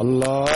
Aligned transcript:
الله 0.00 0.55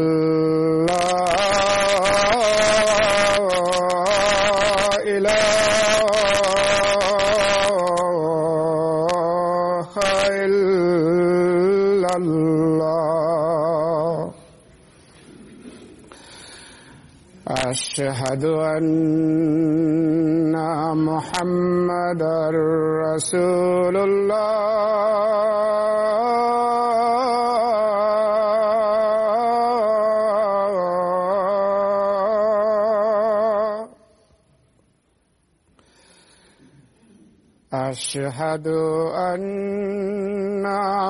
أشهد 37.73 38.67
أن 38.67 40.63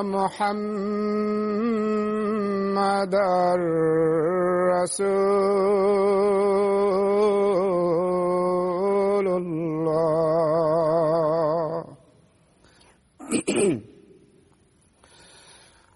محمدا 0.06 0.54
رسول 4.70 6.06
الله. 9.26 10.22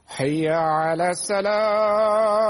حي 0.06 0.48
على 0.48 1.10
السلام. 1.10 2.46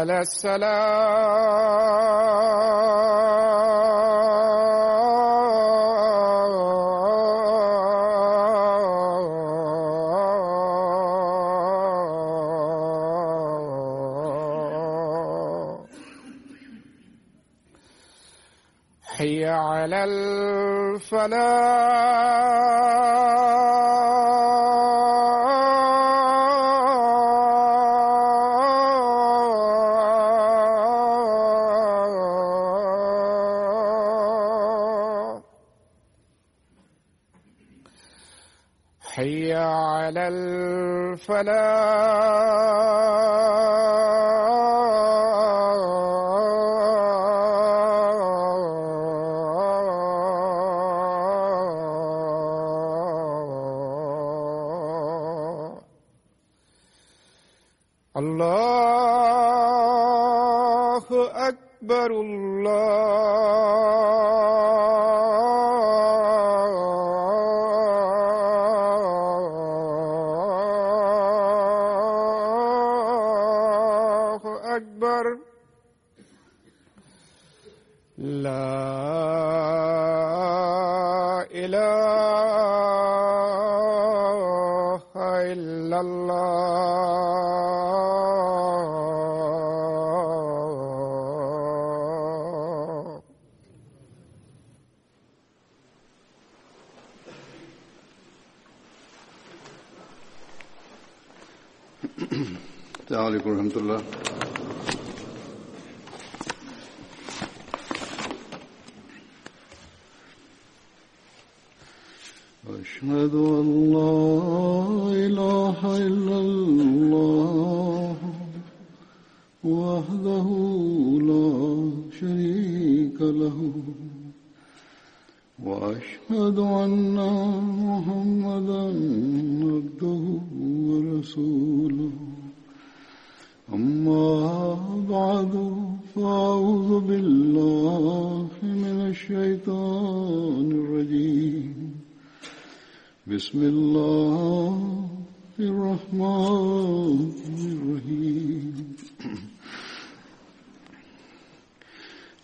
على 0.00 0.18
السلام. 0.20 1.90
حي 19.04 19.44
على 19.44 20.04
الفلاح. 20.04 21.69
الفلاح 41.29 42.65
الله 58.17 61.05
أكبر 61.49 62.11
الله 62.11 63.98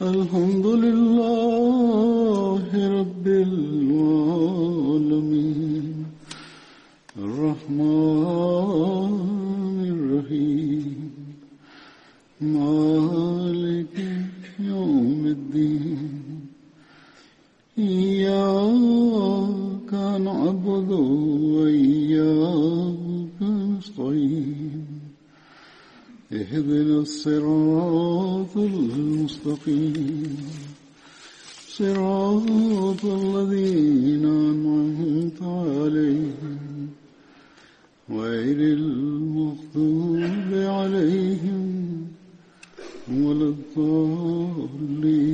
الحمد 0.03 0.67
لله 0.67 2.63
رب 3.01 3.27
العالمين. 3.27 4.36
اهدنا 26.46 27.00
الصراط 27.00 28.58
المستقيم 28.58 30.38
صراط 31.68 33.06
الذين 33.06 34.26
أنعمت 34.26 35.42
عليهم 35.42 36.90
غير 38.10 38.58
المغضوب 38.78 40.50
عليهم 40.54 42.08
ولا 43.10 43.48
الضالين 43.56 45.32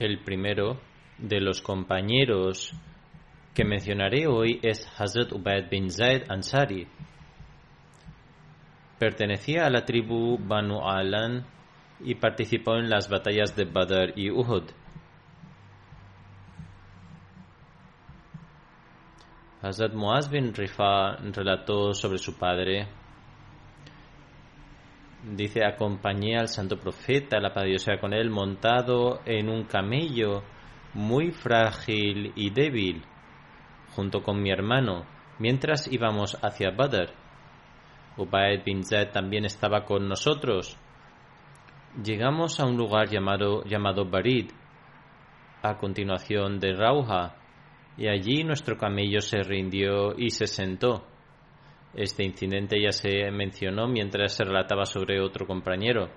El 0.00 0.18
primero 0.18 0.80
de 1.18 1.40
los 1.40 1.60
compañeros 1.62 2.72
que 3.57 3.65
mencionaré 3.65 4.27
hoy 4.27 4.59
es 4.61 4.87
Hazrat 4.99 5.31
Ubaid 5.31 5.67
bin 5.67 5.89
Zaid 5.89 6.29
Ansari. 6.29 6.87
Pertenecía 8.99 9.65
a 9.65 9.71
la 9.71 9.83
tribu 9.83 10.37
Banu 10.37 10.87
Alan 10.87 11.43
y 12.01 12.13
participó 12.13 12.75
en 12.75 12.87
las 12.87 13.09
batallas 13.09 13.55
de 13.55 13.65
Badr 13.65 14.13
y 14.15 14.29
Uhud. 14.29 14.61
Hazrat 19.63 19.93
Muaz 19.95 20.29
bin 20.29 20.53
Rifa 20.53 21.15
relató 21.15 21.95
sobre 21.95 22.19
su 22.19 22.37
padre. 22.37 22.87
Dice, 25.35 25.65
acompañé 25.65 26.37
al 26.37 26.47
santo 26.47 26.77
profeta, 26.77 27.39
la 27.39 27.55
paz 27.55 27.65
Dios 27.65 27.87
con 27.99 28.13
él, 28.13 28.29
montado 28.29 29.21
en 29.25 29.49
un 29.49 29.63
camello 29.63 30.43
muy 30.93 31.31
frágil 31.31 32.33
y 32.35 32.51
débil, 32.51 33.03
junto 33.97 34.21
con 34.21 34.43
mi 34.43 34.51
hermano, 34.51 35.07
mientras 35.39 35.91
íbamos 35.91 36.37
hacia 36.43 36.69
Badr. 36.69 37.09
Ubaid 38.17 38.63
bin 38.63 38.83
Zaid 38.83 39.09
también 39.09 39.43
estaba 39.43 39.85
con 39.85 40.07
nosotros. 40.07 40.77
Llegamos 42.03 42.59
a 42.59 42.67
un 42.67 42.77
lugar 42.77 43.09
llamado, 43.09 43.63
llamado 43.63 44.05
Barid, 44.05 44.51
a 45.63 45.77
continuación 45.77 46.59
de 46.59 46.73
Rauha, 46.73 47.37
y 47.97 48.07
allí 48.07 48.43
nuestro 48.43 48.77
camello 48.77 49.19
se 49.19 49.41
rindió 49.41 50.13
y 50.15 50.29
se 50.29 50.45
sentó. 50.45 51.07
Este 51.95 52.23
incidente 52.23 52.79
ya 52.79 52.91
se 52.91 53.31
mencionó 53.31 53.87
mientras 53.87 54.33
se 54.33 54.43
relataba 54.43 54.85
sobre 54.85 55.19
otro 55.19 55.47
compañero. 55.47 56.11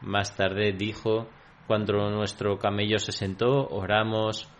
Más 0.00 0.34
tarde 0.34 0.72
dijo, 0.72 1.28
cuando 1.66 2.08
nuestro 2.08 2.58
camello 2.58 2.98
se 2.98 3.12
sentó, 3.12 3.68
oramos, 3.68 4.50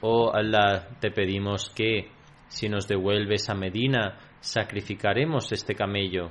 oh 0.00 0.30
Allah, 0.32 0.88
te 1.00 1.10
pedimos 1.10 1.70
que, 1.70 2.10
si 2.48 2.68
nos 2.68 2.86
devuelves 2.88 3.48
a 3.50 3.54
Medina, 3.54 4.18
sacrificaremos 4.40 5.52
este 5.52 5.74
camello. 5.74 6.30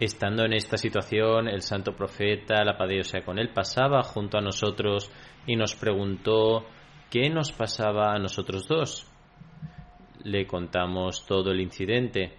Estando 0.00 0.44
en 0.44 0.54
esta 0.54 0.76
situación, 0.76 1.48
el 1.48 1.62
santo 1.62 1.94
profeta, 1.94 2.64
la 2.64 2.76
paz 2.76 2.88
de 2.88 2.94
Dios 2.94 3.08
sea 3.08 3.24
con 3.24 3.38
él, 3.38 3.50
pasaba 3.50 4.02
junto 4.02 4.38
a 4.38 4.40
nosotros 4.40 5.10
y 5.46 5.56
nos 5.56 5.76
preguntó 5.76 6.66
qué 7.10 7.28
nos 7.30 7.52
pasaba 7.52 8.12
a 8.12 8.18
nosotros 8.18 8.66
dos. 8.66 9.06
Le 10.24 10.46
contamos 10.46 11.26
todo 11.26 11.52
el 11.52 11.60
incidente. 11.60 12.38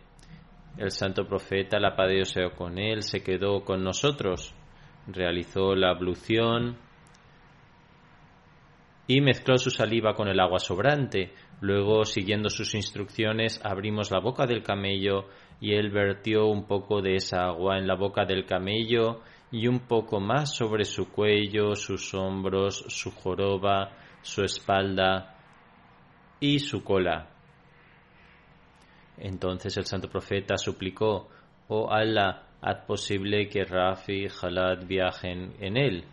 El 0.77 0.91
santo 0.91 1.25
profeta, 1.25 1.79
la 1.79 1.95
paz 1.95 2.07
de 2.07 2.15
Dios 2.15 2.29
sea 2.29 2.49
con 2.49 2.79
él, 2.79 3.03
se 3.03 3.21
quedó 3.21 3.63
con 3.63 3.83
nosotros, 3.83 4.53
realizó 5.07 5.75
la 5.75 5.91
ablución 5.91 6.77
y 9.07 9.21
mezcló 9.21 9.57
su 9.57 9.69
saliva 9.69 10.13
con 10.13 10.27
el 10.27 10.39
agua 10.39 10.59
sobrante. 10.59 11.33
Luego, 11.61 12.05
siguiendo 12.05 12.49
sus 12.49 12.73
instrucciones, 12.75 13.59
abrimos 13.63 14.11
la 14.11 14.19
boca 14.19 14.45
del 14.45 14.63
camello 14.63 15.27
y 15.59 15.73
él 15.73 15.89
vertió 15.89 16.47
un 16.47 16.65
poco 16.65 17.01
de 17.01 17.15
esa 17.15 17.45
agua 17.45 17.77
en 17.77 17.87
la 17.87 17.95
boca 17.95 18.25
del 18.25 18.45
camello 18.45 19.21
y 19.51 19.67
un 19.67 19.81
poco 19.81 20.19
más 20.19 20.55
sobre 20.55 20.85
su 20.85 21.11
cuello, 21.11 21.75
sus 21.75 22.13
hombros, 22.13 22.85
su 22.87 23.11
joroba, 23.11 23.91
su 24.21 24.43
espalda 24.43 25.35
y 26.39 26.59
su 26.59 26.83
cola. 26.83 27.29
Entonces 29.17 29.77
el 29.77 29.85
santo 29.85 30.09
profeta 30.09 30.57
suplicó, 30.57 31.29
oh 31.67 31.91
Allah, 31.91 32.47
haz 32.61 32.85
posible 32.85 33.47
que 33.47 33.63
Rafi 33.63 34.25
y 34.25 34.29
Jalad 34.29 34.85
viajen 34.87 35.53
en 35.59 35.77
él. 35.77 36.05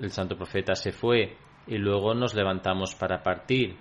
El 0.00 0.10
santo 0.10 0.34
profeta 0.34 0.74
se 0.74 0.92
fue 0.92 1.36
y 1.66 1.76
luego 1.76 2.14
nos 2.14 2.34
levantamos 2.34 2.94
para 2.94 3.22
partir. 3.22 3.76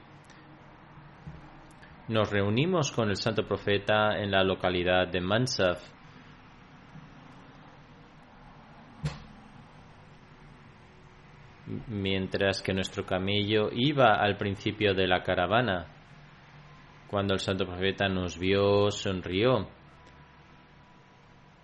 Nos 2.10 2.30
reunimos 2.30 2.92
con 2.92 3.10
el 3.10 3.16
santo 3.16 3.48
profeta 3.48 4.18
en 4.18 4.32
la 4.32 4.44
localidad 4.44 5.08
de 5.08 5.22
Mansaf. 5.22 5.80
Mientras 11.88 12.62
que 12.62 12.74
nuestro 12.74 13.06
camello 13.06 13.70
iba 13.72 14.16
al 14.16 14.36
principio 14.38 14.94
de 14.94 15.08
la 15.08 15.24
caravana. 15.24 15.88
Cuando 17.08 17.34
el 17.34 17.40
santo 17.40 17.66
profeta 17.66 18.10
nos 18.10 18.38
vio, 18.38 18.92
sonrió. 18.92 19.70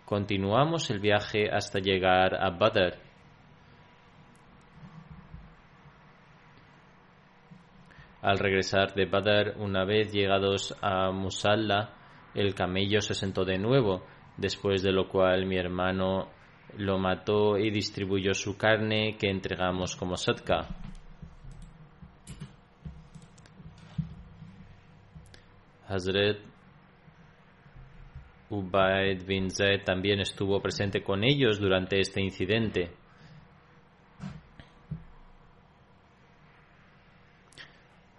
Continuamos 0.05 0.89
el 0.91 0.99
viaje 0.99 1.49
hasta 1.51 1.79
llegar 1.79 2.35
a 2.35 2.51
Badr. 2.51 3.04
Al 8.25 8.39
regresar 8.39 8.95
de 8.95 9.05
Badr, 9.05 9.53
una 9.59 9.85
vez 9.85 10.11
llegados 10.11 10.75
a 10.81 11.11
Musalla, 11.11 11.91
el 12.33 12.55
camello 12.55 12.99
se 12.99 13.13
sentó 13.13 13.45
de 13.45 13.59
nuevo, 13.59 14.03
después 14.35 14.81
de 14.81 14.91
lo 14.91 15.07
cual 15.07 15.45
mi 15.45 15.57
hermano 15.57 16.29
lo 16.75 16.97
mató 16.97 17.55
y 17.59 17.69
distribuyó 17.69 18.33
su 18.33 18.57
carne 18.57 19.15
que 19.19 19.29
entregamos 19.29 19.95
como 19.95 20.17
sadka. 20.17 20.67
Hazret 25.87 26.39
Ubaid 28.49 29.23
bin 29.27 29.51
Zaid 29.51 29.83
también 29.83 30.19
estuvo 30.19 30.59
presente 30.63 31.03
con 31.03 31.23
ellos 31.23 31.59
durante 31.59 31.99
este 31.99 32.23
incidente. 32.23 32.89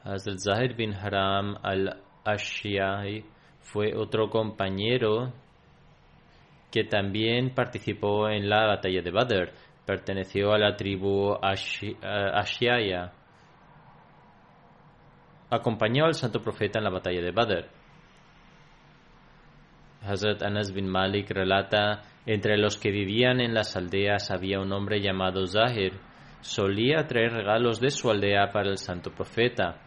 Hazrat 0.07 0.39
Zahir 0.39 0.77
bin 0.77 0.95
Haram 0.95 1.57
al-Ashiyai 1.63 3.25
fue 3.59 3.93
otro 3.97 4.31
compañero 4.31 5.33
que 6.71 6.85
también 6.85 7.53
participó 7.55 8.29
en 8.29 8.49
la 8.49 8.67
batalla 8.67 9.03
de 9.03 9.11
Badr. 9.11 9.53
Perteneció 9.85 10.53
a 10.53 10.59
la 10.59 10.77
tribu 10.77 11.37
Ashiyaya. 11.43 13.13
Acompañó 15.51 16.05
al 16.07 16.15
santo 16.15 16.41
profeta 16.41 16.79
en 16.79 16.85
la 16.85 16.91
batalla 16.91 17.23
de 17.23 17.33
Badr. 17.33 17.69
Hazrat 20.03 20.43
Anas 20.43 20.73
bin 20.73 20.87
Malik 20.87 21.31
relata, 21.31 22.03
entre 22.27 22.57
los 22.59 22.77
que 22.77 22.93
vivían 22.93 23.41
en 23.41 23.55
las 23.55 23.77
aldeas 23.77 24.31
había 24.31 24.61
un 24.61 24.73
hombre 24.73 25.01
llamado 25.01 25.45
Zahir. 25.47 25.99
Solía 26.43 27.09
traer 27.09 27.33
regalos 27.33 27.81
de 27.81 27.91
su 27.91 28.09
aldea 28.09 28.53
para 28.53 28.71
el 28.71 28.79
santo 28.79 29.11
profeta. 29.11 29.81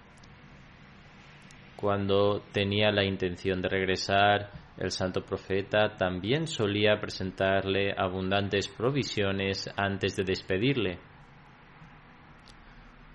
Cuando 1.79 2.41
tenía 2.51 2.91
la 2.91 3.05
intención 3.05 3.61
de 3.61 3.69
regresar, 3.69 4.51
el 4.75 4.91
santo 4.91 5.21
profeta 5.23 5.95
también 5.95 6.45
solía 6.45 6.99
presentarle 6.99 7.93
abundantes 7.97 8.67
provisiones 8.67 9.69
antes 9.77 10.17
de 10.17 10.25
despedirle. 10.25 10.99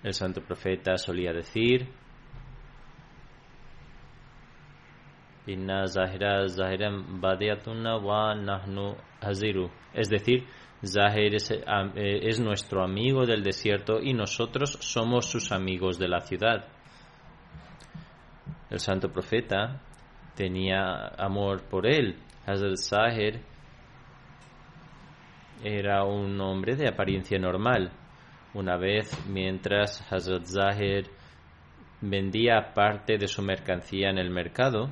El 0.01 0.15
santo 0.15 0.41
profeta 0.41 0.97
solía 0.97 1.31
decir. 1.31 1.89
Es 9.93 10.09
decir, 10.09 10.47
Zahir 10.83 11.35
es, 11.35 11.53
es 11.95 12.39
nuestro 12.39 12.83
amigo 12.83 13.27
del 13.27 13.43
desierto 13.43 14.01
y 14.01 14.15
nosotros 14.15 14.79
somos 14.81 15.27
sus 15.29 15.51
amigos 15.51 15.99
de 15.99 16.07
la 16.07 16.21
ciudad. 16.21 16.65
El 18.69 18.79
santo 18.79 19.11
profeta 19.11 19.81
tenía 20.35 21.07
amor 21.17 21.63
por 21.63 21.87
él. 21.87 22.17
Hazrat 22.45 22.77
Zahir 22.77 23.41
era 25.63 26.03
un 26.03 26.39
hombre 26.41 26.75
de 26.75 26.87
apariencia 26.87 27.39
normal. 27.39 27.91
Una 28.53 28.77
vez, 28.77 29.25
mientras 29.27 30.01
Hazrat 30.11 30.45
Zahir 30.45 31.09
vendía 32.01 32.73
parte 32.73 33.17
de 33.17 33.27
su 33.27 33.41
mercancía 33.41 34.09
en 34.09 34.17
el 34.17 34.29
mercado, 34.29 34.89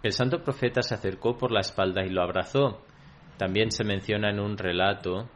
El 0.00 0.12
santo 0.12 0.42
profeta 0.42 0.80
se 0.80 0.94
acercó 0.94 1.36
por 1.36 1.50
la 1.50 1.60
espalda 1.60 2.04
y 2.04 2.08
lo 2.08 2.22
abrazó. 2.22 2.80
También 3.36 3.70
se 3.70 3.84
menciona 3.84 4.30
en 4.30 4.38
un 4.38 4.56
relato 4.56 5.28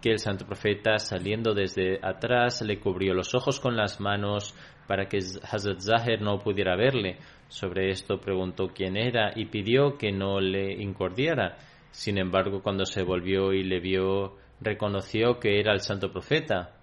que 0.00 0.10
el 0.10 0.18
santo 0.18 0.46
profeta 0.46 0.98
saliendo 0.98 1.54
desde 1.54 1.98
atrás 2.02 2.62
le 2.62 2.78
cubrió 2.78 3.14
los 3.14 3.34
ojos 3.34 3.58
con 3.60 3.76
las 3.76 4.00
manos 4.00 4.54
para 4.86 5.06
que 5.06 5.18
Hazrat 5.18 5.80
Zahir 5.80 6.20
no 6.20 6.38
pudiera 6.38 6.76
verle. 6.76 7.18
Sobre 7.48 7.90
esto 7.90 8.20
preguntó 8.20 8.68
quién 8.68 8.96
era 8.96 9.32
y 9.34 9.46
pidió 9.46 9.98
que 9.98 10.12
no 10.12 10.40
le 10.40 10.72
incordiara. 10.82 11.56
Sin 11.90 12.18
embargo, 12.18 12.62
cuando 12.62 12.84
se 12.84 13.02
volvió 13.02 13.52
y 13.52 13.64
le 13.64 13.80
vio, 13.80 14.36
reconoció 14.60 15.38
que 15.38 15.58
era 15.58 15.72
el 15.72 15.80
santo 15.80 16.10
profeta. 16.10 16.74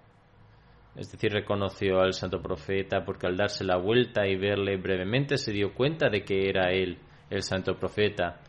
Es 0.96 1.12
decir, 1.12 1.32
reconoció 1.32 2.00
al 2.00 2.14
santo 2.14 2.40
profeta 2.40 3.04
porque 3.04 3.26
al 3.26 3.36
darse 3.36 3.64
la 3.64 3.76
vuelta 3.76 4.26
y 4.26 4.36
verle 4.36 4.76
brevemente 4.76 5.36
se 5.36 5.52
dio 5.52 5.74
cuenta 5.74 6.08
de 6.08 6.24
que 6.24 6.48
era 6.48 6.72
él, 6.72 6.98
el 7.28 7.42
santo 7.42 7.76
profeta. 7.78 8.40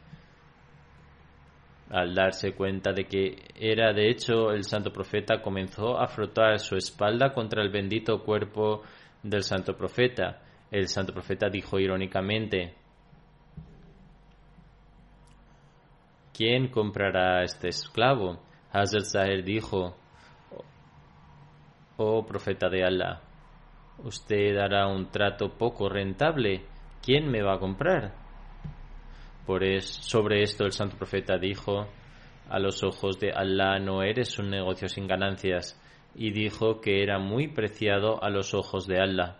Al 1.89 2.13
darse 2.13 2.53
cuenta 2.53 2.91
de 2.91 3.06
que 3.06 3.44
era 3.56 3.94
de 3.94 4.10
hecho 4.10 4.51
el 4.51 4.63
santo 4.65 4.91
profeta, 4.91 5.41
comenzó 5.41 5.98
a 5.98 6.08
frotar 6.08 6.60
su 6.60 6.75
espalda 6.75 7.32
contra 7.34 7.63
el 7.63 7.70
bendito 7.70 8.24
cuerpo 8.24 8.84
del 9.24 9.44
santo 9.44 9.75
profeta. 9.77 10.41
El 10.70 10.89
santo 10.89 11.13
profeta 11.13 11.48
dijo 11.50 11.79
irónicamente, 11.79 12.75
¿quién 16.34 16.67
comprará 16.67 17.41
este 17.44 17.70
esclavo? 17.70 18.41
Hazrat 18.74 19.06
Zahir 19.06 19.46
dijo, 19.46 19.96
oh 21.96 22.25
profeta 22.25 22.67
de 22.67 22.84
Allah, 22.84 23.22
usted 24.03 24.56
dará 24.56 24.88
un 24.88 25.10
trato 25.10 25.58
poco 25.58 25.88
rentable, 25.88 26.65
¿quién 27.01 27.32
me 27.32 27.41
va 27.41 27.56
a 27.56 27.60
comprar? 27.60 28.26
Por 29.48 29.63
sobre 29.82 30.44
esto 30.44 30.66
el 30.66 30.74
santo 30.74 30.98
profeta 30.98 31.38
dijo, 31.38 31.88
a 32.50 32.60
los 32.60 32.84
ojos 32.84 33.18
de 33.18 33.32
Allah 33.32 33.80
no 33.80 34.04
eres 34.04 34.38
un 34.39 34.50
negocio 34.50 34.89
sin 34.89 35.08
ganancias, 35.08 35.82
y 36.13 36.32
dijo 36.32 36.82
que 36.82 37.01
era 37.01 37.18
muy 37.18 37.48
preciado 37.48 38.22
a 38.22 38.30
los 38.30 38.54
ojos 38.54 38.88
de 38.88 39.00
Allah. 39.00 39.38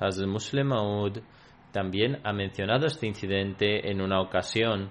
Hazrat 0.00 0.28
Muslim 0.28 0.68
Maud 0.68 1.18
también 1.70 2.18
ha 2.24 2.32
mencionado 2.32 2.86
este 2.86 3.06
incidente 3.06 3.90
en 3.90 4.00
una 4.00 4.22
ocasión 4.22 4.90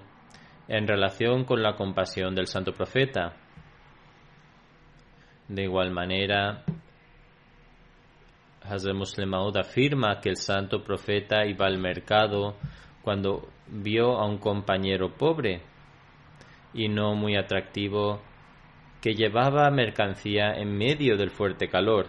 en 0.68 0.86
relación 0.86 1.44
con 1.44 1.60
la 1.62 1.74
compasión 1.74 2.36
del 2.36 2.46
santo 2.46 2.72
profeta. 2.72 3.34
De 5.48 5.64
igual 5.64 5.90
manera, 5.90 6.64
Hazrat 8.68 8.94
Muslim 8.94 9.30
Maud 9.30 9.56
afirma 9.56 10.20
que 10.20 10.28
el 10.28 10.36
santo 10.36 10.82
profeta 10.82 11.46
iba 11.46 11.66
al 11.66 11.78
mercado 11.78 12.56
cuando 13.02 13.48
vio 13.66 14.18
a 14.18 14.26
un 14.26 14.38
compañero 14.38 15.14
pobre 15.16 15.62
y 16.74 16.88
no 16.88 17.14
muy 17.14 17.36
atractivo 17.36 18.20
que 19.00 19.14
llevaba 19.14 19.70
mercancía 19.70 20.52
en 20.52 20.76
medio 20.76 21.16
del 21.16 21.30
fuerte 21.30 21.68
calor. 21.68 22.08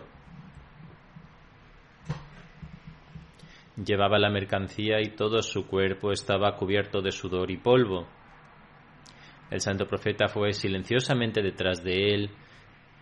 Llevaba 3.84 4.20
la 4.20 4.30
mercancía 4.30 5.00
y 5.00 5.16
todo 5.16 5.42
su 5.42 5.66
cuerpo 5.66 6.12
estaba 6.12 6.56
cubierto 6.58 7.02
de 7.02 7.12
sudor 7.12 7.50
y 7.50 7.58
polvo. 7.58 8.08
El 9.50 9.62
santo 9.62 9.88
profeta 9.88 10.28
fue 10.28 10.52
silenciosamente 10.54 11.42
detrás 11.42 11.84
de 11.84 12.14
él 12.14 12.30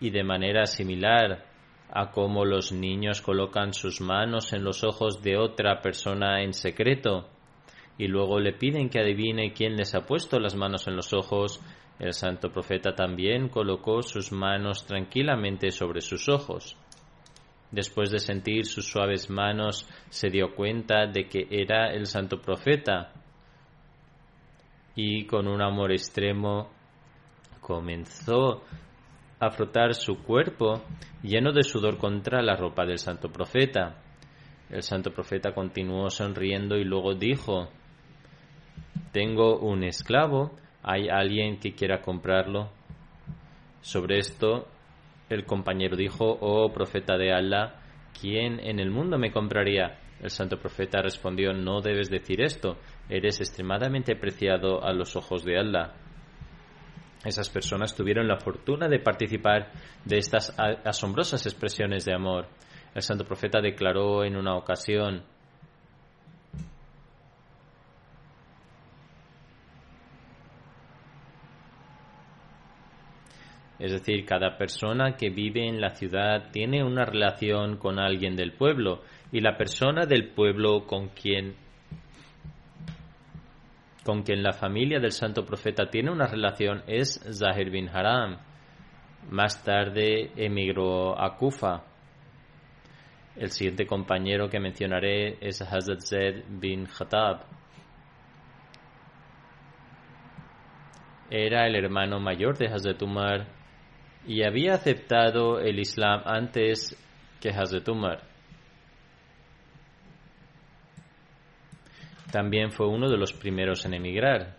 y 0.00 0.10
de 0.10 0.22
manera 0.22 0.66
similar 0.66 1.44
a 1.90 2.10
cómo 2.10 2.44
los 2.44 2.72
niños 2.72 3.22
colocan 3.22 3.72
sus 3.72 4.00
manos 4.00 4.52
en 4.52 4.64
los 4.64 4.84
ojos 4.84 5.22
de 5.22 5.36
otra 5.36 5.80
persona 5.80 6.42
en 6.42 6.52
secreto 6.52 7.28
y 7.98 8.06
luego 8.06 8.38
le 8.38 8.52
piden 8.52 8.88
que 8.88 9.00
adivine 9.00 9.52
quién 9.52 9.76
les 9.76 9.94
ha 9.94 10.06
puesto 10.06 10.38
las 10.38 10.54
manos 10.54 10.86
en 10.86 10.94
los 10.94 11.12
ojos, 11.12 11.60
el 11.98 12.12
santo 12.12 12.52
profeta 12.52 12.94
también 12.94 13.48
colocó 13.48 14.02
sus 14.02 14.30
manos 14.30 14.86
tranquilamente 14.86 15.72
sobre 15.72 16.00
sus 16.00 16.28
ojos. 16.28 16.76
Después 17.72 18.10
de 18.10 18.20
sentir 18.20 18.66
sus 18.66 18.88
suaves 18.88 19.28
manos, 19.28 19.86
se 20.08 20.30
dio 20.30 20.54
cuenta 20.54 21.06
de 21.06 21.28
que 21.28 21.48
era 21.50 21.92
el 21.92 22.06
santo 22.06 22.40
profeta 22.40 23.12
y 24.94 25.26
con 25.26 25.48
un 25.48 25.60
amor 25.60 25.92
extremo 25.92 26.70
comenzó 27.60 28.62
a 29.40 29.50
frotar 29.50 29.94
su 29.94 30.22
cuerpo 30.22 30.82
lleno 31.22 31.52
de 31.52 31.62
sudor 31.62 31.98
contra 31.98 32.42
la 32.42 32.56
ropa 32.56 32.84
del 32.84 32.98
santo 32.98 33.30
profeta. 33.30 34.02
El 34.70 34.82
santo 34.82 35.12
profeta 35.12 35.52
continuó 35.52 36.10
sonriendo 36.10 36.76
y 36.76 36.84
luego 36.84 37.14
dijo, 37.14 37.68
tengo 39.12 39.58
un 39.58 39.84
esclavo, 39.84 40.52
¿hay 40.82 41.08
alguien 41.08 41.58
que 41.58 41.74
quiera 41.74 42.02
comprarlo? 42.02 42.70
Sobre 43.80 44.18
esto, 44.18 44.68
el 45.28 45.44
compañero 45.44 45.96
dijo, 45.96 46.36
oh 46.40 46.72
profeta 46.72 47.16
de 47.16 47.32
Allah, 47.32 47.80
¿quién 48.20 48.60
en 48.60 48.80
el 48.80 48.90
mundo 48.90 49.18
me 49.18 49.32
compraría? 49.32 49.98
El 50.20 50.30
santo 50.30 50.58
profeta 50.58 51.00
respondió, 51.00 51.52
no 51.52 51.80
debes 51.80 52.10
decir 52.10 52.42
esto, 52.42 52.76
eres 53.08 53.40
extremadamente 53.40 54.16
preciado 54.16 54.84
a 54.84 54.92
los 54.92 55.14
ojos 55.16 55.44
de 55.44 55.58
Allah. 55.58 55.94
Esas 57.24 57.48
personas 57.48 57.94
tuvieron 57.94 58.28
la 58.28 58.38
fortuna 58.38 58.88
de 58.88 59.00
participar 59.00 59.72
de 60.04 60.18
estas 60.18 60.54
asombrosas 60.84 61.44
expresiones 61.46 62.04
de 62.04 62.14
amor. 62.14 62.46
El 62.94 63.02
santo 63.02 63.24
profeta 63.24 63.60
declaró 63.60 64.24
en 64.24 64.36
una 64.36 64.56
ocasión, 64.56 65.24
Es 73.78 73.92
decir, 73.92 74.24
cada 74.26 74.58
persona 74.58 75.16
que 75.16 75.30
vive 75.30 75.68
en 75.68 75.80
la 75.80 75.90
ciudad 75.90 76.50
tiene 76.50 76.82
una 76.82 77.04
relación 77.04 77.76
con 77.76 78.00
alguien 78.00 78.34
del 78.34 78.52
pueblo 78.52 79.02
y 79.30 79.40
la 79.40 79.56
persona 79.56 80.04
del 80.04 80.30
pueblo 80.30 80.84
con 80.84 81.10
quien 81.10 81.54
con 84.04 84.22
quien 84.22 84.42
la 84.42 84.52
familia 84.52 85.00
del 85.00 85.12
santo 85.12 85.44
profeta 85.44 85.90
tiene 85.90 86.10
una 86.10 86.26
relación 86.26 86.82
es 86.86 87.20
Zahir 87.32 87.70
bin 87.70 87.88
Haram. 87.88 88.38
Más 89.30 89.62
tarde 89.62 90.32
emigró 90.36 91.20
a 91.20 91.36
Kufa. 91.36 91.84
El 93.36 93.50
siguiente 93.50 93.86
compañero 93.86 94.48
que 94.48 94.58
mencionaré 94.58 95.38
es 95.40 95.60
Hazrat 95.62 96.00
Zaid 96.00 96.44
bin 96.48 96.86
Khattab. 96.86 97.42
Era 101.30 101.66
el 101.66 101.76
hermano 101.76 102.18
mayor 102.18 102.56
de 102.56 102.68
Hazrat 102.68 103.02
Umar 103.02 103.46
y 104.26 104.42
había 104.42 104.74
aceptado 104.74 105.60
el 105.60 105.78
Islam 105.78 106.22
antes 106.24 106.96
que 107.40 107.50
Hazrat 107.50 107.88
Umar. 107.88 108.27
También 112.30 112.70
fue 112.70 112.86
uno 112.86 113.08
de 113.08 113.16
los 113.16 113.32
primeros 113.32 113.84
en 113.86 113.94
emigrar. 113.94 114.56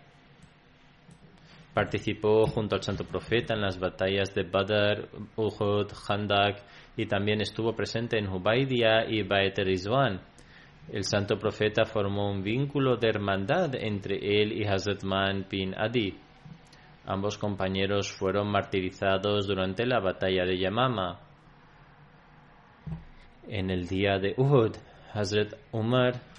Participó 1.72 2.46
junto 2.46 2.74
al 2.74 2.82
Santo 2.82 3.04
Profeta 3.04 3.54
en 3.54 3.60
las 3.60 3.78
batallas 3.78 4.34
de 4.34 4.42
Badr, 4.42 5.08
Uhud, 5.36 5.86
Khandak 6.06 6.62
y 6.96 7.06
también 7.06 7.40
estuvo 7.40 7.74
presente 7.76 8.18
en 8.18 8.28
Hubaidia 8.28 9.08
y 9.08 9.22
Bait 9.22 9.56
Rizwan. 9.56 10.20
El 10.92 11.04
Santo 11.04 11.38
Profeta 11.38 11.84
formó 11.84 12.28
un 12.28 12.42
vínculo 12.42 12.96
de 12.96 13.08
hermandad 13.08 13.76
entre 13.76 14.16
él 14.16 14.52
y 14.52 14.66
Hazrat 14.66 15.04
Man 15.04 15.46
bin 15.48 15.72
Adi. 15.78 16.18
Ambos 17.06 17.38
compañeros 17.38 18.10
fueron 18.10 18.48
martirizados 18.50 19.46
durante 19.46 19.86
la 19.86 20.00
batalla 20.00 20.44
de 20.44 20.58
Yamama. 20.58 21.20
En 23.46 23.70
el 23.70 23.86
día 23.86 24.18
de 24.18 24.34
Uhud, 24.36 24.72
Hazrat 25.14 25.54
Umar 25.70 26.29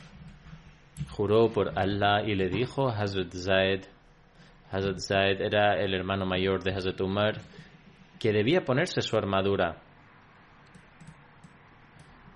juró 1.09 1.51
por 1.51 1.77
Allah 1.77 2.21
y 2.25 2.35
le 2.35 2.49
dijo 2.49 2.89
a 2.89 2.97
Hazrat 2.97 3.31
Zaid, 3.33 3.81
Hazrat 4.71 4.99
Zaid 4.99 5.41
era 5.41 5.73
el 5.81 5.93
hermano 5.93 6.25
mayor 6.25 6.63
de 6.63 6.73
Hazrat 6.73 7.01
Umar, 7.01 7.41
que 8.19 8.31
debía 8.31 8.63
ponerse 8.63 9.01
su 9.01 9.17
armadura. 9.17 9.81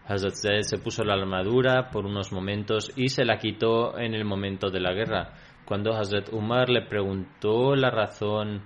Hazrat 0.08 0.36
Zaid 0.36 0.62
se 0.62 0.78
puso 0.78 1.04
la 1.04 1.14
armadura 1.14 1.90
por 1.92 2.06
unos 2.06 2.32
momentos 2.32 2.92
y 2.96 3.08
se 3.08 3.26
la 3.26 3.38
quitó 3.38 3.98
en 3.98 4.14
el 4.14 4.26
momento 4.26 4.70
de 4.70 4.80
la 4.80 4.94
guerra. 4.94 5.34
Cuando 5.66 5.96
Hazrat 5.96 6.32
Umar 6.34 6.70
le 6.70 6.84
preguntó 6.84 7.76
la 7.76 7.90
razón 7.90 8.64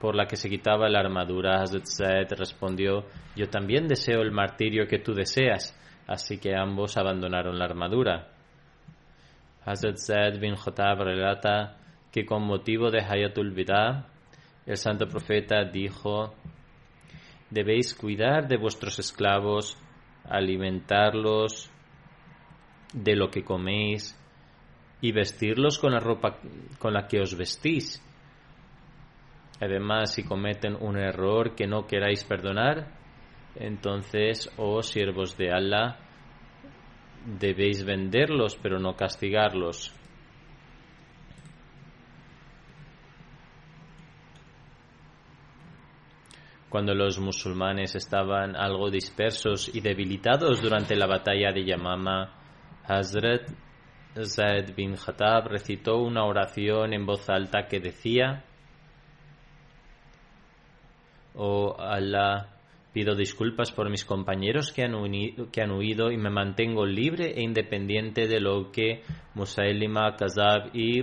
por 0.00 0.14
la 0.14 0.26
que 0.26 0.36
se 0.36 0.48
quitaba 0.48 0.88
la 0.88 1.00
armadura, 1.00 1.60
Hazrat 1.60 1.86
Zaid 1.86 2.32
respondió, 2.38 3.04
yo 3.36 3.48
también 3.48 3.86
deseo 3.86 4.22
el 4.22 4.32
martirio 4.32 4.86
que 4.86 4.98
tú 4.98 5.12
deseas. 5.12 5.78
Así 6.06 6.38
que 6.38 6.56
ambos 6.56 6.96
abandonaron 6.96 7.58
la 7.58 7.66
armadura. 7.66 8.37
Hazrat 9.68 9.98
Zaid 9.98 10.40
bin 10.40 10.54
Khattab 10.56 11.02
relata 11.02 11.76
que 12.10 12.24
con 12.24 12.42
motivo 12.42 12.90
de 12.90 13.00
Hayatul 13.00 13.52
Bida, 13.52 14.06
el 14.64 14.78
santo 14.78 15.06
profeta 15.06 15.62
dijo, 15.64 16.32
debéis 17.50 17.94
cuidar 17.94 18.48
de 18.48 18.56
vuestros 18.56 18.98
esclavos, 18.98 19.76
alimentarlos 20.24 21.70
de 22.94 23.14
lo 23.14 23.28
que 23.28 23.44
coméis 23.44 24.18
y 25.02 25.12
vestirlos 25.12 25.78
con 25.78 25.92
la 25.92 26.00
ropa 26.00 26.38
con 26.78 26.94
la 26.94 27.06
que 27.06 27.20
os 27.20 27.36
vestís. 27.36 28.02
Además, 29.60 30.14
si 30.14 30.24
cometen 30.24 30.76
un 30.80 30.96
error 30.96 31.54
que 31.54 31.66
no 31.66 31.86
queráis 31.86 32.24
perdonar, 32.24 32.96
entonces, 33.54 34.50
oh 34.56 34.82
siervos 34.82 35.36
de 35.36 35.52
Allah, 35.52 36.07
debéis 37.24 37.84
venderlos, 37.84 38.56
pero 38.56 38.78
no 38.78 38.94
castigarlos. 38.94 39.94
Cuando 46.68 46.94
los 46.94 47.18
musulmanes 47.18 47.94
estaban 47.94 48.54
algo 48.54 48.90
dispersos 48.90 49.74
y 49.74 49.80
debilitados 49.80 50.60
durante 50.60 50.94
la 50.96 51.06
batalla 51.06 51.50
de 51.50 51.64
Yamama, 51.64 52.34
Hazrat 52.84 53.48
Zaid 54.24 54.74
bin 54.74 54.94
Khattab 54.94 55.46
recitó 55.48 55.98
una 55.98 56.24
oración 56.24 56.92
en 56.92 57.06
voz 57.06 57.28
alta 57.30 57.66
que 57.66 57.80
decía: 57.80 58.44
Oh 61.34 61.74
Allah, 61.78 62.57
pido 62.92 63.14
disculpas 63.14 63.70
por 63.72 63.90
mis 63.90 64.04
compañeros 64.04 64.72
que 64.72 64.82
han, 64.82 64.94
huido 64.94 66.10
y 66.10 66.16
me 66.16 66.30
mantengo 66.30 66.86
libre 66.86 67.32
e 67.36 67.42
independiente 67.42 68.26
de 68.26 68.40
lo 68.40 68.70
que 68.70 69.02
Musailima, 69.34 70.16
Kazab 70.16 70.74
y 70.74 71.02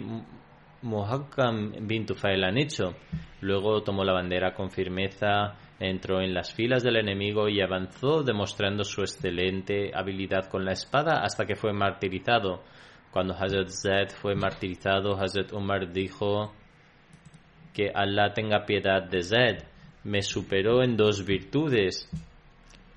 Muhakkam 0.81 1.87
bin 1.87 2.05
Tufail 2.05 2.43
han 2.43 2.57
hecho. 2.57 2.95
Luego 3.41 3.83
tomó 3.83 4.03
la 4.03 4.13
bandera 4.13 4.53
con 4.53 4.71
firmeza, 4.71 5.55
entró 5.79 6.21
en 6.21 6.33
las 6.33 6.53
filas 6.53 6.83
del 6.83 6.97
enemigo 6.97 7.49
y 7.49 7.61
avanzó 7.61 8.23
demostrando 8.23 8.83
su 8.83 9.01
excelente 9.01 9.91
habilidad 9.93 10.47
con 10.49 10.65
la 10.65 10.71
espada 10.73 11.21
hasta 11.21 11.45
que 11.45 11.55
fue 11.55 11.73
martirizado. 11.73 12.63
Cuando 13.11 13.33
Hazrat 13.33 13.69
Zaid 13.69 14.09
fue 14.09 14.35
martirizado, 14.35 15.15
Hazrat 15.15 15.53
Umar 15.53 15.91
dijo 15.91 16.53
que 17.73 17.91
Allah 17.93 18.33
tenga 18.33 18.65
piedad 18.65 19.03
de 19.03 19.21
Zaid. 19.21 19.74
Me 20.05 20.21
superó 20.21 20.81
en 20.81 20.95
dos 20.95 21.25
virtudes, 21.25 22.09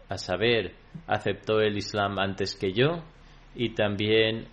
a 0.09 0.17
saber, 0.17 0.75
aceptó 1.07 1.61
el 1.61 1.77
Islam 1.77 2.19
antes 2.19 2.55
que 2.55 2.73
yo 2.73 3.03
y 3.55 3.71
también 3.71 4.47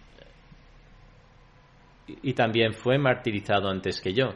y 2.07 2.33
también 2.33 2.73
fue 2.73 2.97
martirizado 2.97 3.69
antes 3.69 3.99
que 3.99 4.13
yo. 4.13 4.33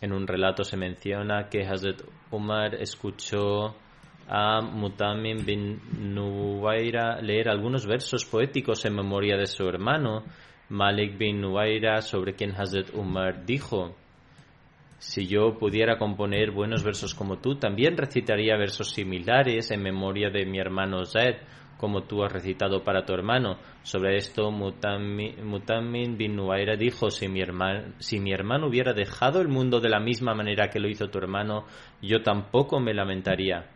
En 0.00 0.12
un 0.12 0.26
relato 0.26 0.64
se 0.64 0.76
menciona 0.76 1.48
que 1.48 1.66
Hazrat 1.66 2.02
Umar 2.30 2.74
escuchó 2.74 3.74
a 4.28 4.60
Mutamim 4.60 5.44
bin 5.44 5.80
Nuwaira 6.14 7.20
leer 7.22 7.48
algunos 7.48 7.86
versos 7.86 8.26
poéticos 8.26 8.84
en 8.84 8.94
memoria 8.94 9.36
de 9.36 9.46
su 9.46 9.66
hermano 9.66 10.24
Malik 10.68 11.18
bin 11.18 11.40
Nuwaira, 11.40 12.00
sobre 12.00 12.34
quien 12.34 12.52
Hazrat 12.52 12.94
Umar 12.94 13.44
dijo: 13.44 13.94
Si 14.98 15.26
yo 15.26 15.58
pudiera 15.58 15.98
componer 15.98 16.50
buenos 16.50 16.82
versos 16.82 17.14
como 17.14 17.38
tú, 17.38 17.56
también 17.56 17.96
recitaría 17.96 18.56
versos 18.56 18.90
similares 18.90 19.70
en 19.70 19.82
memoria 19.82 20.30
de 20.30 20.46
mi 20.46 20.58
hermano 20.58 21.04
Zaid 21.04 21.36
como 21.76 22.04
tú 22.04 22.24
has 22.24 22.32
recitado 22.32 22.82
para 22.82 23.04
tu 23.04 23.12
hermano. 23.12 23.58
Sobre 23.82 24.16
esto, 24.16 24.50
Mutamin 24.50 26.16
bin 26.16 26.36
Nuaira 26.36 26.76
dijo, 26.76 27.10
si 27.10 27.28
mi, 27.28 27.40
hermano, 27.40 27.92
si 27.98 28.20
mi 28.20 28.32
hermano 28.32 28.68
hubiera 28.68 28.94
dejado 28.94 29.40
el 29.40 29.48
mundo 29.48 29.80
de 29.80 29.90
la 29.90 30.00
misma 30.00 30.34
manera 30.34 30.68
que 30.68 30.80
lo 30.80 30.88
hizo 30.88 31.10
tu 31.10 31.18
hermano, 31.18 31.66
yo 32.00 32.22
tampoco 32.22 32.80
me 32.80 32.94
lamentaría. 32.94 33.66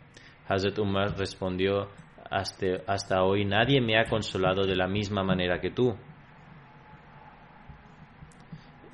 Hazrat 0.48 0.78
Umar 0.78 1.18
respondió, 1.18 1.88
hasta, 2.30 2.66
hasta 2.86 3.24
hoy 3.24 3.44
nadie 3.44 3.80
me 3.80 3.98
ha 3.98 4.04
consolado 4.04 4.66
de 4.66 4.76
la 4.76 4.88
misma 4.88 5.22
manera 5.22 5.60
que 5.60 5.70
tú. 5.70 5.94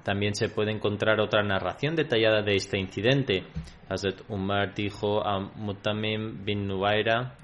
También 0.05 0.35
se 0.35 0.51
puede 0.51 0.71
encontrar 0.71 1.19
otra 1.19 1.43
narración 1.43 1.97
detallada 1.97 2.43
de 2.43 2.57
este 2.57 2.79
incidente. 2.79 3.45
Hazrat 3.89 4.21
Umar 4.29 4.75
dijo 4.75 5.27
a 5.27 5.41
Mutamim 5.41 6.45
bin 6.45 6.69
Nuaira, 6.69 7.37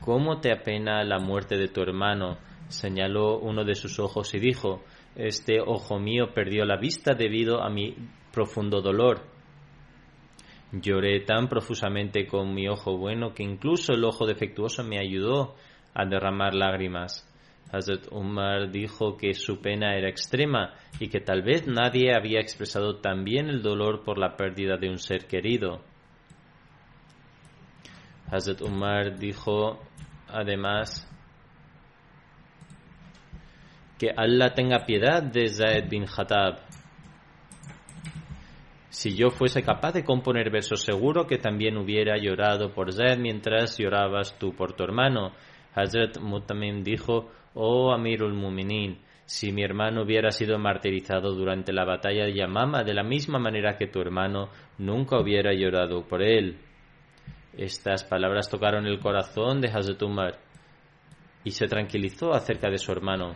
¿Cómo 0.00 0.40
te 0.40 0.52
apena 0.52 1.04
la 1.04 1.18
muerte 1.18 1.56
de 1.56 1.68
tu 1.68 1.80
hermano? 1.80 2.38
señaló 2.68 3.38
uno 3.38 3.64
de 3.64 3.74
sus 3.74 3.98
ojos 3.98 4.34
y 4.34 4.40
dijo, 4.40 4.82
Este 5.14 5.60
ojo 5.60 5.98
mío 5.98 6.34
perdió 6.34 6.64
la 6.64 6.76
vista 6.76 7.14
debido 7.14 7.62
a 7.62 7.70
mi 7.70 7.94
profundo 8.32 8.80
dolor. 8.80 9.22
Lloré 10.72 11.20
tan 11.20 11.48
profusamente 11.48 12.26
con 12.26 12.54
mi 12.54 12.68
ojo 12.68 12.98
bueno 12.98 13.32
que 13.32 13.42
incluso 13.42 13.92
el 13.92 14.04
ojo 14.04 14.26
defectuoso 14.26 14.84
me 14.84 14.98
ayudó 14.98 15.54
a 15.94 16.04
derramar 16.04 16.54
lágrimas. 16.54 17.27
Hazrat 17.70 18.06
Umar 18.10 18.70
dijo 18.70 19.16
que 19.16 19.34
su 19.34 19.60
pena 19.60 19.94
era 19.96 20.08
extrema 20.08 20.74
y 20.98 21.08
que 21.08 21.20
tal 21.20 21.42
vez 21.42 21.66
nadie 21.66 22.14
había 22.14 22.40
expresado 22.40 22.96
tan 22.96 23.24
bien 23.24 23.48
el 23.48 23.62
dolor 23.62 24.04
por 24.04 24.18
la 24.18 24.36
pérdida 24.36 24.78
de 24.78 24.88
un 24.88 24.98
ser 24.98 25.26
querido. 25.26 25.82
Hazrat 28.30 28.62
Umar 28.62 29.18
dijo 29.18 29.80
además 30.28 31.06
que 33.98 34.10
Allah 34.16 34.54
tenga 34.54 34.86
piedad 34.86 35.22
de 35.22 35.48
Zaid 35.48 35.88
bin 35.90 36.04
Khattab. 36.04 36.60
Si 38.90 39.14
yo 39.14 39.30
fuese 39.30 39.62
capaz 39.62 39.92
de 39.92 40.04
componer 40.04 40.50
versos, 40.50 40.82
seguro 40.82 41.26
que 41.26 41.36
también 41.36 41.76
hubiera 41.76 42.16
llorado 42.16 42.72
por 42.72 42.92
Zaid 42.92 43.18
mientras 43.18 43.76
llorabas 43.76 44.38
tú 44.38 44.54
por 44.54 44.72
tu 44.72 44.84
hermano. 44.84 45.32
Hazrat 45.74 46.18
Mutamim 46.18 46.82
dijo, 46.82 47.30
oh 47.60 47.92
Amirul 47.92 48.34
Muminin, 48.34 48.98
si 49.26 49.52
mi 49.52 49.62
hermano 49.62 50.02
hubiera 50.02 50.30
sido 50.30 50.58
martirizado 50.58 51.34
durante 51.34 51.72
la 51.72 51.84
batalla 51.84 52.24
de 52.24 52.34
Yamama 52.34 52.84
de 52.84 52.94
la 52.94 53.02
misma 53.02 53.38
manera 53.40 53.76
que 53.76 53.88
tu 53.88 54.00
hermano, 54.00 54.48
nunca 54.78 55.20
hubiera 55.20 55.52
llorado 55.52 56.06
por 56.06 56.22
él. 56.22 56.58
Estas 57.56 58.04
palabras 58.04 58.48
tocaron 58.48 58.86
el 58.86 59.00
corazón 59.00 59.60
de 59.60 59.68
Hazrat 59.68 60.00
Umar 60.02 60.38
y 61.42 61.50
se 61.50 61.66
tranquilizó 61.66 62.32
acerca 62.32 62.70
de 62.70 62.78
su 62.78 62.92
hermano. 62.92 63.34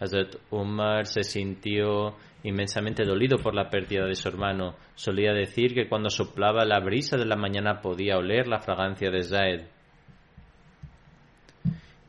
Hazrat 0.00 0.36
Umar 0.50 1.06
se 1.06 1.24
sintió 1.24 2.16
inmensamente 2.42 3.04
dolido 3.04 3.36
por 3.38 3.54
la 3.54 3.68
pérdida 3.68 4.06
de 4.06 4.14
su 4.14 4.28
hermano. 4.28 4.76
Solía 4.94 5.34
decir 5.34 5.74
que 5.74 5.88
cuando 5.88 6.08
soplaba 6.08 6.64
la 6.64 6.80
brisa 6.80 7.18
de 7.18 7.26
la 7.26 7.36
mañana 7.36 7.82
podía 7.82 8.16
oler 8.16 8.48
la 8.48 8.60
fragancia 8.60 9.10
de 9.10 9.22
Zaid. 9.22 9.73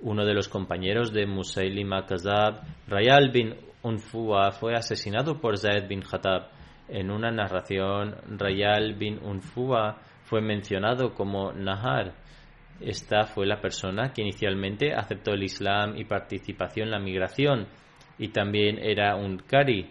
Uno 0.01 0.25
de 0.25 0.33
los 0.33 0.49
compañeros 0.49 1.13
de 1.13 1.25
Musaylim 1.25 1.89
Kazab, 2.07 2.61
Rayal 2.87 3.31
bin 3.31 3.55
Unfuwa, 3.81 4.51
fue 4.51 4.75
asesinado 4.75 5.39
por 5.39 5.57
Zaid 5.57 5.87
bin 5.87 6.01
Khattab. 6.01 6.49
En 6.87 7.09
una 7.09 7.31
narración, 7.31 8.15
Rayal 8.37 8.95
bin 8.95 9.19
Unfuwa 9.23 9.97
fue 10.23 10.41
mencionado 10.41 11.13
como 11.13 11.51
Nahar. 11.53 12.13
Esta 12.81 13.23
fue 13.23 13.45
la 13.45 13.61
persona 13.61 14.11
que 14.11 14.21
inicialmente 14.21 14.93
aceptó 14.93 15.31
el 15.31 15.43
Islam 15.43 15.97
y 15.97 16.03
participó 16.03 16.65
en 16.75 16.91
la 16.91 16.99
migración 16.99 17.67
y 18.17 18.29
también 18.29 18.79
era 18.79 19.15
un 19.15 19.37
Kari, 19.37 19.89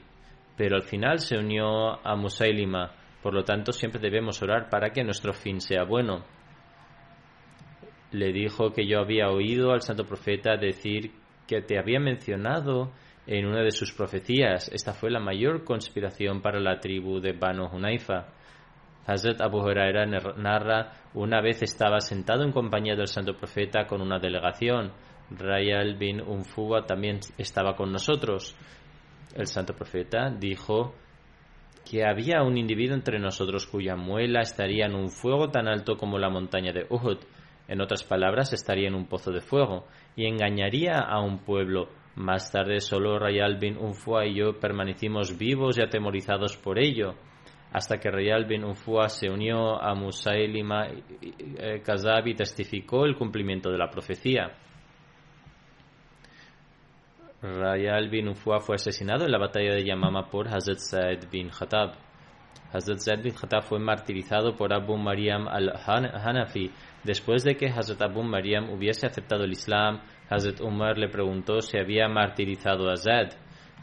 pero 0.56 0.76
al 0.76 0.82
final 0.82 1.18
se 1.18 1.38
unió 1.38 2.04
a 2.06 2.16
Musailima. 2.16 2.92
Por 3.22 3.34
lo 3.34 3.42
tanto, 3.44 3.72
siempre 3.72 4.00
debemos 4.00 4.42
orar 4.42 4.68
para 4.68 4.90
que 4.90 5.02
nuestro 5.02 5.32
fin 5.32 5.60
sea 5.60 5.84
bueno. 5.84 6.24
Le 8.14 8.32
dijo 8.32 8.72
que 8.72 8.86
yo 8.86 9.00
había 9.00 9.28
oído 9.28 9.72
al 9.72 9.82
santo 9.82 10.04
profeta 10.04 10.56
decir 10.56 11.10
que 11.48 11.62
te 11.62 11.80
había 11.80 11.98
mencionado 11.98 12.92
en 13.26 13.44
una 13.44 13.60
de 13.64 13.72
sus 13.72 13.92
profecías. 13.92 14.70
Esta 14.72 14.92
fue 14.92 15.10
la 15.10 15.18
mayor 15.18 15.64
conspiración 15.64 16.40
para 16.40 16.60
la 16.60 16.78
tribu 16.78 17.18
de 17.18 17.32
Banu 17.32 17.66
Hunaifa. 17.66 18.28
Hazrat 19.04 19.40
Abu 19.40 19.58
Huraira 19.58 20.06
narra, 20.06 20.92
una 21.14 21.40
vez 21.40 21.62
estaba 21.62 21.98
sentado 21.98 22.44
en 22.44 22.52
compañía 22.52 22.94
del 22.94 23.08
santo 23.08 23.36
profeta 23.36 23.88
con 23.88 24.00
una 24.00 24.20
delegación. 24.20 24.92
Rayal 25.32 25.96
bin 25.96 26.20
Unfuwa 26.20 26.86
también 26.86 27.18
estaba 27.36 27.74
con 27.74 27.90
nosotros. 27.90 28.56
El 29.34 29.48
santo 29.48 29.74
profeta 29.74 30.30
dijo 30.30 30.94
que 31.84 32.04
había 32.06 32.44
un 32.44 32.58
individuo 32.58 32.94
entre 32.94 33.18
nosotros 33.18 33.66
cuya 33.66 33.96
muela 33.96 34.40
estaría 34.40 34.86
en 34.86 34.94
un 34.94 35.10
fuego 35.10 35.50
tan 35.50 35.66
alto 35.66 35.96
como 35.96 36.16
la 36.16 36.30
montaña 36.30 36.72
de 36.72 36.86
Uhud. 36.88 37.18
En 37.68 37.80
otras 37.80 38.04
palabras, 38.04 38.52
estaría 38.52 38.88
en 38.88 38.94
un 38.94 39.06
pozo 39.06 39.32
de 39.32 39.40
fuego 39.40 39.86
y 40.16 40.26
engañaría 40.26 40.98
a 40.98 41.20
un 41.20 41.38
pueblo. 41.38 41.88
Más 42.16 42.52
tarde, 42.52 42.80
solo 42.80 43.18
Rayal 43.18 43.58
bin 43.58 43.76
Unfuwa 43.76 44.26
y 44.26 44.34
yo 44.34 44.60
permanecimos 44.60 45.36
vivos 45.36 45.78
y 45.78 45.82
atemorizados 45.82 46.56
por 46.56 46.78
ello 46.78 47.14
hasta 47.74 47.98
que 47.98 48.08
Rayal 48.08 48.44
bin 48.44 48.64
Ufua 48.64 49.08
se 49.08 49.28
unió 49.28 49.82
a 49.82 49.96
Musailima 49.96 50.86
Kazab 51.84 52.28
y 52.28 52.34
testificó 52.36 53.04
el 53.04 53.16
cumplimiento 53.16 53.68
de 53.68 53.78
la 53.78 53.90
profecía. 53.90 54.52
Rayal 57.42 58.08
bin 58.10 58.28
Ufua 58.28 58.60
fue 58.60 58.76
asesinado 58.76 59.24
en 59.24 59.32
la 59.32 59.38
batalla 59.38 59.74
de 59.74 59.84
Yamama 59.84 60.30
por 60.30 60.46
Hazrat 60.46 60.78
Said 60.78 61.28
bin 61.32 61.50
Khattab. 61.50 61.94
Hazrat 62.72 62.98
Zaid 62.98 63.24
bin 63.24 63.34
Khattab 63.34 63.64
fue 63.64 63.80
martirizado 63.80 64.54
por 64.54 64.72
Abu 64.72 64.96
Maryam 64.96 65.48
al-Hanafi. 65.48 66.70
Después 67.04 67.44
de 67.44 67.56
que 67.56 67.68
Hazrat 67.68 68.00
Abu 68.02 68.22
Maryam 68.22 68.70
hubiese 68.70 69.06
aceptado 69.06 69.44
el 69.44 69.52
Islam, 69.52 70.00
Hazrat 70.28 70.60
Umar 70.60 70.98
le 70.98 71.08
preguntó 71.08 71.60
si 71.60 71.78
había 71.78 72.08
martirizado 72.08 72.90
a 72.90 72.96
Zaid. 72.96 73.28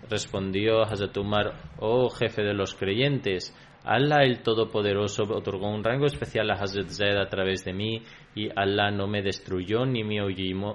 Respondió 0.09 0.81
Hazrat 0.81 1.15
Umar, 1.17 1.53
oh 1.79 2.09
jefe 2.09 2.41
de 2.41 2.55
los 2.55 2.73
creyentes, 2.73 3.55
Allah 3.83 4.23
el 4.23 4.43
Todopoderoso 4.43 5.23
otorgó 5.23 5.67
un 5.69 5.83
rango 5.83 6.05
especial 6.05 6.51
a 6.51 6.55
Hazrat 6.55 6.89
Zaid 6.89 7.17
a 7.17 7.29
través 7.29 7.63
de 7.65 7.73
mí 7.73 8.03
y 8.35 8.49
Allah 8.55 8.91
no 8.91 9.07
me 9.07 9.23
destruyó 9.23 9.85
ni 9.85 10.03
me, 10.03 10.19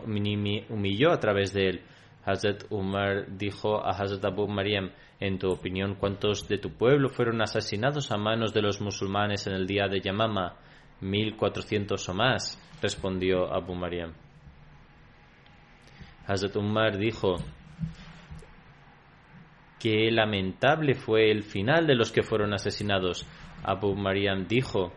ni 0.06 0.36
me 0.36 0.66
humilló 0.68 1.12
a 1.12 1.20
través 1.20 1.52
de 1.52 1.68
él. 1.68 1.80
Hazrat 2.24 2.64
Umar 2.70 3.26
dijo 3.36 3.84
a 3.84 3.90
Hazrat 3.90 4.24
Abu 4.24 4.48
Maryam, 4.48 4.90
en 5.20 5.38
tu 5.38 5.48
opinión, 5.48 5.94
¿cuántos 5.94 6.48
de 6.48 6.58
tu 6.58 6.70
pueblo 6.70 7.08
fueron 7.08 7.40
asesinados 7.40 8.10
a 8.10 8.16
manos 8.16 8.52
de 8.52 8.62
los 8.62 8.80
musulmanes 8.80 9.46
en 9.46 9.54
el 9.54 9.66
día 9.66 9.86
de 9.86 10.00
Yamama? 10.00 10.56
Mil 11.00 11.36
cuatrocientos 11.36 12.08
o 12.08 12.14
más, 12.14 12.60
respondió 12.80 13.52
Abu 13.52 13.74
Maryam. 13.74 14.14
Hazrat 16.26 16.56
Umar 16.56 16.98
dijo, 16.98 17.36
Qué 19.78 20.10
lamentable 20.10 20.94
fue 20.94 21.30
el 21.30 21.42
final 21.42 21.86
de 21.86 21.94
los 21.94 22.10
que 22.10 22.22
fueron 22.22 22.54
asesinados. 22.54 23.26
Abu 23.62 23.94
Maryam 23.94 24.46
dijo, 24.48 24.92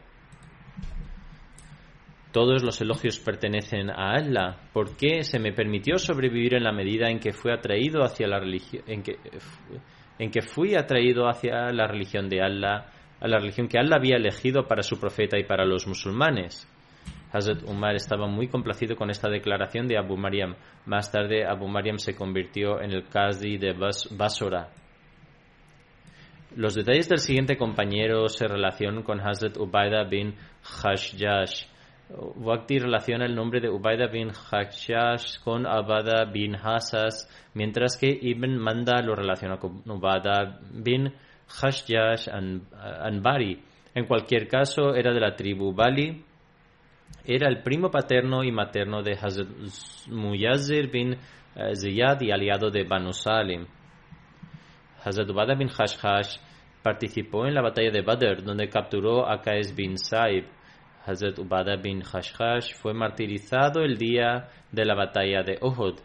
todos 2.31 2.63
los 2.63 2.79
elogios 2.79 3.19
pertenecen 3.19 3.89
a 3.89 4.13
Allah. 4.13 4.57
¿Por 4.71 4.95
qué 4.95 5.23
se 5.23 5.39
me 5.39 5.51
permitió 5.51 5.97
sobrevivir 5.97 6.53
en 6.53 6.63
la 6.63 6.71
medida 6.71 7.09
en 7.09 7.19
que 7.19 7.33
fui 7.33 7.51
atraído 7.51 8.03
hacia 8.03 8.27
la 8.27 8.39
religión, 8.39 8.83
en 8.87 9.01
que, 9.01 9.17
en 10.19 10.29
que 10.29 10.41
fui 10.41 10.75
atraído 10.75 11.27
hacia 11.27 11.71
la 11.71 11.87
religión 11.87 12.29
de 12.29 12.41
Allah, 12.41 12.85
a 13.19 13.27
la 13.27 13.39
religión 13.39 13.67
que 13.67 13.77
Allah 13.77 13.97
había 13.97 14.17
elegido 14.17 14.67
para 14.67 14.83
su 14.83 14.99
profeta 14.99 15.37
y 15.37 15.43
para 15.43 15.65
los 15.65 15.87
musulmanes? 15.87 16.67
Hazrat 17.31 17.63
Umar 17.63 17.95
estaba 17.95 18.27
muy 18.27 18.47
complacido 18.47 18.95
con 18.95 19.09
esta 19.09 19.29
declaración 19.29 19.87
de 19.87 19.97
Abu 19.97 20.17
Maryam. 20.17 20.55
Más 20.85 21.11
tarde, 21.11 21.45
Abu 21.45 21.67
Maryam 21.67 21.97
se 21.97 22.15
convirtió 22.15 22.81
en 22.81 22.91
el 22.91 23.07
Qazi 23.07 23.57
de 23.57 23.73
Basora. 24.11 24.69
Los 26.55 26.73
detalles 26.73 27.07
del 27.07 27.19
siguiente 27.19 27.57
compañero 27.57 28.27
se 28.27 28.47
relacionan 28.47 29.03
con 29.03 29.19
Hazrat 29.19 29.57
Ubaida 29.57 30.03
bin 30.05 30.35
Hashjash. 30.63 31.65
Waqti 32.09 32.79
relaciona 32.79 33.25
el 33.25 33.35
nombre 33.35 33.61
de 33.61 33.69
Ubaida 33.69 34.07
bin 34.07 34.31
Hashjash 34.31 35.39
con 35.43 35.67
Abada 35.67 36.25
bin 36.25 36.55
Hasas, 36.55 37.29
mientras 37.53 37.95
que 37.97 38.07
Ibn 38.09 38.57
Manda 38.57 38.99
lo 39.03 39.13
relaciona 39.13 39.57
con 39.57 39.83
Ubaida 39.85 40.59
bin 40.73 41.09
Hashjash 41.09 41.28
Anbari. 42.27 43.61
En 43.95 44.05
cualquier 44.05 44.47
caso, 44.47 44.93
era 44.95 45.13
de 45.13 45.19
la 45.19 45.35
tribu 45.35 45.73
Bali 45.73 46.23
era 47.25 47.47
el 47.47 47.61
primo 47.61 47.91
paterno 47.91 48.43
y 48.43 48.51
materno 48.51 49.03
de 49.03 49.13
Hazrat 49.13 49.47
Muyazir 50.07 50.89
bin 50.89 51.17
Ziyad 51.75 52.21
y 52.21 52.31
aliado 52.31 52.69
de 52.71 52.83
Banu 52.83 53.13
Salim. 53.13 53.67
Hazrat 55.03 55.29
Ubada 55.29 55.55
bin 55.55 55.69
Hashhash 55.69 56.37
participó 56.81 57.45
en 57.45 57.53
la 57.53 57.61
batalla 57.61 57.91
de 57.91 58.01
Badr, 58.01 58.43
donde 58.43 58.69
capturó 58.69 59.29
a 59.29 59.41
Qais 59.41 59.75
bin 59.75 59.97
Saib. 59.97 60.45
Hazrat 61.05 61.37
Ubada 61.39 61.75
bin 61.75 62.01
Hashhash 62.01 62.73
fue 62.75 62.93
martirizado 62.93 63.81
el 63.81 63.97
día 63.97 64.49
de 64.71 64.85
la 64.85 64.95
batalla 64.95 65.43
de 65.43 65.57
Uhud. 65.61 65.99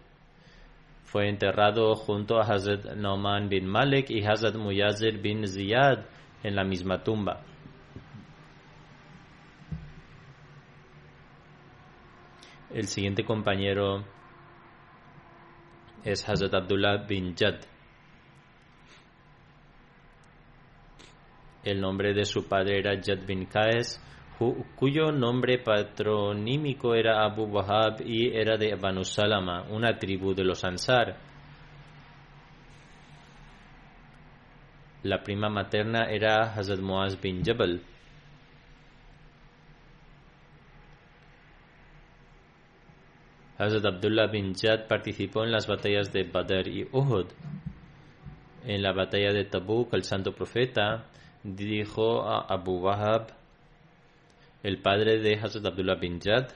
Fue 1.04 1.28
enterrado 1.28 1.94
junto 1.94 2.38
a 2.38 2.42
Hazrat 2.42 2.96
Nauman 2.96 3.48
bin 3.48 3.66
Malik 3.66 4.10
y 4.10 4.24
Hazrat 4.24 4.56
Muyazir 4.56 5.20
bin 5.20 5.46
Ziyad 5.46 6.06
en 6.42 6.56
la 6.56 6.64
misma 6.64 7.02
tumba. 7.02 7.44
El 12.70 12.88
siguiente 12.88 13.24
compañero 13.24 14.04
es 16.02 16.28
Hazrat 16.28 16.52
Abdullah 16.54 17.06
bin 17.06 17.36
Jad. 17.36 17.60
El 21.62 21.80
nombre 21.80 22.12
de 22.12 22.24
su 22.24 22.48
padre 22.48 22.80
era 22.80 23.00
Jad 23.00 23.24
bin 23.26 23.46
Qaes, 23.46 24.02
cuyo 24.38 25.12
nombre 25.12 25.58
patronímico 25.58 26.94
era 26.94 27.24
Abu 27.24 27.44
Wahab 27.44 28.00
y 28.04 28.36
era 28.36 28.56
de 28.56 28.74
Banu 28.74 29.04
Salama, 29.04 29.62
una 29.70 29.96
tribu 29.98 30.34
de 30.34 30.44
los 30.44 30.64
Ansar. 30.64 31.16
La 35.04 35.22
prima 35.22 35.48
materna 35.48 36.04
era 36.10 36.54
Hazrat 36.54 36.80
Muaz 36.80 37.20
bin 37.20 37.44
Jabal. 37.44 37.82
Hazrat 43.56 43.84
Abdullah 43.84 44.26
bin 44.26 44.54
Jad 44.54 44.88
participó 44.88 45.44
en 45.44 45.52
las 45.52 45.66
batallas 45.68 46.12
de 46.12 46.24
Badr 46.24 46.68
y 46.68 46.88
Uhud. 46.90 47.26
En 48.66 48.82
la 48.82 48.92
batalla 48.92 49.32
de 49.32 49.44
Tabuk, 49.44 49.92
el 49.94 50.02
santo 50.02 50.32
profeta 50.32 51.04
dijo 51.44 52.22
a 52.26 52.46
Abu 52.48 52.80
Wahab, 52.80 53.43
el 54.64 54.80
padre 54.80 55.20
de 55.20 55.34
Hazrat 55.34 55.66
Abdullah 55.66 55.96
bin 55.96 56.18
Jad, 56.18 56.48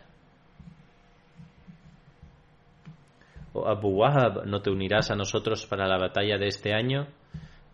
o 3.53 3.69
Abu 3.69 3.91
Wahab, 3.91 4.47
¿no 4.47 4.61
te 4.63 4.71
unirás 4.71 5.11
a 5.11 5.15
nosotros 5.15 5.67
para 5.67 5.87
la 5.87 5.99
batalla 5.99 6.39
de 6.39 6.47
este 6.47 6.73
año? 6.73 7.07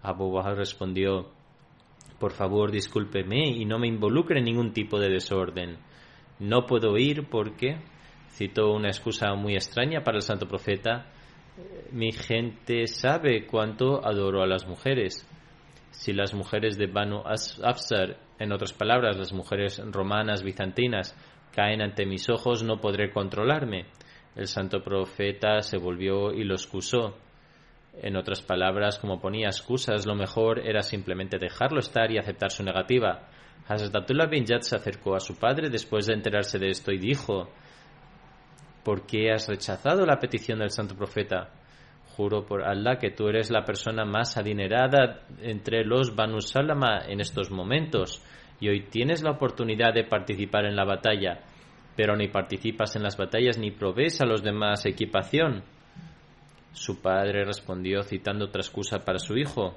Abu 0.03 0.27
Wahab 0.27 0.57
respondió, 0.57 1.31
por 2.19 2.33
favor, 2.33 2.73
discúlpeme 2.73 3.49
y 3.49 3.65
no 3.65 3.79
me 3.79 3.87
involucre 3.87 4.41
en 4.41 4.47
ningún 4.47 4.73
tipo 4.73 4.99
de 4.99 5.09
desorden. 5.09 5.79
No 6.41 6.67
puedo 6.67 6.97
ir 6.99 7.29
porque 7.31 7.79
citó 8.31 8.73
una 8.73 8.89
excusa 8.89 9.35
muy 9.35 9.55
extraña 9.55 10.03
para 10.03 10.17
el 10.17 10.23
santo 10.23 10.49
profeta. 10.49 11.07
Mi 11.93 12.11
gente 12.11 12.89
sabe 12.89 13.47
cuánto 13.47 14.05
adoro 14.05 14.43
a 14.43 14.47
las 14.47 14.67
mujeres. 14.67 15.29
Si 15.95 16.13
las 16.13 16.35
mujeres 16.35 16.77
de 16.77 16.87
Banu 16.87 17.23
Afsar, 17.25 18.19
en 18.39 18.53
otras 18.53 18.73
palabras, 18.73 19.17
las 19.17 19.33
mujeres 19.33 19.81
romanas 19.91 20.43
bizantinas, 20.43 21.17
caen 21.53 21.81
ante 21.81 22.05
mis 22.05 22.29
ojos, 22.29 22.63
no 22.63 22.81
podré 22.81 23.11
controlarme. 23.11 23.87
El 24.35 24.47
santo 24.49 24.83
profeta 24.83 25.63
se 25.63 25.79
volvió 25.79 26.33
y 26.33 26.45
lo 26.45 26.55
excusó. 26.55 27.17
En 28.03 28.17
otras 28.17 28.43
palabras, 28.43 28.99
como 28.99 29.21
ponía 29.21 29.47
excusas, 29.47 30.05
lo 30.05 30.17
mejor 30.17 30.59
era 30.59 30.83
simplemente 30.83 31.39
dejarlo 31.39 31.79
estar 31.79 32.11
y 32.11 32.19
aceptar 32.19 32.51
su 32.51 32.65
negativa. 32.65 33.29
Hazrat 33.69 33.95
Abdullah 33.95 34.27
bin 34.27 34.45
Yad 34.45 34.61
se 34.63 34.77
acercó 34.77 35.15
a 35.15 35.21
su 35.21 35.39
padre 35.39 35.71
después 35.71 36.07
de 36.07 36.15
enterarse 36.15 36.59
de 36.59 36.71
esto 36.71 36.91
y 36.91 36.99
dijo: 36.99 37.49
¿Por 38.83 39.07
qué 39.07 39.31
has 39.33 39.49
rechazado 39.49 40.05
la 40.05 40.19
petición 40.19 40.59
del 40.59 40.71
santo 40.71 40.97
profeta? 40.97 41.51
Juro 42.17 42.47
por 42.47 42.63
Allah 42.63 42.99
que 42.99 43.11
tú 43.11 43.29
eres 43.29 43.51
la 43.51 43.65
persona 43.65 44.05
más 44.05 44.37
adinerada 44.37 45.23
entre 45.43 45.85
los 45.85 46.15
Banu 46.15 46.41
Salama 46.41 47.01
en 47.09 47.21
estos 47.21 47.51
momentos 47.51 48.23
y 48.61 48.69
hoy 48.69 48.87
tienes 48.89 49.23
la 49.23 49.33
oportunidad 49.33 49.93
de 49.93 50.05
participar 50.05 50.65
en 50.65 50.77
la 50.77 50.85
batalla, 50.85 51.41
pero 51.97 52.15
ni 52.15 52.29
participas 52.29 52.95
en 52.95 53.03
las 53.03 53.17
batallas 53.17 53.59
ni 53.59 53.73
provees 53.73 54.21
a 54.21 54.27
los 54.27 54.45
demás 54.45 54.87
equipación. 54.87 55.65
Su 56.73 57.03
padre 57.03 57.45
respondió 57.45 58.03
citando 58.05 58.47
otra 58.47 58.61
excusa 58.63 59.05
para 59.05 59.19
su 59.19 59.37
hijo. 59.37 59.77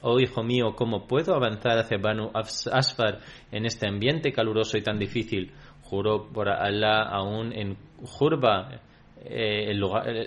Oh 0.00 0.18
hijo 0.18 0.42
mío, 0.42 0.74
¿cómo 0.76 1.06
puedo 1.06 1.34
avanzar 1.34 1.78
hacia 1.78 1.98
Banu 1.98 2.30
Asfar 2.32 3.18
en 3.50 3.66
este 3.66 3.88
ambiente 3.88 4.32
caluroso 4.32 4.78
y 4.78 4.82
tan 4.82 4.98
difícil? 4.98 5.52
Juro 5.88 6.28
por 6.32 6.48
Allah, 6.48 7.02
aún 7.02 7.52
en 7.52 7.76
Jurba, 8.02 8.68
eh, 9.24 9.70
el, 9.70 9.82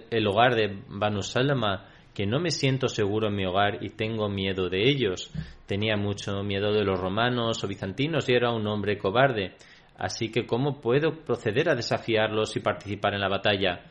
el, 0.09 0.27
hogar, 0.27 0.55
de 0.55 0.83
Banu 0.87 1.21
Salama, 1.21 1.85
que 2.13 2.25
no 2.25 2.39
me 2.39 2.51
siento 2.51 2.87
seguro 2.87 3.27
en 3.27 3.35
mi 3.35 3.45
hogar 3.45 3.83
y 3.83 3.89
tengo 3.89 4.29
miedo 4.29 4.69
de 4.69 4.89
ellos. 4.89 5.31
Tenía 5.65 5.97
mucho 5.97 6.43
miedo 6.43 6.71
de 6.71 6.83
los 6.83 6.99
romanos 6.99 7.63
o 7.63 7.67
bizantinos 7.67 8.29
y 8.29 8.33
era 8.33 8.51
un 8.51 8.65
hombre 8.67 8.97
cobarde. 8.97 9.55
Así 9.97 10.31
que, 10.31 10.45
¿cómo 10.45 10.79
puedo 10.79 11.11
proceder 11.25 11.69
a 11.69 11.75
desafiarlos 11.75 12.55
y 12.55 12.61
participar 12.61 13.13
en 13.13 13.21
la 13.21 13.27
batalla? 13.27 13.81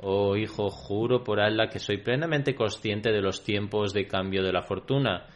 Oh 0.00 0.36
hijo, 0.36 0.70
juro 0.70 1.22
por 1.22 1.40
Allah 1.40 1.68
que 1.68 1.78
soy 1.78 1.98
plenamente 1.98 2.54
consciente 2.54 3.12
de 3.12 3.20
los 3.20 3.42
tiempos 3.42 3.92
de 3.92 4.06
cambio 4.06 4.42
de 4.42 4.52
la 4.52 4.62
fortuna. 4.62 5.26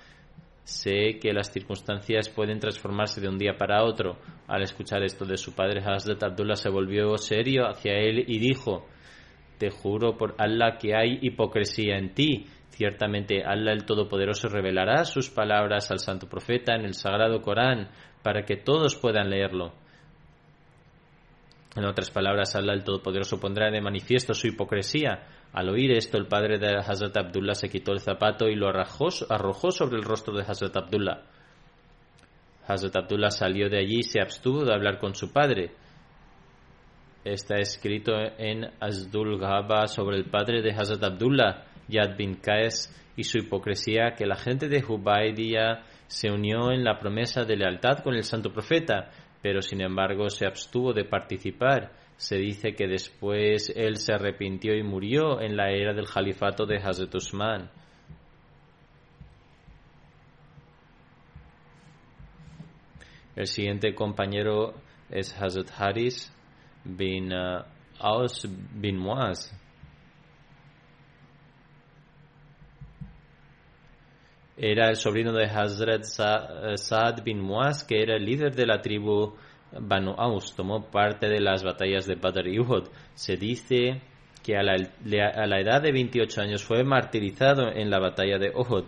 Sé 0.65 1.19
que 1.21 1.33
las 1.33 1.53
circunstancias 1.53 2.29
pueden 2.29 2.61
transformarse 2.61 3.21
de 3.21 3.29
un 3.29 3.39
día 3.39 3.57
para 3.57 3.83
otro. 3.83 4.19
Al 4.47 4.63
escuchar 4.63 5.03
esto 5.03 5.25
de 5.25 5.37
su 5.37 5.55
padre, 5.55 5.83
Hazrat 5.85 6.23
Abdullah 6.23 6.57
se 6.57 6.69
volvió 6.69 7.17
serio 7.17 7.67
hacia 7.67 7.95
él 7.95 8.25
y 8.27 8.39
dijo, 8.39 8.87
Te 9.59 9.71
juro 9.71 10.17
por 10.17 10.35
Allah 10.39 10.77
que 10.79 10.95
hay 10.95 11.19
hipocresía 11.23 11.97
en 11.97 12.15
ti. 12.15 12.47
Ciertamente 12.71 13.43
Allah 13.45 13.73
el 13.73 13.85
Todopoderoso 13.85 14.49
revelará 14.49 15.05
sus 15.05 15.29
palabras 15.29 15.91
al 15.91 15.99
santo 15.99 16.29
profeta 16.29 16.75
en 16.75 16.85
el 16.85 16.95
sagrado 16.95 17.43
Corán 17.43 17.91
para 18.23 18.45
que 18.45 18.57
todos 18.57 18.97
puedan 18.97 19.29
leerlo. 19.29 19.75
En 21.77 21.85
otras 21.85 22.11
palabras, 22.11 22.55
Allah 22.57 22.73
el 22.73 22.85
Todopoderoso 22.85 23.39
pondrá 23.39 23.71
de 23.71 23.81
manifiesto 23.81 24.35
su 24.35 24.49
hipocresía. 24.49 25.27
Al 25.53 25.69
oír 25.69 25.93
esto, 25.93 26.17
el 26.17 26.27
padre 26.27 26.59
de 26.59 26.77
Hazrat 26.77 27.17
Abdullah 27.17 27.55
se 27.55 27.69
quitó 27.69 27.93
el 27.93 28.01
zapato 28.01 28.49
y 28.49 28.55
lo 28.55 28.69
arrojó, 28.69 29.11
sobre 29.71 29.97
el 29.97 30.05
rostro 30.05 30.37
de 30.37 30.43
Hazrat 30.43 30.77
Abdullah. 30.77 31.23
Hazrat 32.69 32.97
Abdullah 32.97 33.31
salió 33.31 33.69
de 33.69 33.79
allí 33.79 33.99
y 33.99 34.03
se 34.05 34.21
abstuvo 34.21 34.65
de 34.65 34.73
hablar 34.73 34.99
con 34.99 35.15
su 35.15 35.33
padre. 35.33 35.73
Está 37.25 37.57
escrito 37.57 38.13
en 38.39 38.71
Asdul 38.79 39.39
Ghaba 39.41 39.89
sobre 39.89 40.17
el 40.19 40.27
padre 40.27 40.63
de 40.63 40.71
Hazrat 40.71 41.03
Abdullah, 41.03 41.65
Yad 41.89 42.17
bin 42.17 42.37
Qais, 42.37 42.97
y 43.17 43.25
su 43.25 43.39
hipocresía 43.39 44.15
que 44.17 44.27
la 44.27 44.37
gente 44.37 44.69
de 44.69 44.85
Hubaydiya 44.87 45.83
se 46.07 46.31
unió 46.31 46.71
en 46.71 46.85
la 46.85 46.99
promesa 46.99 47.45
de 47.45 47.57
lealtad 47.57 47.99
con 48.05 48.15
el 48.15 48.23
santo 48.23 48.53
profeta, 48.53 49.11
pero 49.43 49.63
sin 49.63 49.81
embargo 49.81 50.31
se 50.31 50.47
abstuvo 50.47 50.93
de 50.93 51.05
participar. 51.05 51.93
Se 52.21 52.37
dice 52.37 52.75
que 52.75 52.87
después 52.87 53.73
él 53.75 53.97
se 53.97 54.13
arrepintió 54.13 54.77
y 54.77 54.83
murió 54.83 55.41
en 55.41 55.57
la 55.57 55.71
era 55.71 55.95
del 55.95 56.07
califato 56.07 56.67
de 56.67 56.77
Hazrat 56.77 57.15
Usman. 57.15 57.71
El 63.35 63.47
siguiente 63.47 63.95
compañero 63.95 64.75
es 65.09 65.35
Hazrat 65.35 65.71
Haris 65.79 66.31
bin 66.85 67.33
uh, 67.33 67.63
Aus 67.99 68.47
bin 68.75 68.99
Muaz. 68.99 69.51
Era 74.59 74.91
el 74.91 74.97
sobrino 74.97 75.33
de 75.33 75.47
Hazrat 75.47 76.03
Sa- 76.05 76.77
Saad 76.77 77.25
bin 77.25 77.41
Muaz, 77.41 77.83
que 77.83 78.03
era 78.03 78.15
el 78.15 78.27
líder 78.27 78.55
de 78.55 78.67
la 78.67 78.83
tribu 78.83 79.37
Banu 79.79 80.15
Aus. 80.17 80.55
Tomó 80.55 80.85
parte 80.87 81.29
de 81.29 81.41
las 81.41 81.63
batallas 81.63 82.07
de 82.07 82.17
Badr 82.17 82.49
y 82.49 82.59
Uhud. 82.59 82.89
Se 83.15 83.37
dice 83.37 84.01
que 84.43 84.57
a 84.57 84.63
la, 84.63 85.61
edad 85.61 85.83
de 85.83 85.93
28 85.93 86.41
años 86.41 86.65
fue 86.65 86.83
martirizado 86.85 87.71
en 87.71 87.91
la 87.91 87.99
batalla 87.99 88.39
de 88.39 88.51
Uhud. 88.55 88.85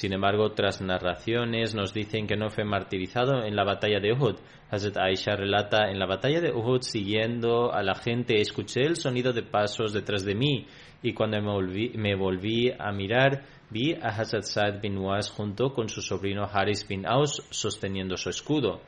Sin 0.00 0.14
embargo, 0.14 0.44
otras 0.44 0.80
narraciones 0.80 1.74
nos 1.74 1.92
dicen 1.92 2.26
que 2.26 2.34
no 2.34 2.48
fue 2.48 2.64
martirizado 2.64 3.44
en 3.44 3.54
la 3.54 3.64
batalla 3.64 4.00
de 4.00 4.14
Uhud. 4.14 4.36
Hazrat 4.70 4.96
Aisha 4.96 5.36
relata, 5.36 5.90
en 5.90 5.98
la 5.98 6.06
batalla 6.06 6.40
de 6.40 6.52
Uhud, 6.52 6.80
siguiendo 6.80 7.70
a 7.70 7.82
la 7.82 7.94
gente, 7.94 8.40
escuché 8.40 8.80
el 8.80 8.96
sonido 8.96 9.34
de 9.34 9.42
pasos 9.42 9.92
detrás 9.92 10.24
de 10.24 10.34
mí 10.34 10.66
y 11.02 11.12
cuando 11.12 11.38
me 11.42 11.52
volví, 11.52 11.92
me 11.96 12.16
volví 12.16 12.72
a 12.78 12.90
mirar, 12.92 13.44
vi 13.68 13.92
a 13.92 14.08
Hazrat 14.08 14.44
Saad 14.44 14.80
bin 14.80 14.94
Muaz 14.94 15.30
junto 15.30 15.74
con 15.74 15.90
su 15.90 16.00
sobrino 16.00 16.48
Haris 16.50 16.88
bin 16.88 17.06
Aus 17.06 17.46
sosteniendo 17.50 18.16
su 18.16 18.30
escudo. 18.30 18.80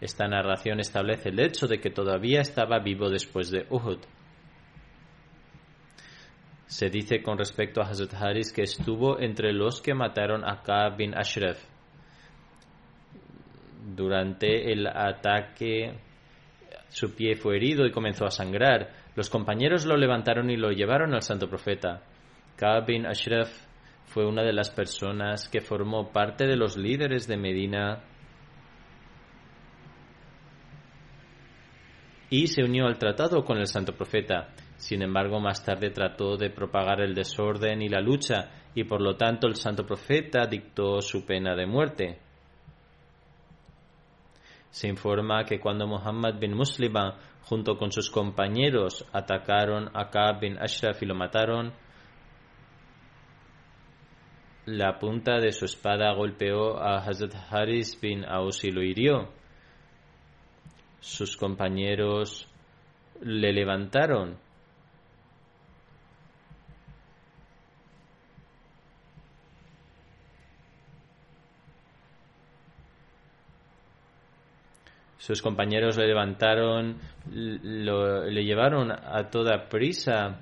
Esta 0.00 0.28
narración 0.28 0.78
establece 0.78 1.30
el 1.30 1.40
hecho 1.40 1.66
de 1.66 1.80
que 1.80 1.90
todavía 1.90 2.40
estaba 2.40 2.78
vivo 2.78 3.10
después 3.10 3.50
de 3.50 3.66
Uhud. 3.68 3.98
Se 6.72 6.88
dice 6.88 7.22
con 7.22 7.36
respecto 7.36 7.82
a 7.82 7.84
Hazrat 7.84 8.14
Haris 8.14 8.50
que 8.50 8.62
estuvo 8.62 9.20
entre 9.20 9.52
los 9.52 9.82
que 9.82 9.92
mataron 9.92 10.42
a 10.42 10.62
Ka'b 10.62 10.96
bin 10.96 11.14
Ashraf. 11.14 11.62
Durante 13.94 14.72
el 14.72 14.86
ataque, 14.86 15.98
su 16.88 17.14
pie 17.14 17.36
fue 17.36 17.56
herido 17.56 17.84
y 17.84 17.92
comenzó 17.92 18.24
a 18.24 18.30
sangrar. 18.30 18.88
Los 19.14 19.28
compañeros 19.28 19.84
lo 19.84 19.98
levantaron 19.98 20.48
y 20.48 20.56
lo 20.56 20.70
llevaron 20.70 21.12
al 21.12 21.20
santo 21.20 21.46
profeta. 21.46 22.04
Ka'b 22.56 22.86
bin 22.86 23.04
Ashraf 23.04 23.50
fue 24.06 24.24
una 24.26 24.42
de 24.42 24.54
las 24.54 24.70
personas 24.70 25.50
que 25.50 25.60
formó 25.60 26.10
parte 26.10 26.46
de 26.46 26.56
los 26.56 26.78
líderes 26.78 27.28
de 27.28 27.36
Medina 27.36 28.02
y 32.30 32.46
se 32.46 32.64
unió 32.64 32.86
al 32.86 32.96
tratado 32.96 33.44
con 33.44 33.58
el 33.58 33.66
santo 33.66 33.94
profeta. 33.94 34.48
Sin 34.82 35.00
embargo, 35.00 35.38
más 35.38 35.64
tarde 35.64 35.90
trató 35.90 36.36
de 36.36 36.50
propagar 36.50 37.00
el 37.00 37.14
desorden 37.14 37.82
y 37.82 37.88
la 37.88 38.00
lucha, 38.00 38.50
y 38.74 38.82
por 38.82 39.00
lo 39.00 39.14
tanto 39.16 39.46
el 39.46 39.54
santo 39.54 39.86
profeta 39.86 40.44
dictó 40.46 41.00
su 41.00 41.24
pena 41.24 41.54
de 41.54 41.66
muerte. 41.66 42.18
Se 44.70 44.88
informa 44.88 45.44
que 45.44 45.60
cuando 45.60 45.86
Muhammad 45.86 46.40
bin 46.40 46.56
Muslima, 46.56 47.16
junto 47.42 47.78
con 47.78 47.92
sus 47.92 48.10
compañeros, 48.10 49.06
atacaron 49.12 49.88
a 49.94 50.10
Ka'b 50.10 50.40
bin 50.40 50.58
Ashraf 50.58 51.00
y 51.00 51.06
lo 51.06 51.14
mataron, 51.14 51.72
la 54.66 54.98
punta 54.98 55.38
de 55.38 55.52
su 55.52 55.66
espada 55.66 56.12
golpeó 56.12 56.76
a 56.82 56.96
Hazrat 56.96 57.36
Haris 57.52 58.00
bin 58.00 58.24
Aus 58.24 58.64
y 58.64 58.72
lo 58.72 58.82
hirió. 58.82 59.32
Sus 60.98 61.36
compañeros 61.36 62.48
le 63.20 63.52
levantaron 63.52 64.41
Sus 75.22 75.40
compañeros 75.40 75.96
le 75.98 76.08
levantaron, 76.08 76.98
lo, 77.30 78.24
le 78.24 78.44
llevaron 78.44 78.90
a 78.90 79.30
toda 79.30 79.68
prisa 79.68 80.40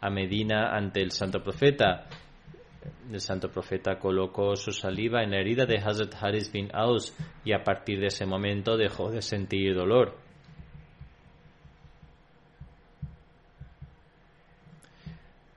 a 0.00 0.10
Medina 0.10 0.76
ante 0.76 1.00
el 1.00 1.12
santo 1.12 1.40
profeta. 1.44 2.08
El 3.08 3.20
santo 3.20 3.48
profeta 3.52 4.00
colocó 4.00 4.56
su 4.56 4.72
saliva 4.72 5.22
en 5.22 5.30
la 5.30 5.38
herida 5.38 5.64
de 5.64 5.78
Hazrat 5.78 6.12
Haris 6.20 6.50
bin 6.50 6.70
Aus 6.72 7.16
y 7.44 7.52
a 7.52 7.62
partir 7.62 8.00
de 8.00 8.08
ese 8.08 8.26
momento 8.26 8.76
dejó 8.76 9.12
de 9.12 9.22
sentir 9.22 9.76
dolor. 9.76 10.16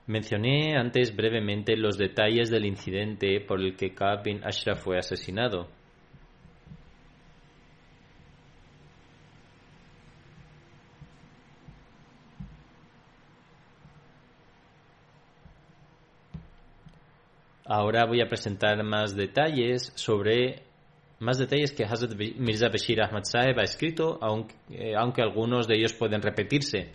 Mencioné 0.06 0.78
antes 0.78 1.16
brevemente 1.16 1.76
los 1.76 1.98
detalles 1.98 2.52
del 2.52 2.68
incidente 2.68 3.42
por 3.42 3.62
el 3.62 3.76
que 3.76 3.96
Ka'b 3.96 4.22
bin 4.26 4.44
Ashraf 4.44 4.84
fue 4.84 5.00
asesinado. 5.00 5.79
Ahora 17.72 18.06
voy 18.06 18.20
a 18.20 18.28
presentar 18.28 18.84
más 18.84 19.16
detalles 19.16 19.92
sobre 19.94 20.64
más 21.20 21.38
detalles 21.38 21.72
que 21.72 21.84
Hazrat 21.84 22.16
Mirza 22.16 22.68
Bashir 22.68 23.00
Ahmad 23.00 23.22
ha 23.36 23.62
escrito, 23.62 24.18
aunque, 24.22 24.56
eh, 24.72 24.96
aunque, 24.98 25.22
algunos 25.22 25.68
de 25.68 25.76
ellos 25.76 25.94
pueden 25.94 26.20
repetirse. 26.24 26.94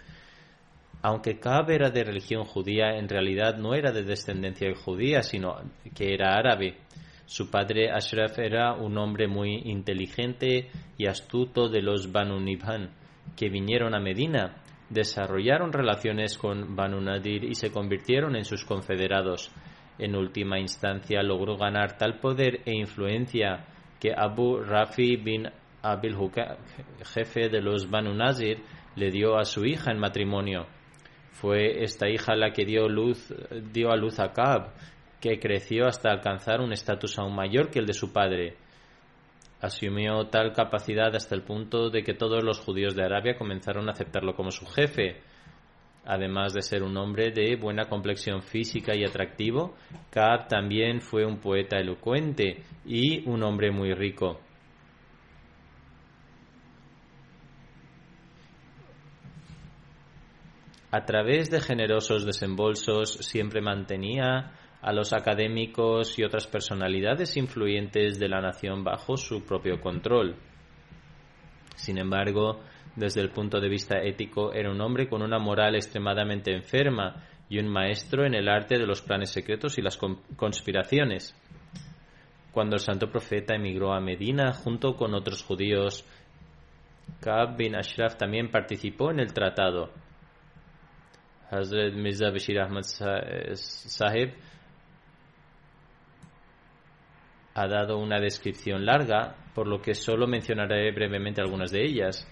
Aunque 1.00 1.38
Kaab 1.38 1.70
era 1.70 1.90
de 1.90 2.02
religión 2.02 2.42
judía, 2.42 2.96
en 2.96 3.08
realidad 3.08 3.56
no 3.56 3.72
era 3.74 3.92
de 3.92 4.02
descendencia 4.02 4.74
judía, 4.74 5.22
sino 5.22 5.54
que 5.94 6.12
era 6.12 6.34
árabe. 6.34 6.78
Su 7.24 7.52
padre 7.52 7.92
Ashraf 7.92 8.37
era 8.40 8.72
un 8.72 8.98
hombre 8.98 9.28
muy 9.28 9.54
inteligente 9.66 10.70
y 10.98 11.06
astuto 11.06 11.68
de 11.68 11.82
los 11.82 12.10
Banu 12.10 12.40
Nibhan, 12.40 12.90
que 13.37 13.48
vinieron 13.48 13.94
a 13.94 14.00
Medina, 14.00 14.56
desarrollaron 14.90 15.72
relaciones 15.72 16.37
con 16.37 16.74
Banu 16.74 17.00
Nadir 17.00 17.44
y 17.44 17.54
se 17.54 17.70
convirtieron 17.70 18.34
en 18.34 18.44
sus 18.44 18.64
confederados. 18.64 19.52
En 19.98 20.16
última 20.16 20.59
instancia 20.59 21.22
logró 21.22 21.57
ganar 21.57 21.96
tal 21.96 22.18
poder 22.18 22.61
e 22.64 22.74
influencia 22.74 23.64
que 24.00 24.12
Abu 24.16 24.59
Rafi 24.59 25.16
bin 25.16 25.48
Abil 25.83 26.16
Hukak, 26.16 26.59
jefe 27.04 27.48
de 27.48 27.61
los 27.61 27.88
Banu 27.90 28.14
Nazir, 28.14 28.59
le 28.96 29.11
dio 29.11 29.37
a 29.38 29.44
su 29.44 29.64
hija 29.64 29.90
en 29.90 29.98
matrimonio. 29.98 30.66
Fue 31.33 31.83
esta 31.85 32.09
hija 32.09 32.35
la 32.35 32.52
que 32.52 32.64
dio, 32.64 32.88
luz, 32.88 33.33
dio 33.72 33.90
a 33.90 33.96
luz 33.96 34.18
a 34.18 34.33
Kaab, 34.33 34.72
que 35.20 35.38
creció 35.38 35.87
hasta 35.87 36.11
alcanzar 36.11 36.61
un 36.61 36.72
estatus 36.72 37.18
aún 37.18 37.35
mayor 37.35 37.70
que 37.70 37.78
el 37.78 37.87
de 37.87 37.92
su 37.92 38.12
padre. 38.12 38.57
Asumió 39.61 40.26
tal 40.26 40.52
capacidad 40.52 41.14
hasta 41.14 41.35
el 41.35 41.42
punto 41.42 41.88
de 41.90 42.02
que 42.02 42.14
todos 42.14 42.42
los 42.42 42.61
judíos 42.61 42.94
de 42.94 43.04
Arabia 43.04 43.37
comenzaron 43.37 43.88
a 43.88 43.92
aceptarlo 43.92 44.35
como 44.35 44.50
su 44.50 44.66
jefe. 44.66 45.22
Además 46.06 46.52
de 46.52 46.60
ser 46.60 46.82
un 46.82 46.96
hombre 46.96 47.30
de 47.30 47.56
buena 47.56 47.88
complexión 47.88 48.42
física 48.42 48.94
y 48.94 49.04
atractivo, 49.04 49.74
Kaab 50.10 50.48
también 50.48 51.00
fue 51.00 51.24
un 51.24 51.38
poeta 51.38 51.78
elocuente 51.78 52.62
y 52.84 53.26
un 53.28 53.42
hombre 53.42 53.70
muy 53.70 53.94
rico. 53.94 54.38
A 60.90 61.04
través 61.04 61.50
de 61.50 61.60
generosos 61.60 62.24
desembolsos 62.24 63.14
siempre 63.14 63.60
mantenía 63.60 64.52
a 64.80 64.92
los 64.92 65.12
académicos 65.12 66.18
y 66.18 66.22
otras 66.22 66.46
personalidades 66.46 67.36
influyentes 67.36 68.18
de 68.20 68.28
la 68.28 68.40
nación 68.40 68.84
bajo 68.84 69.16
su 69.16 69.42
propio 69.44 69.80
control. 69.80 70.36
Sin 71.74 71.98
embargo, 71.98 72.60
desde 72.96 73.20
el 73.20 73.30
punto 73.30 73.61
de 73.61 73.68
vista 73.68 73.98
ético, 73.98 74.52
era 74.52 74.70
un 74.70 74.80
hombre 74.80 75.09
con 75.09 75.22
una 75.22 75.38
moral 75.38 75.74
extremadamente 75.74 76.54
enferma 76.54 77.24
y 77.48 77.59
un 77.59 77.68
maestro 77.68 78.24
en 78.24 78.35
el 78.35 78.48
arte 78.48 78.78
de 78.78 78.87
los 78.87 79.02
planes 79.02 79.30
secretos 79.30 79.78
y 79.78 79.83
las 79.83 79.98
conspiraciones. 80.37 81.37
Cuando 82.52 82.76
el 82.76 82.80
santo 82.80 83.11
profeta 83.11 83.57
emigró 83.57 83.92
a 83.92 84.00
Medina 84.00 84.52
junto 84.52 84.94
con 84.94 85.14
otros 85.14 85.42
judíos, 85.42 86.04
Kaab 87.20 87.57
bin 87.57 87.74
Ashraf 87.74 88.16
también 88.16 88.50
participó 88.50 89.11
en 89.11 89.20
el 89.20 89.33
tratado. 89.33 89.90
Hazrat 91.50 91.94
Mirza 91.94 92.30
Bashir 92.30 92.61
Ahmad 92.61 92.83
Sahib 92.83 94.35
ha 97.54 97.68
dado 97.68 97.98
una 97.98 98.18
descripción 98.18 98.85
larga, 98.85 99.37
por 99.54 99.68
lo 99.68 99.80
que 99.80 99.94
solo 99.94 100.26
mencionaré 100.26 100.90
brevemente 100.92 101.40
algunas 101.40 101.70
de 101.70 101.85
ellas, 101.85 102.28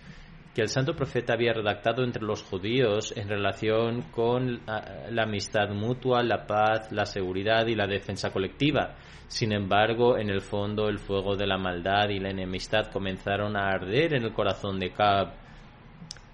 que 0.54 0.60
el 0.60 0.68
santo 0.68 0.94
profeta 0.94 1.32
había 1.32 1.54
redactado 1.54 2.04
entre 2.04 2.22
los 2.22 2.42
judíos 2.42 3.14
en 3.16 3.28
relación 3.28 4.02
con 4.10 4.60
la 4.66 5.22
amistad 5.22 5.70
mutua, 5.70 6.22
la 6.22 6.46
paz, 6.46 6.92
la 6.92 7.06
seguridad 7.06 7.66
y 7.66 7.74
la 7.74 7.86
defensa 7.86 8.30
colectiva. 8.30 8.94
Sin 9.28 9.52
embargo, 9.52 10.18
en 10.18 10.28
el 10.28 10.42
fondo 10.42 10.88
el 10.88 10.98
fuego 10.98 11.36
de 11.36 11.46
la 11.46 11.56
maldad 11.56 12.10
y 12.10 12.18
la 12.18 12.30
enemistad 12.30 12.90
comenzaron 12.92 13.56
a 13.56 13.68
arder 13.68 14.14
en 14.14 14.24
el 14.24 14.34
corazón 14.34 14.78
de 14.78 14.90
Cab. 14.90 15.32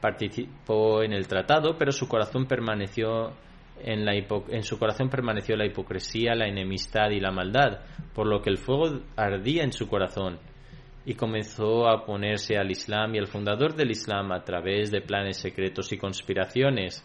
Participó 0.00 1.02
en 1.02 1.12
el 1.12 1.28
tratado, 1.28 1.76
pero 1.78 1.92
su 1.92 2.08
corazón 2.08 2.46
permaneció 2.46 3.32
en, 3.80 4.04
la 4.04 4.14
en 4.14 4.62
su 4.64 4.80
corazón 4.80 5.08
permaneció 5.08 5.56
la 5.56 5.66
hipocresía, 5.66 6.34
la 6.34 6.48
enemistad 6.48 7.10
y 7.10 7.20
la 7.20 7.30
maldad, 7.30 7.78
por 8.12 8.26
lo 8.26 8.42
que 8.42 8.50
el 8.50 8.58
fuego 8.58 9.00
ardía 9.16 9.62
en 9.62 9.72
su 9.72 9.88
corazón 9.88 10.40
y 11.08 11.14
comenzó 11.14 11.88
a 11.88 11.94
oponerse 11.94 12.58
al 12.58 12.70
Islam 12.70 13.14
y 13.14 13.18
al 13.18 13.28
fundador 13.28 13.74
del 13.74 13.90
Islam 13.90 14.30
a 14.30 14.44
través 14.44 14.90
de 14.90 15.00
planes 15.00 15.38
secretos 15.38 15.90
y 15.90 15.96
conspiraciones. 15.96 17.02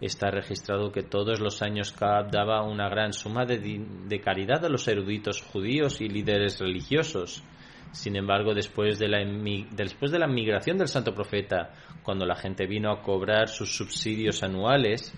Está 0.00 0.32
registrado 0.32 0.90
que 0.90 1.04
todos 1.04 1.38
los 1.38 1.62
años 1.62 1.92
Kaab 1.92 2.32
daba 2.32 2.64
una 2.64 2.88
gran 2.88 3.12
suma 3.12 3.44
de, 3.46 4.20
caridad 4.20 4.64
a 4.64 4.68
los 4.68 4.88
eruditos 4.88 5.42
judíos 5.42 6.00
y 6.00 6.08
líderes 6.08 6.58
religiosos. 6.58 7.44
Sin 7.92 8.16
embargo, 8.16 8.52
después 8.52 8.98
de, 8.98 9.06
la, 9.06 9.24
después 9.70 10.10
de 10.10 10.18
la 10.18 10.26
migración 10.26 10.76
del 10.76 10.88
santo 10.88 11.14
profeta, 11.14 11.70
cuando 12.02 12.26
la 12.26 12.34
gente 12.34 12.66
vino 12.66 12.90
a 12.90 13.00
cobrar 13.00 13.46
sus 13.46 13.76
subsidios 13.76 14.42
anuales, 14.42 15.14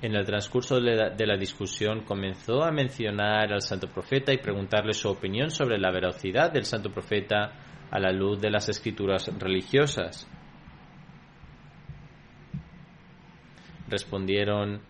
en 0.00 0.14
el 0.14 0.24
transcurso 0.24 0.80
de 0.80 1.26
la, 1.26 1.36
discusión 1.36 2.04
comenzó 2.04 2.62
a 2.62 2.70
mencionar 2.70 3.52
al 3.52 3.62
santo 3.62 3.88
profeta 3.88 4.32
y 4.32 4.38
preguntarle 4.38 4.92
su 4.92 5.08
opinión 5.08 5.50
sobre 5.50 5.78
la 5.78 5.90
veracidad 5.90 6.52
del 6.52 6.64
santo 6.64 6.92
profeta 6.92 7.88
a 7.90 7.98
la 7.98 8.12
luz 8.12 8.40
de 8.40 8.50
las 8.50 8.68
escrituras 8.68 9.28
religiosas. 9.38 10.28
Respondieron 13.88 14.82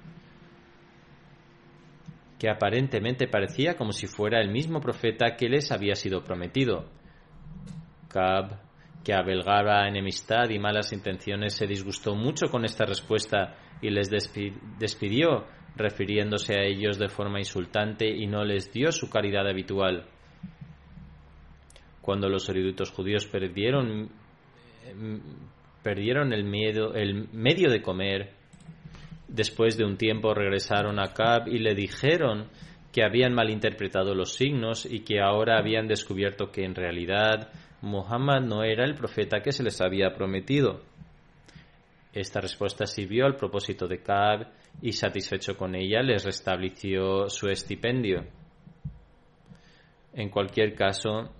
que 2.38 2.50
aparentemente 2.50 3.28
parecía 3.28 3.76
como 3.76 3.92
si 3.92 4.06
fuera 4.06 4.40
el 4.40 4.50
mismo 4.50 4.80
profeta 4.80 5.36
que 5.36 5.48
les 5.48 5.72
había 5.72 5.94
sido 5.94 6.22
prometido. 6.22 6.84
Que 9.04 9.14
abelgaba 9.14 9.86
enemistad 9.88 10.50
y 10.50 10.58
malas 10.58 10.92
intenciones, 10.92 11.54
se 11.54 11.66
disgustó 11.66 12.14
mucho 12.14 12.48
con 12.50 12.64
esta 12.64 12.84
respuesta 12.84 13.56
y 13.80 13.90
les 13.90 14.10
despidió, 14.10 15.46
refiriéndose 15.76 16.58
a 16.58 16.64
ellos 16.64 16.98
de 16.98 17.08
forma 17.08 17.38
insultante 17.38 18.08
y 18.08 18.26
no 18.26 18.44
les 18.44 18.72
dio 18.72 18.90
su 18.92 19.08
caridad 19.08 19.48
habitual. 19.48 20.06
Cuando 22.02 22.28
los 22.28 22.48
eruditos 22.48 22.90
judíos 22.90 23.26
perdieron, 23.26 24.10
perdieron 25.82 26.32
el, 26.32 26.44
miedo, 26.44 26.94
el 26.94 27.28
medio 27.32 27.70
de 27.70 27.82
comer, 27.82 28.38
Después 29.28 29.76
de 29.76 29.84
un 29.84 29.98
tiempo 29.98 30.32
regresaron 30.32 30.98
a 30.98 31.12
Cab 31.12 31.48
y 31.48 31.58
le 31.58 31.74
dijeron 31.74 32.48
que 32.92 33.04
habían 33.04 33.34
malinterpretado 33.34 34.14
los 34.14 34.32
signos 34.32 34.86
y 34.90 35.00
que 35.00 35.20
ahora 35.20 35.58
habían 35.58 35.86
descubierto 35.86 36.50
que 36.50 36.64
en 36.64 36.74
realidad 36.74 37.52
Muhammad 37.82 38.42
no 38.42 38.62
era 38.62 38.84
el 38.84 38.94
profeta 38.94 39.40
que 39.40 39.52
se 39.52 39.62
les 39.62 39.80
había 39.80 40.14
prometido. 40.14 40.82
Esta 42.12 42.40
respuesta 42.40 42.86
sirvió 42.86 43.26
al 43.26 43.36
propósito 43.36 43.86
de 43.86 44.02
Cab 44.02 44.48
y 44.82 44.92
satisfecho 44.92 45.56
con 45.56 45.74
ella 45.74 46.02
les 46.02 46.24
restableció 46.24 47.28
su 47.28 47.48
estipendio. 47.48 48.24
En 50.14 50.30
cualquier 50.30 50.74
caso, 50.74 51.30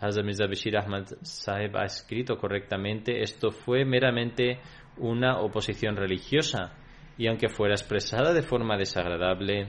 Hazrat 0.00 0.26
Ahmad 0.74 1.04
Sahib 1.22 1.76
ha 1.76 1.84
escrito 1.84 2.36
correctamente, 2.38 3.22
esto 3.22 3.50
fue 3.50 3.84
meramente 3.84 4.58
una 4.96 5.40
oposición 5.40 5.94
religiosa 5.96 6.72
y 7.18 7.26
aunque 7.28 7.48
fuera 7.48 7.74
expresada 7.74 8.32
de 8.32 8.42
forma 8.42 8.78
desagradable, 8.78 9.68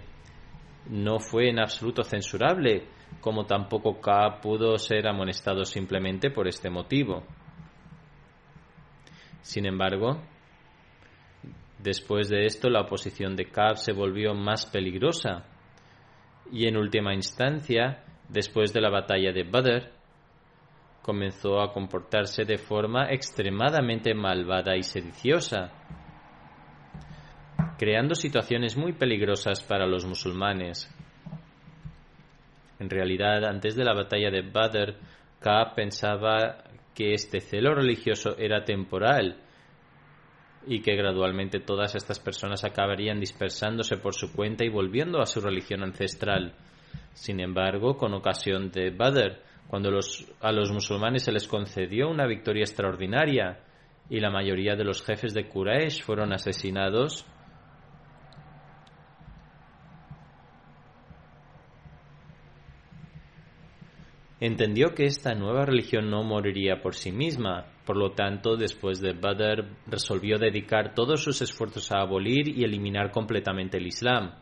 no 0.89 1.19
fue 1.19 1.49
en 1.49 1.59
absoluto 1.59 2.03
censurable, 2.03 2.87
como 3.19 3.45
tampoco 3.45 3.99
K 3.99 4.39
pudo 4.41 4.77
ser 4.77 5.07
amonestado 5.07 5.65
simplemente 5.65 6.31
por 6.31 6.47
este 6.47 6.69
motivo. 6.69 7.23
Sin 9.41 9.65
embargo, 9.65 10.21
después 11.79 12.29
de 12.29 12.45
esto 12.45 12.69
la 12.69 12.81
oposición 12.81 13.35
de 13.35 13.45
K 13.45 13.75
se 13.75 13.93
volvió 13.93 14.33
más 14.33 14.65
peligrosa 14.65 15.45
y 16.51 16.67
en 16.67 16.77
última 16.77 17.13
instancia, 17.13 18.03
después 18.29 18.73
de 18.73 18.81
la 18.81 18.89
batalla 18.89 19.31
de 19.31 19.43
Badr, 19.43 19.91
comenzó 21.01 21.61
a 21.61 21.73
comportarse 21.73 22.45
de 22.45 22.57
forma 22.57 23.11
extremadamente 23.11 24.13
malvada 24.13 24.75
y 24.77 24.83
sediciosa 24.83 25.71
creando 27.81 28.13
situaciones 28.13 28.77
muy 28.77 28.93
peligrosas 28.93 29.63
para 29.63 29.87
los 29.87 30.05
musulmanes. 30.05 30.87
En 32.81 32.89
realidad, 32.89 33.45
antes 33.45 33.75
de 33.75 33.85
la 33.85 33.93
batalla 33.93 34.31
de 34.31 34.41
Badr, 34.41 34.95
Kaab 35.39 35.75
pensaba 35.75 36.63
que 36.95 37.13
este 37.13 37.39
celo 37.39 37.75
religioso 37.75 38.35
era 38.39 38.65
temporal 38.65 39.37
y 40.65 40.81
que 40.81 40.95
gradualmente 40.95 41.59
todas 41.59 41.93
estas 41.93 42.19
personas 42.19 42.63
acabarían 42.63 43.19
dispersándose 43.19 43.97
por 43.97 44.15
su 44.15 44.33
cuenta 44.33 44.65
y 44.65 44.69
volviendo 44.69 45.21
a 45.21 45.27
su 45.27 45.41
religión 45.41 45.83
ancestral. 45.83 46.55
Sin 47.13 47.39
embargo, 47.39 47.97
con 47.97 48.15
ocasión 48.15 48.71
de 48.71 48.89
Badr, 48.89 49.43
cuando 49.67 49.91
a 50.39 50.51
los 50.51 50.71
musulmanes 50.71 51.23
se 51.23 51.31
les 51.31 51.47
concedió 51.47 52.09
una 52.09 52.25
victoria 52.25 52.63
extraordinaria 52.63 53.59
y 54.09 54.19
la 54.19 54.31
mayoría 54.31 54.75
de 54.75 54.85
los 54.85 55.03
jefes 55.03 55.35
de 55.35 55.47
Quraysh 55.47 56.01
fueron 56.01 56.33
asesinados, 56.33 57.27
entendió 64.41 64.95
que 64.95 65.05
esta 65.05 65.35
nueva 65.35 65.65
religión 65.65 66.09
no 66.09 66.23
moriría 66.23 66.81
por 66.81 66.95
sí 66.95 67.11
misma. 67.11 67.67
Por 67.85 67.95
lo 67.95 68.11
tanto, 68.11 68.57
después 68.57 68.99
de 68.99 69.13
Badr, 69.13 69.69
resolvió 69.87 70.39
dedicar 70.39 70.95
todos 70.95 71.23
sus 71.23 71.41
esfuerzos 71.43 71.91
a 71.91 72.01
abolir 72.01 72.49
y 72.49 72.63
eliminar 72.63 73.11
completamente 73.11 73.77
el 73.77 73.85
Islam. 73.85 74.33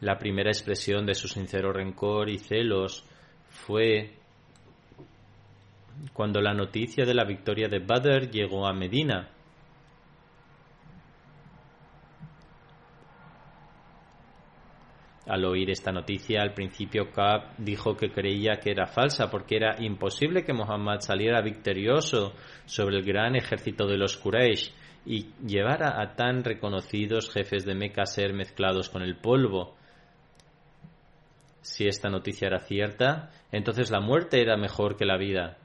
La 0.00 0.18
primera 0.18 0.50
expresión 0.50 1.04
de 1.04 1.14
su 1.14 1.26
sincero 1.26 1.72
rencor 1.72 2.30
y 2.30 2.38
celos 2.38 3.04
fue 3.48 4.14
cuando 6.12 6.40
la 6.40 6.54
noticia 6.54 7.04
de 7.04 7.12
la 7.12 7.24
victoria 7.24 7.68
de 7.68 7.80
Badr 7.80 8.30
llegó 8.30 8.66
a 8.66 8.72
Medina. 8.72 9.30
Al 15.30 15.44
oír 15.44 15.70
esta 15.70 15.92
noticia, 15.92 16.42
al 16.42 16.54
principio 16.54 17.12
Kaab 17.12 17.54
dijo 17.56 17.96
que 17.96 18.10
creía 18.10 18.58
que 18.58 18.72
era 18.72 18.88
falsa 18.88 19.30
porque 19.30 19.58
era 19.58 19.76
imposible 19.78 20.42
que 20.42 20.52
Muhammad 20.52 20.98
saliera 20.98 21.40
victorioso 21.40 22.32
sobre 22.64 22.96
el 22.96 23.04
gran 23.04 23.36
ejército 23.36 23.86
de 23.86 23.96
los 23.96 24.16
Quraysh 24.16 24.72
y 25.06 25.28
llevara 25.46 26.02
a 26.02 26.16
tan 26.16 26.42
reconocidos 26.42 27.30
jefes 27.30 27.64
de 27.64 27.76
Meca 27.76 28.02
a 28.02 28.06
ser 28.06 28.32
mezclados 28.32 28.88
con 28.88 29.02
el 29.02 29.18
polvo. 29.18 29.76
Si 31.60 31.86
esta 31.86 32.10
noticia 32.10 32.48
era 32.48 32.58
cierta, 32.58 33.30
entonces 33.52 33.92
la 33.92 34.00
muerte 34.00 34.42
era 34.42 34.56
mejor 34.56 34.96
que 34.96 35.04
la 35.04 35.16
vida. 35.16 35.58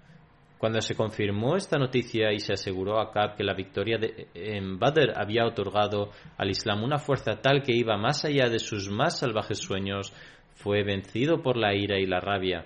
Cuando 0.57 0.79
se 0.81 0.95
confirmó 0.95 1.57
esta 1.57 1.77
noticia 1.77 2.31
y 2.31 2.39
se 2.39 2.53
aseguró 2.53 2.99
a 2.99 3.11
Kab 3.11 3.35
que 3.35 3.43
la 3.43 3.53
victoria 3.53 3.97
de, 3.97 4.27
en 4.33 4.79
Badr 4.79 5.13
había 5.15 5.45
otorgado 5.45 6.11
al 6.37 6.49
Islam 6.49 6.83
una 6.83 6.97
fuerza 6.97 7.41
tal 7.41 7.61
que 7.61 7.75
iba 7.75 7.97
más 7.97 8.23
allá 8.23 8.49
de 8.49 8.59
sus 8.59 8.89
más 8.89 9.19
salvajes 9.19 9.59
sueños, 9.59 10.13
fue 10.55 10.83
vencido 10.83 11.41
por 11.41 11.57
la 11.57 11.75
ira 11.75 11.99
y 11.99 12.05
la 12.05 12.21
rabia. 12.21 12.65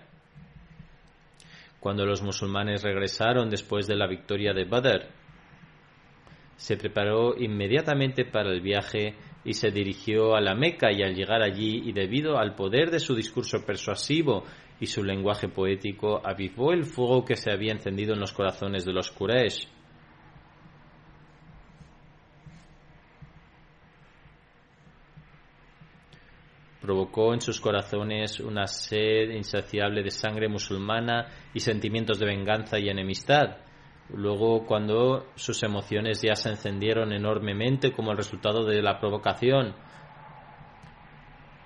Cuando 1.79 2.05
los 2.05 2.21
musulmanes 2.21 2.83
regresaron 2.83 3.49
después 3.49 3.87
de 3.87 3.95
la 3.95 4.05
victoria 4.05 4.53
de 4.53 4.65
Badr, 4.65 5.07
se 6.57 6.77
preparó 6.77 7.35
inmediatamente 7.37 8.25
para 8.25 8.51
el 8.51 8.61
viaje 8.61 9.15
y 9.45 9.53
se 9.53 9.71
dirigió 9.71 10.35
a 10.35 10.41
la 10.41 10.53
Meca 10.53 10.91
y 10.91 11.01
al 11.01 11.15
llegar 11.15 11.41
allí 11.41 11.83
y 11.85 11.93
debido 11.93 12.37
al 12.37 12.53
poder 12.53 12.91
de 12.91 12.99
su 12.99 13.15
discurso 13.15 13.65
persuasivo 13.65 14.43
y 14.79 14.87
su 14.87 15.03
lenguaje 15.03 15.49
poético 15.49 16.21
avivó 16.25 16.71
el 16.71 16.85
fuego 16.85 17.25
que 17.25 17.35
se 17.35 17.51
había 17.51 17.73
encendido 17.73 18.13
en 18.13 18.19
los 18.19 18.33
corazones 18.33 18.85
de 18.85 18.93
los 18.93 19.11
Quraysh. 19.11 19.67
Provocó 26.81 27.33
en 27.33 27.41
sus 27.41 27.59
corazones 27.59 28.39
una 28.39 28.65
sed 28.65 29.31
insaciable 29.31 30.01
de 30.01 30.11
sangre 30.11 30.47
musulmana 30.47 31.27
y 31.53 31.59
sentimientos 31.59 32.17
de 32.19 32.25
venganza 32.25 32.79
y 32.79 32.89
enemistad. 32.89 33.57
Luego, 34.11 34.65
cuando 34.65 35.27
sus 35.35 35.61
emociones 35.61 36.21
ya 36.21 36.35
se 36.35 36.49
encendieron 36.49 37.11
enormemente 37.11 37.91
como 37.91 38.11
el 38.11 38.17
resultado 38.17 38.65
de 38.65 38.81
la 38.81 38.97
provocación, 38.97 39.75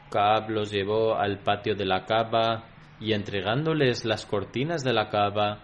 Kaab 0.10 0.50
los 0.50 0.72
llevó 0.72 1.16
al 1.16 1.40
patio 1.40 1.76
de 1.76 1.86
la 1.86 2.06
cava 2.06 2.73
y 3.04 3.12
entregándoles 3.12 4.06
las 4.06 4.26
cortinas 4.26 4.82
de 4.82 4.94
la 4.94 5.10
cava, 5.10 5.60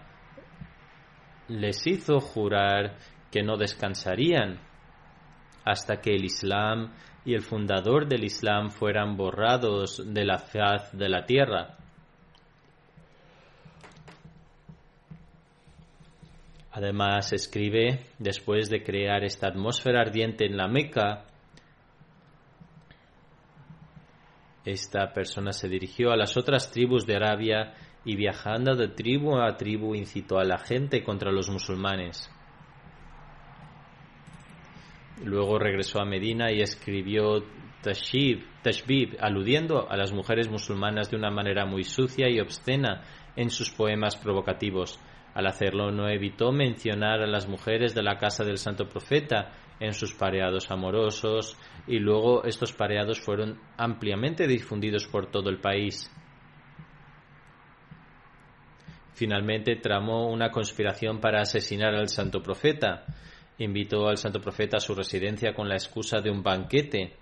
les 1.48 1.86
hizo 1.86 2.20
jurar 2.20 2.98
que 3.30 3.42
no 3.42 3.56
descansarían 3.56 4.60
hasta 5.64 6.02
que 6.02 6.14
el 6.14 6.24
Islam 6.24 6.92
y 7.24 7.32
el 7.32 7.40
fundador 7.40 8.06
del 8.06 8.24
Islam 8.24 8.70
fueran 8.70 9.16
borrados 9.16 10.02
de 10.12 10.24
la 10.26 10.38
faz 10.38 10.92
de 10.92 11.08
la 11.08 11.24
tierra. 11.24 11.78
Además, 16.72 17.32
escribe, 17.32 18.06
después 18.18 18.68
de 18.68 18.82
crear 18.82 19.24
esta 19.24 19.48
atmósfera 19.48 20.02
ardiente 20.02 20.44
en 20.44 20.58
la 20.58 20.68
Meca, 20.68 21.24
esta 24.64 25.12
persona 25.12 25.52
se 25.52 25.68
dirigió 25.68 26.12
a 26.12 26.16
las 26.16 26.36
otras 26.36 26.70
tribus 26.70 27.06
de 27.06 27.16
Arabia 27.16 27.74
y 28.04 28.16
viajando 28.16 28.76
de 28.76 28.88
tribu 28.88 29.38
a 29.38 29.56
tribu 29.56 29.94
incitó 29.94 30.38
a 30.38 30.44
la 30.44 30.58
gente 30.58 31.02
contra 31.02 31.32
los 31.32 31.48
musulmanes. 31.48 32.30
Luego 35.24 35.58
regresó 35.58 36.00
a 36.00 36.06
Medina 36.06 36.50
y 36.50 36.60
escribió 36.60 37.44
Tashbib, 37.82 38.44
Tashbib, 38.62 39.16
aludiendo 39.20 39.90
a 39.90 39.96
las 39.96 40.12
mujeres 40.12 40.48
musulmanas 40.48 41.10
de 41.10 41.16
una 41.16 41.30
manera 41.30 41.66
muy 41.66 41.84
sucia 41.84 42.28
y 42.30 42.40
obscena 42.40 43.02
en 43.36 43.50
sus 43.50 43.70
poemas 43.70 44.16
provocativos. 44.16 44.98
Al 45.34 45.46
hacerlo 45.46 45.90
no 45.90 46.08
evitó 46.08 46.52
mencionar 46.52 47.22
a 47.22 47.26
las 47.26 47.48
mujeres 47.48 47.94
de 47.94 48.02
la 48.02 48.16
casa 48.16 48.44
del 48.44 48.58
santo 48.58 48.88
profeta 48.88 49.52
en 49.80 49.94
sus 49.94 50.14
pareados 50.14 50.70
amorosos 50.70 51.56
y 51.86 51.98
luego 51.98 52.44
estos 52.44 52.72
pareados 52.72 53.20
fueron 53.20 53.58
ampliamente 53.76 54.46
difundidos 54.46 55.06
por 55.06 55.30
todo 55.30 55.48
el 55.48 55.58
país. 55.58 56.10
Finalmente 59.14 59.76
tramó 59.76 60.30
una 60.30 60.50
conspiración 60.50 61.20
para 61.20 61.42
asesinar 61.42 61.94
al 61.94 62.08
santo 62.08 62.42
profeta. 62.42 63.04
Invitó 63.58 64.08
al 64.08 64.16
santo 64.16 64.40
profeta 64.40 64.78
a 64.78 64.80
su 64.80 64.94
residencia 64.94 65.52
con 65.52 65.68
la 65.68 65.74
excusa 65.74 66.20
de 66.20 66.30
un 66.30 66.42
banquete 66.42 67.16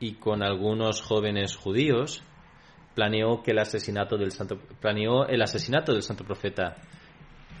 y 0.00 0.14
con 0.14 0.42
algunos 0.42 1.00
jóvenes 1.00 1.56
judíos 1.56 2.22
planeó, 2.94 3.42
que 3.42 3.52
el, 3.52 3.58
asesinato 3.58 4.16
del 4.16 4.32
santo, 4.32 4.58
planeó 4.80 5.26
el 5.26 5.40
asesinato 5.40 5.92
del 5.92 6.02
santo 6.02 6.24
profeta. 6.24 6.76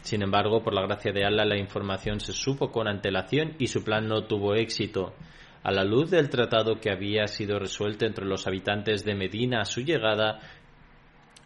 Sin 0.02 0.22
embargo, 0.22 0.62
por 0.62 0.74
la 0.74 0.82
gracia 0.82 1.12
de 1.12 1.24
Allah, 1.24 1.44
la 1.44 1.56
información 1.56 2.20
se 2.20 2.32
supo 2.32 2.70
con 2.70 2.88
antelación 2.88 3.54
y 3.58 3.68
su 3.68 3.82
plan 3.84 4.08
no 4.08 4.24
tuvo 4.24 4.54
éxito. 4.54 5.14
A 5.62 5.70
la 5.70 5.84
luz 5.84 6.10
del 6.10 6.28
tratado 6.28 6.80
que 6.80 6.90
había 6.90 7.28
sido 7.28 7.58
resuelto 7.58 8.04
entre 8.04 8.26
los 8.26 8.46
habitantes 8.48 9.04
de 9.04 9.14
Medina 9.14 9.60
a 9.60 9.64
su 9.64 9.80
llegada, 9.80 10.40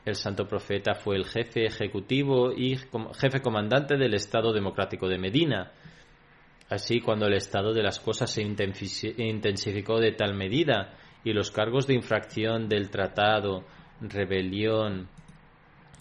el 0.07 0.15
santo 0.15 0.47
profeta 0.47 0.95
fue 0.95 1.17
el 1.17 1.27
jefe 1.27 1.67
ejecutivo 1.67 2.53
y 2.53 2.77
jefe 3.21 3.43
comandante 3.43 3.97
del 3.97 4.15
Estado 4.15 4.53
Democrático 4.53 5.07
de 5.09 5.19
Medina. 5.19 5.73
Así, 6.71 7.01
cuando 7.01 7.27
el 7.27 7.35
estado 7.35 7.75
de 7.75 7.83
las 7.83 8.01
cosas 8.01 8.31
se 8.31 8.43
intensificó 8.43 10.01
de 10.01 10.13
tal 10.13 10.35
medida 10.35 10.95
y 11.25 11.33
los 11.33 11.51
cargos 11.51 11.87
de 11.87 11.95
infracción 11.95 12.69
del 12.69 12.89
tratado, 12.89 13.65
rebelión, 14.01 15.09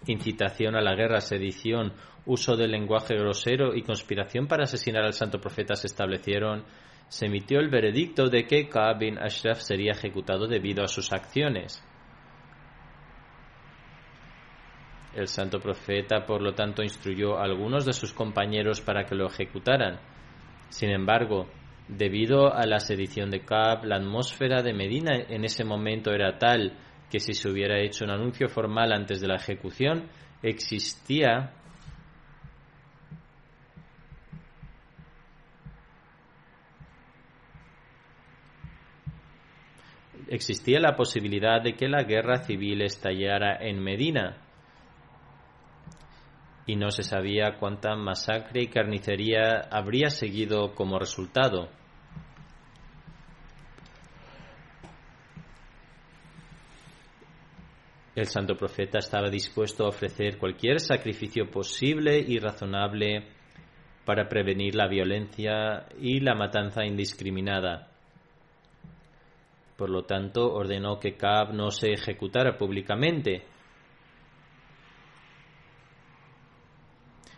incitación 0.08 0.76
a 0.76 0.82
la 0.82 0.96
guerra, 0.96 1.20
sedición, 1.20 1.94
uso 2.26 2.56
del 2.56 2.72
lenguaje 2.72 3.16
grosero 3.16 3.76
y 3.76 3.84
conspiración 3.84 4.48
para 4.48 4.64
asesinar 4.64 5.04
al 5.04 5.14
santo 5.14 5.40
profeta 5.40 5.76
se 5.76 5.88
establecieron, 5.88 6.64
se 7.08 7.28
emitió 7.28 7.60
el 7.60 7.70
veredicto 7.70 8.30
de 8.30 8.46
que 8.46 8.68
Ka'b 8.68 9.00
bin 9.00 9.20
Ashraf 9.20 9.60
sería 9.60 9.92
ejecutado 9.92 10.48
debido 10.48 10.84
a 10.84 10.88
sus 10.88 11.14
acciones. 11.14 11.84
El 15.14 15.28
santo 15.28 15.60
profeta, 15.60 16.26
por 16.26 16.42
lo 16.42 16.54
tanto, 16.54 16.84
instruyó 16.84 17.38
a 17.38 17.44
algunos 17.44 17.86
de 17.86 17.94
sus 17.94 18.12
compañeros 18.12 18.82
para 18.82 19.06
que 19.06 19.16
lo 19.16 19.28
ejecutaran. 19.28 20.00
Sin 20.70 20.90
embargo, 20.90 21.48
debido 21.88 22.54
a 22.54 22.66
la 22.66 22.80
sedición 22.80 23.30
de 23.30 23.46
Ka'b, 23.46 23.86
la 23.86 23.96
atmósfera 23.98 24.62
de 24.62 24.74
Medina 24.74 25.16
en 25.16 25.46
ese 25.46 25.64
momento 25.64 26.12
era 26.12 26.38
tal 26.38 26.78
que 27.10 27.20
si 27.20 27.34
se 27.34 27.50
hubiera 27.50 27.80
hecho 27.80 28.04
un 28.04 28.12
anuncio 28.12 28.50
formal 28.50 28.92
antes 28.92 29.22
de 29.22 29.28
la 29.28 29.36
ejecución, 29.36 30.10
existía 30.42 31.54
existía 40.28 40.80
la 40.80 40.96
posibilidad 40.96 41.62
de 41.62 41.76
que 41.76 41.88
la 41.88 42.04
guerra 42.04 42.38
civil 42.44 42.82
estallara 42.82 43.58
en 43.60 43.80
Medina 43.80 44.38
y 46.68 46.76
no 46.76 46.90
se 46.90 47.04
sabía 47.04 47.58
cuánta 47.60 47.96
masacre 47.96 48.64
y 48.64 48.68
carnicería 48.68 49.68
habría 49.72 50.10
seguido 50.10 50.74
como 50.74 50.98
resultado. 50.98 51.70
El 58.16 58.28
santo 58.28 58.56
profeta 58.56 59.00
estaba 59.00 59.30
dispuesto 59.30 59.86
a 59.86 59.90
ofrecer 59.90 60.38
cualquier 60.38 60.80
sacrificio 60.80 61.52
posible 61.52 62.18
y 62.18 62.40
razonable 62.40 63.28
para 64.06 64.30
prevenir 64.30 64.74
la 64.76 64.88
violencia 64.88 65.86
y 66.00 66.22
la 66.22 66.34
matanza 66.34 66.86
indiscriminada. 66.86 67.95
Por 69.78 69.90
lo 69.90 70.04
tanto, 70.04 70.54
ordenó 70.54 71.00
que 71.00 71.18
Kaab 71.18 71.54
no 71.54 71.70
se 71.70 71.92
ejecutara 71.92 72.58
públicamente, 72.58 73.46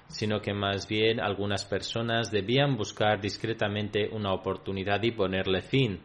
sino 0.07 0.39
que 0.39 0.53
más 0.53 0.87
bien 0.87 1.19
algunas 1.19 1.65
personas 1.65 2.31
debían 2.31 2.77
buscar 2.77 3.19
discretamente 3.19 4.09
una 4.11 4.33
oportunidad 4.33 5.01
y 5.03 5.11
ponerle 5.11 5.61
fin. 5.61 5.99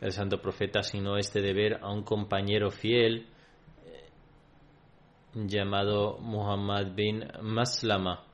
El 0.00 0.12
santo 0.12 0.40
profeta 0.40 0.80
asignó 0.80 1.16
este 1.16 1.40
deber 1.40 1.78
a 1.82 1.90
un 1.90 2.02
compañero 2.02 2.70
fiel 2.70 3.28
eh, 3.84 4.10
llamado 5.34 6.18
Muhammad 6.18 6.94
bin 6.94 7.24
Maslama. 7.40 8.25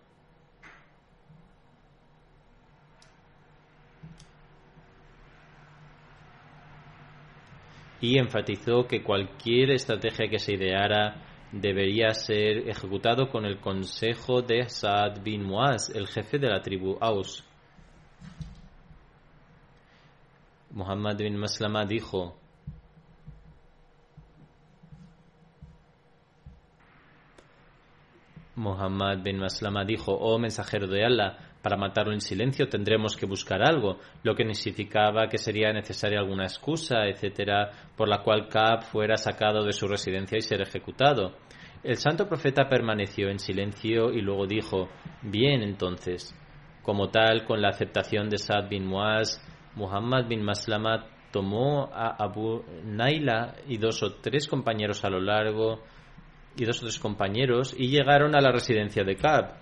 Y 8.03 8.19
enfatizó 8.19 8.87
que 8.87 9.03
cualquier 9.03 9.71
estrategia 9.71 10.29
que 10.29 10.39
se 10.39 10.55
ideara 10.55 11.23
debería 11.53 12.11
ser 12.11 12.69
ejecutado 12.69 13.31
con 13.31 13.47
el 13.47 13.61
consejo 13.61 14.43
de 14.43 14.69
Saad 14.69 15.23
bin 15.23 15.45
Muaz, 15.45 15.89
el 15.95 16.09
jefe 16.09 16.39
de 16.39 16.49
la 16.49 16.61
tribu 16.61 16.99
Aus. 17.01 17.45
Muhammad 20.71 21.17
bin 21.19 21.37
Maslama 21.37 21.85
dijo, 21.85 22.37
Muhammad 28.57 29.23
bin 29.23 29.39
Maslama 29.39 29.85
dijo, 29.85 30.13
oh 30.13 30.39
mensajero 30.39 30.87
de 30.87 31.05
Allah, 31.05 31.52
para 31.63 31.77
matarlo 31.77 32.13
en 32.13 32.21
silencio 32.21 32.69
tendremos 32.69 33.17
que 33.17 33.27
buscar 33.27 33.63
algo, 33.63 33.99
lo 34.25 34.35
que 34.35 34.53
significaba 34.55 35.29
que 35.29 35.39
sería 35.39 35.73
necesaria 35.73 36.19
alguna 36.19 36.45
excusa, 36.45 37.07
etcétera, 37.07 37.71
por 37.97 38.09
la 38.09 38.23
cual 38.23 38.49
Kaab 38.49 38.83
fuera 38.83 39.17
sacado 39.17 39.65
de 39.65 39.73
su 39.73 39.87
residencia 39.87 40.37
y 40.37 40.43
ser 40.43 40.61
ejecutado. 40.61 41.37
El 41.85 41.97
santo 41.97 42.29
profeta 42.29 42.69
permaneció 42.69 43.29
en 43.29 43.39
silencio 43.39 44.13
y 44.13 44.21
luego 44.21 44.47
dijo, 44.47 44.89
bien 45.23 45.63
entonces. 45.63 46.35
Como 46.83 47.11
tal, 47.11 47.45
con 47.45 47.63
la 47.63 47.69
aceptación 47.69 48.29
de 48.29 48.39
Saad 48.39 48.69
bin 48.69 48.87
Muaz, 48.87 49.41
Muhammad 49.77 50.29
bin 50.29 50.43
Maslama 50.43 51.07
tomó 51.31 51.91
a 51.93 52.17
Abu 52.23 52.63
Naila 52.85 53.55
y 53.67 53.79
dos 53.79 54.03
o 54.03 54.15
tres 54.21 54.47
compañeros 54.47 55.05
a 55.05 55.11
lo 55.11 55.21
largo 55.21 55.83
y 56.57 56.65
dos 56.65 56.79
o 56.83 56.87
tres 56.87 56.99
compañeros 56.99 57.75
y 57.77 57.89
llegaron 57.89 58.35
a 58.37 58.41
la 58.41 58.53
residencia 58.53 59.03
de 59.05 59.17
Kab. 59.17 59.62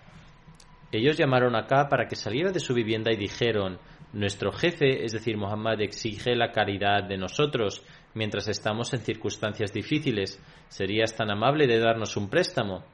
Ellos 0.92 1.16
llamaron 1.16 1.54
a 1.54 1.66
Kab 1.66 1.88
para 1.88 2.06
que 2.06 2.16
saliera 2.16 2.50
de 2.50 2.60
su 2.60 2.74
vivienda 2.74 3.12
y 3.12 3.16
dijeron 3.16 3.78
Nuestro 4.12 4.50
jefe, 4.50 5.04
es 5.04 5.12
decir, 5.12 5.36
Muhammad, 5.36 5.80
exige 5.80 6.34
la 6.34 6.50
caridad 6.50 7.04
de 7.04 7.16
nosotros 7.16 7.84
mientras 8.14 8.48
estamos 8.48 8.92
en 8.92 9.00
circunstancias 9.00 9.72
difíciles. 9.72 10.42
¿Serías 10.68 11.14
tan 11.14 11.30
amable 11.30 11.66
de 11.66 11.78
darnos 11.78 12.16
un 12.16 12.28
préstamo? 12.28 12.84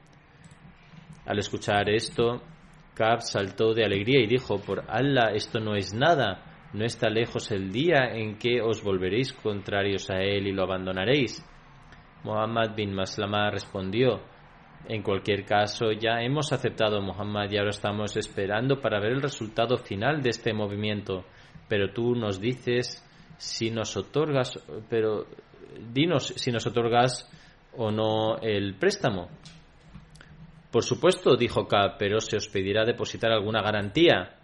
Al 1.25 1.39
escuchar 1.39 1.89
esto, 1.89 2.43
Kab 2.93 3.21
saltó 3.21 3.73
de 3.73 3.83
alegría 3.83 4.23
y 4.23 4.27
dijo 4.27 4.59
Por 4.59 4.83
Allah, 4.87 5.31
esto 5.33 5.59
no 5.59 5.75
es 5.75 5.93
nada 5.93 6.47
no 6.73 6.85
está 6.85 7.09
lejos 7.09 7.49
el 7.51 7.71
día 7.71 8.11
en 8.13 8.37
que 8.37 8.61
os 8.61 8.83
volveréis 8.83 9.31
contrarios 9.33 10.09
a 10.09 10.17
él 10.17 10.47
y 10.47 10.51
lo 10.51 10.63
abandonaréis. 10.63 11.43
Muhammad 12.23 12.75
bin 12.75 12.93
Maslama 12.93 13.49
respondió, 13.49 14.21
en 14.87 15.03
cualquier 15.03 15.43
caso, 15.43 15.91
ya 15.91 16.21
hemos 16.21 16.53
aceptado 16.53 16.97
a 16.97 17.01
Muhammad 17.01 17.49
y 17.51 17.57
ahora 17.57 17.71
estamos 17.71 18.15
esperando 18.15 18.79
para 18.79 18.99
ver 18.99 19.11
el 19.11 19.21
resultado 19.21 19.77
final 19.77 20.21
de 20.21 20.29
este 20.29 20.53
movimiento. 20.53 21.25
Pero 21.67 21.91
tú 21.91 22.15
nos 22.15 22.39
dices 22.39 23.03
si 23.37 23.69
nos 23.69 23.97
otorgas, 23.97 24.59
pero 24.89 25.25
dinos 25.93 26.33
si 26.37 26.51
nos 26.51 26.65
otorgas 26.65 27.29
o 27.75 27.91
no 27.91 28.37
el 28.37 28.75
préstamo. 28.75 29.29
Por 30.71 30.83
supuesto, 30.83 31.35
dijo 31.35 31.67
K, 31.67 31.97
pero 31.97 32.19
se 32.19 32.37
os 32.37 32.47
pedirá 32.47 32.85
depositar 32.85 33.31
alguna 33.31 33.61
garantía. 33.61 34.35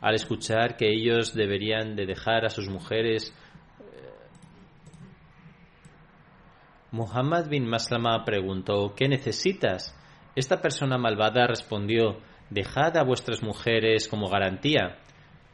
Al 0.00 0.14
escuchar 0.14 0.76
que 0.76 0.92
ellos 0.92 1.34
deberían 1.34 1.96
de 1.96 2.06
dejar 2.06 2.44
a 2.44 2.50
sus 2.50 2.68
mujeres 2.68 3.34
Muhammad 6.96 7.50
bin 7.50 7.68
Maslama 7.68 8.24
preguntó 8.24 8.94
¿Qué 8.96 9.06
necesitas? 9.06 9.94
Esta 10.34 10.62
persona 10.62 10.96
malvada 10.96 11.46
respondió 11.46 12.20
Dejad 12.48 12.96
a 12.96 13.04
vuestras 13.04 13.42
mujeres 13.42 14.08
como 14.08 14.30
garantía. 14.30 14.96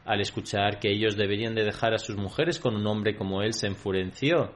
Al 0.05 0.21
escuchar 0.21 0.79
que 0.79 0.89
ellos 0.89 1.17
deberían 1.17 1.53
de 1.53 1.65
dejar 1.65 1.93
a 1.93 1.97
sus 1.97 2.15
mujeres 2.15 2.59
con 2.59 2.77
un 2.77 2.87
hombre 2.87 3.17
como 3.17 3.41
él, 3.41 3.53
se 3.53 3.67
enfureció, 3.67 4.53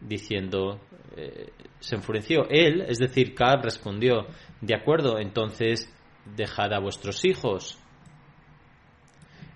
diciendo, 0.00 0.80
eh, 1.16 1.50
se 1.80 1.96
enfureció. 1.96 2.48
Él, 2.48 2.82
es 2.82 2.98
decir, 2.98 3.34
Kab, 3.34 3.64
respondió, 3.64 4.26
de 4.60 4.74
acuerdo, 4.76 5.18
entonces 5.18 5.92
dejad 6.36 6.72
a 6.72 6.78
vuestros 6.78 7.24
hijos. 7.24 7.76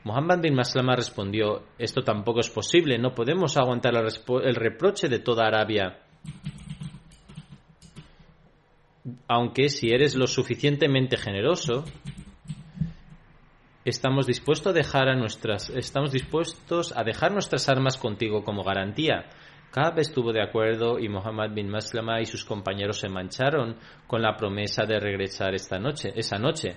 Muhammad 0.02 0.40
bin 0.40 0.54
Maslama 0.54 0.96
respondió, 0.96 1.62
esto 1.78 2.02
tampoco 2.02 2.40
es 2.40 2.50
posible, 2.50 2.98
no 2.98 3.14
podemos 3.14 3.56
aguantar 3.56 3.94
el 3.94 4.54
reproche 4.56 5.08
de 5.08 5.20
toda 5.20 5.46
Arabia 5.46 6.03
aunque 9.28 9.68
si 9.68 9.90
eres 9.90 10.14
lo 10.14 10.26
suficientemente 10.26 11.16
generoso, 11.16 11.84
estamos 13.84 14.26
dispuestos 14.26 14.68
a 14.68 14.72
dejar 14.72 15.08
a 15.08 15.14
nuestras 15.14 15.68
estamos 15.70 16.12
dispuestos 16.12 16.96
a 16.96 17.04
dejar 17.04 17.32
nuestras 17.32 17.68
armas 17.68 17.98
contigo 17.98 18.42
como 18.44 18.64
garantía. 18.64 19.26
Kab 19.70 19.98
estuvo 19.98 20.32
de 20.32 20.40
acuerdo 20.40 20.98
y 21.00 21.08
Muhammad 21.08 21.50
bin 21.52 21.68
Maslama 21.68 22.20
y 22.20 22.26
sus 22.26 22.44
compañeros 22.44 23.00
se 23.00 23.08
mancharon 23.08 23.76
con 24.06 24.22
la 24.22 24.36
promesa 24.36 24.86
de 24.86 25.00
regresar 25.00 25.52
esta 25.54 25.78
noche, 25.78 26.12
esa 26.14 26.38
noche. 26.38 26.76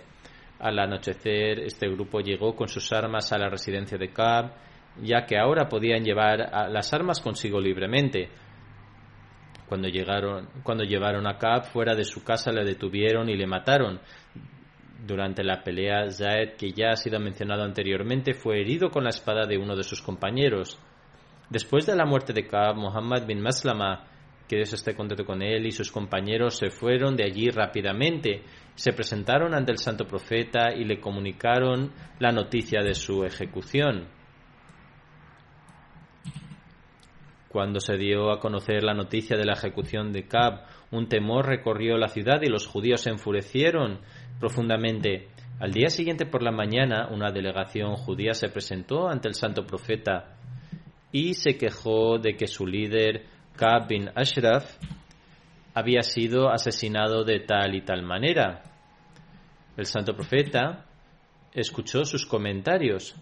Al 0.59 0.79
anochecer, 0.79 1.59
este 1.59 1.87
grupo 1.87 2.19
llegó 2.19 2.55
con 2.55 2.67
sus 2.67 2.91
armas 2.91 3.31
a 3.31 3.37
la 3.37 3.49
residencia 3.49 3.99
de 3.99 4.11
Kab, 4.11 4.51
ya 5.03 5.27
que 5.27 5.37
ahora 5.37 5.69
podían 5.69 6.03
llevar 6.03 6.39
las 6.71 6.91
armas 6.91 7.21
consigo 7.21 7.61
libremente. 7.61 8.31
Cuando, 9.67 9.89
llegaron, 9.89 10.47
cuando 10.63 10.83
llevaron 10.83 11.27
a 11.27 11.37
Kaab 11.37 11.65
fuera 11.65 11.93
de 11.93 12.05
su 12.05 12.23
casa 12.23 12.51
le 12.51 12.63
detuvieron 12.63 13.29
y 13.29 13.35
le 13.35 13.47
mataron. 13.47 13.99
Durante 15.05 15.43
la 15.43 15.63
pelea, 15.63 16.09
Zaed, 16.09 16.55
que 16.57 16.71
ya 16.71 16.91
ha 16.91 16.95
sido 16.95 17.19
mencionado 17.19 17.63
anteriormente, 17.63 18.33
fue 18.33 18.61
herido 18.61 18.89
con 18.89 19.03
la 19.03 19.09
espada 19.09 19.45
de 19.45 19.57
uno 19.57 19.75
de 19.75 19.83
sus 19.83 20.01
compañeros. 20.01 20.79
Después 21.49 21.85
de 21.85 21.95
la 21.95 22.05
muerte 22.05 22.33
de 22.33 22.47
Kaab, 22.47 22.77
Muhammad 22.77 23.25
bin 23.25 23.41
Maslama, 23.41 24.05
que 24.47 24.55
Dios 24.55 24.73
esté 24.73 24.95
contento 24.95 25.25
con 25.25 25.41
él, 25.41 25.65
y 25.65 25.71
sus 25.71 25.91
compañeros 25.91 26.57
se 26.57 26.69
fueron 26.69 27.15
de 27.15 27.25
allí 27.25 27.49
rápidamente, 27.49 28.43
se 28.75 28.93
presentaron 28.93 29.53
ante 29.53 29.71
el 29.71 29.77
santo 29.77 30.05
profeta 30.05 30.73
y 30.73 30.85
le 30.85 30.99
comunicaron 30.99 31.91
la 32.19 32.31
noticia 32.31 32.81
de 32.81 32.93
su 32.93 33.23
ejecución. 33.23 34.16
Cuando 37.49 37.79
se 37.79 37.97
dio 37.97 38.31
a 38.31 38.39
conocer 38.39 38.83
la 38.83 38.93
noticia 38.93 39.37
de 39.37 39.45
la 39.45 39.53
ejecución 39.53 40.11
de 40.11 40.27
Cab, 40.27 40.65
un 40.91 41.07
temor 41.07 41.45
recorrió 41.45 41.97
la 41.97 42.09
ciudad 42.09 42.41
y 42.43 42.49
los 42.49 42.67
judíos 42.67 43.01
se 43.01 43.09
enfurecieron 43.09 43.99
profundamente. 44.39 45.29
Al 45.59 45.71
día 45.71 45.89
siguiente 45.89 46.25
por 46.25 46.43
la 46.43 46.51
mañana, 46.51 47.07
una 47.09 47.31
delegación 47.31 47.95
judía 47.95 48.33
se 48.33 48.49
presentó 48.49 49.07
ante 49.07 49.27
el 49.27 49.33
santo 49.33 49.65
profeta 49.65 50.35
y 51.11 51.33
se 51.33 51.57
quejó 51.57 52.19
de 52.19 52.35
que 52.35 52.47
su 52.47 52.67
líder, 52.67 53.25
Kab 53.55 53.87
bin 53.87 54.09
Ashraf, 54.13 54.77
había 55.73 56.01
sido 56.01 56.49
asesinado 56.49 57.23
de 57.23 57.39
tal 57.39 57.75
y 57.75 57.81
tal 57.81 58.03
manera. 58.03 58.63
El 59.77 59.85
santo 59.85 60.13
profeta 60.15 60.85
escuchó 61.53 62.03
sus 62.03 62.25
comentarios 62.25 63.15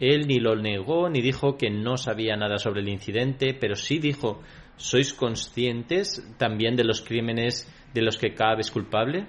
Él 0.00 0.26
ni 0.26 0.40
lo 0.40 0.56
negó 0.56 1.08
ni 1.10 1.20
dijo 1.20 1.56
que 1.56 1.70
no 1.70 1.96
sabía 1.98 2.34
nada 2.34 2.58
sobre 2.58 2.80
el 2.80 2.88
incidente, 2.88 3.54
pero 3.54 3.76
sí 3.76 3.98
dijo, 3.98 4.40
¿sois 4.76 5.12
conscientes 5.12 6.34
también 6.38 6.74
de 6.74 6.84
los 6.84 7.02
crímenes 7.02 7.70
de 7.92 8.02
los 8.02 8.16
que 8.16 8.34
Cabe 8.34 8.62
es 8.62 8.70
culpable? 8.70 9.26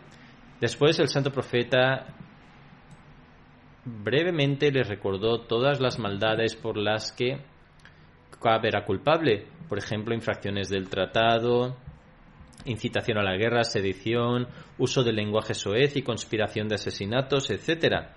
Después 0.62 0.98
el 1.00 1.10
santo 1.10 1.32
profeta 1.32 2.16
brevemente 3.84 4.72
les 4.72 4.88
recordó 4.88 5.42
todas 5.42 5.82
las 5.82 6.00
maldades 6.00 6.56
por 6.56 6.78
las 6.78 7.12
que 7.12 7.40
Cabe 8.42 8.70
era 8.70 8.86
culpable, 8.86 9.46
por 9.70 9.78
ejemplo, 9.78 10.16
infracciones 10.16 10.70
del 10.70 10.90
tratado, 10.90 11.78
incitación 12.66 13.18
a 13.18 13.24
la 13.24 13.38
guerra, 13.38 13.64
sedición, 13.64 14.48
uso 14.78 15.04
del 15.04 15.16
lenguaje 15.16 15.54
soez 15.54 15.96
y 15.96 16.02
conspiración 16.02 16.68
de 16.68 16.76
asesinatos, 16.76 17.52
etc. 17.52 18.08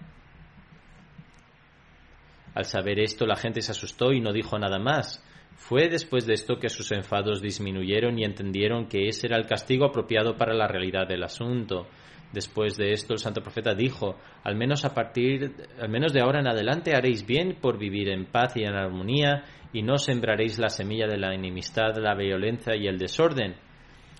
Al 2.55 2.65
saber 2.65 3.01
esto, 3.01 3.27
la 3.27 3.37
gente 3.37 3.61
se 3.61 3.73
asustó 3.73 4.13
y 4.13 4.21
no 4.21 4.33
dijo 4.33 4.59
nada 4.59 4.79
más. 4.79 5.23
Fue 5.57 5.89
después 5.89 6.27
de 6.27 6.35
esto 6.35 6.59
que 6.59 6.69
sus 6.69 6.93
enfados 6.93 7.41
disminuyeron 7.41 8.19
y 8.19 8.25
entendieron 8.25 8.87
que 8.87 9.09
ese 9.09 9.27
era 9.27 9.37
el 9.37 9.47
castigo 9.47 9.87
apropiado 9.87 10.37
para 10.37 10.55
la 10.55 10.69
realidad 10.69 11.07
del 11.07 11.23
asunto. 11.23 11.87
Después 12.33 12.77
de 12.77 12.93
esto, 12.93 13.13
el 13.13 13.21
santo 13.21 13.43
profeta 13.43 13.75
dijo: 13.75 14.19
Al 14.43 14.57
menos 14.57 14.85
a 14.85 14.93
partir, 14.93 15.55
al 15.81 15.89
menos 15.89 16.13
de 16.13 16.21
ahora 16.21 16.41
en 16.41 16.49
adelante 16.49 16.97
haréis 16.97 17.25
bien 17.27 17.59
por 17.61 17.79
vivir 17.79 18.09
en 18.09 18.27
paz 18.27 18.57
y 18.57 18.65
en 18.65 18.75
armonía, 18.75 19.45
y 19.73 19.83
no 19.83 19.99
sembraréis 19.99 20.59
la 20.59 20.69
semilla 20.69 21.07
de 21.07 21.19
la 21.19 21.35
enemistad, 21.35 21.97
la 21.97 22.15
violencia 22.15 22.75
y 22.77 22.87
el 22.87 22.99
desorden. 22.99 23.55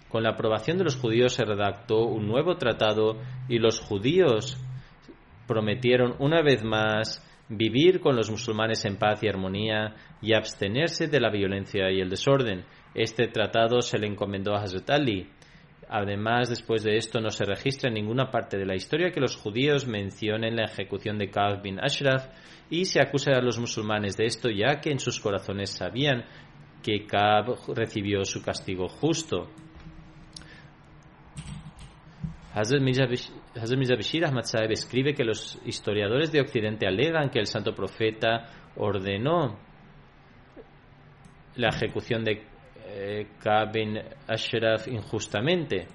Con 0.09 0.22
la 0.22 0.30
aprobación 0.30 0.78
de 0.78 0.85
los 0.85 0.97
judíos 0.97 1.35
se 1.35 1.45
redactó 1.45 2.05
un 2.05 2.28
nuevo 2.28 2.57
tratado 2.57 3.20
y 3.49 3.59
los 3.59 3.80
judíos 3.80 4.57
prometieron 5.49 6.14
una 6.20 6.41
vez 6.41 6.62
más 6.62 7.20
vivir 7.49 8.01
con 8.01 8.16
los 8.16 8.30
musulmanes 8.30 8.84
en 8.84 8.97
paz 8.97 9.22
y 9.22 9.28
armonía 9.28 9.95
y 10.22 10.32
abstenerse 10.34 11.09
de 11.09 11.20
la 11.20 11.30
violencia 11.30 11.90
y 11.90 12.01
el 12.01 12.09
desorden. 12.09 12.64
Este 12.95 13.28
tratado 13.28 13.80
se 13.82 13.99
le 13.99 14.07
encomendó 14.07 14.55
a 14.55 14.62
Hazrat 14.62 14.88
Ali. 14.90 15.28
Además, 15.88 16.49
después 16.49 16.82
de 16.82 16.97
esto, 16.97 17.20
no 17.20 17.30
se 17.30 17.45
registra 17.45 17.88
en 17.88 17.95
ninguna 17.95 18.30
parte 18.30 18.57
de 18.57 18.64
la 18.64 18.74
historia 18.74 19.11
que 19.11 19.20
los 19.20 19.36
judíos 19.36 19.86
mencionen 19.86 20.57
la 20.57 20.64
ejecución 20.64 21.18
de 21.18 21.30
Ka'b 21.30 21.62
bin 21.62 21.78
Ashraf 21.78 22.26
y 22.70 22.86
se 22.86 23.01
acusa 23.01 23.32
a 23.32 23.42
los 23.42 23.59
musulmanes 23.59 24.16
de 24.16 24.24
esto, 24.24 24.49
ya 24.49 24.80
que 24.80 24.90
en 24.90 24.99
sus 24.99 25.20
corazones 25.20 25.70
sabían 25.70 26.24
que 26.82 27.07
Ka'b 27.07 27.74
recibió 27.74 28.24
su 28.24 28.42
castigo 28.42 28.88
justo. 28.88 29.51
Hazrat 32.55 32.82
Mirza 33.55 33.94
Bashir 33.94 34.24
Ahmad 34.24 34.44
Saeb 34.44 34.72
escribe 34.72 35.14
que 35.14 35.24
los 35.24 35.61
historiadores 35.64 36.32
de 36.32 36.40
Occidente 36.40 36.86
alegan 36.86 37.30
que 37.30 37.38
el 37.38 37.46
santo 37.46 37.72
profeta 37.72 38.46
ordenó 38.76 39.57
la 41.55 41.68
ejecución 41.68 42.24
de 42.24 42.42
eh, 42.86 43.26
bin 43.72 43.98
Ashraf 44.26 44.88
injustamente. 44.88 45.86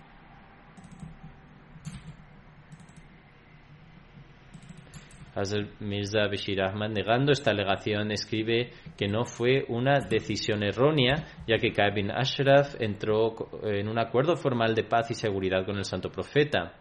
Hazrat 5.35 5.79
Mirza 5.79 6.27
Bashir 6.27 6.61
Ahmad, 6.61 6.89
negando 6.89 7.31
esta 7.31 7.51
alegación, 7.51 8.11
escribe 8.11 8.71
que 8.97 9.07
no 9.07 9.25
fue 9.25 9.65
una 9.67 9.99
decisión 9.99 10.63
errónea, 10.63 11.27
ya 11.47 11.57
que 11.57 11.71
Ka'b 11.71 11.93
bin 11.93 12.11
Ashraf 12.11 12.75
entró 12.79 13.35
en 13.63 13.87
un 13.87 13.99
acuerdo 13.99 14.35
formal 14.35 14.75
de 14.75 14.83
paz 14.83 15.11
y 15.11 15.13
seguridad 15.13 15.65
con 15.65 15.77
el 15.77 15.85
santo 15.85 16.09
profeta. 16.09 16.73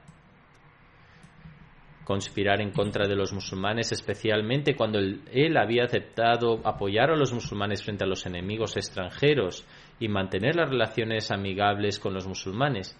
Conspirar 2.09 2.63
en 2.63 2.71
contra 2.71 3.07
de 3.07 3.15
los 3.15 3.35
musulmanes, 3.35 3.93
especialmente 3.93 4.75
cuando 4.75 4.99
él 4.99 5.57
había 5.59 5.85
aceptado 5.85 6.59
apoyar 6.65 7.11
a 7.11 7.17
los 7.17 7.35
musulmanes 7.35 7.85
frente 7.85 8.05
a 8.05 8.07
los 8.07 8.25
enemigos 8.25 8.79
extranjeros 8.79 9.67
y 10.01 10.09
mantener 10.09 10.57
las 10.57 10.71
relaciones 10.71 11.31
amigables 11.31 11.99
con 11.99 12.15
los 12.15 12.27
musulmanes. 12.27 12.99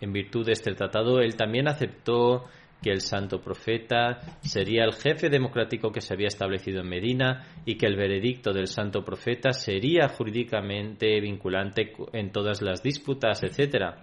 En 0.00 0.14
virtud 0.14 0.46
de 0.46 0.52
este 0.52 0.72
tratado, 0.72 1.20
él 1.20 1.36
también 1.36 1.68
aceptó 1.68 2.46
que 2.82 2.90
el 2.90 3.02
santo 3.02 3.42
profeta 3.42 4.20
sería 4.40 4.84
el 4.84 4.94
jefe 4.94 5.28
democrático 5.28 5.92
que 5.92 6.00
se 6.00 6.14
había 6.14 6.28
establecido 6.28 6.80
en 6.80 6.88
Medina 6.88 7.48
y 7.66 7.76
que 7.76 7.84
el 7.84 7.96
veredicto 7.96 8.54
del 8.54 8.66
santo 8.66 9.04
profeta 9.04 9.52
sería 9.52 10.08
jurídicamente 10.08 11.20
vinculante 11.20 11.92
en 12.14 12.32
todas 12.32 12.62
las 12.62 12.82
disputas, 12.82 13.42
etc. 13.42 13.94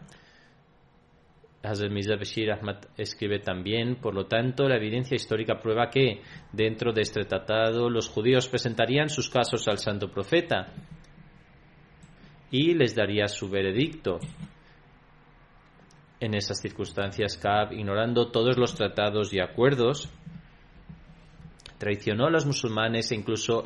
Hazrat 1.66 1.92
Mirza 1.92 2.16
Bashir 2.16 2.52
Ahmad 2.52 2.78
escribe 2.98 3.40
también, 3.40 3.96
por 3.96 4.14
lo 4.14 4.26
tanto, 4.26 4.68
la 4.68 4.78
evidencia 4.78 5.16
histórica 5.16 5.60
prueba 5.60 5.90
que, 5.90 6.22
dentro 6.52 6.94
de 6.94 7.02
este 7.02 7.24
tratado, 7.26 7.90
los 7.90 8.10
judíos 8.10 8.48
presentarían 8.48 9.10
sus 9.10 9.30
casos 9.30 9.68
al 9.68 9.78
santo 9.78 10.10
profeta 10.10 10.74
y 12.52 12.74
les 12.74 12.96
daría 12.96 13.28
su 13.28 13.50
veredicto. 13.50 14.20
En 16.20 16.34
esas 16.34 16.62
circunstancias, 16.62 17.38
Kaab, 17.38 17.74
ignorando 17.74 18.32
todos 18.32 18.58
los 18.58 18.74
tratados 18.76 19.34
y 19.34 19.40
acuerdos, 19.40 20.10
traicionó 21.78 22.28
a 22.28 22.32
los 22.32 22.46
musulmanes 22.46 23.12
e 23.12 23.16
incluso 23.16 23.64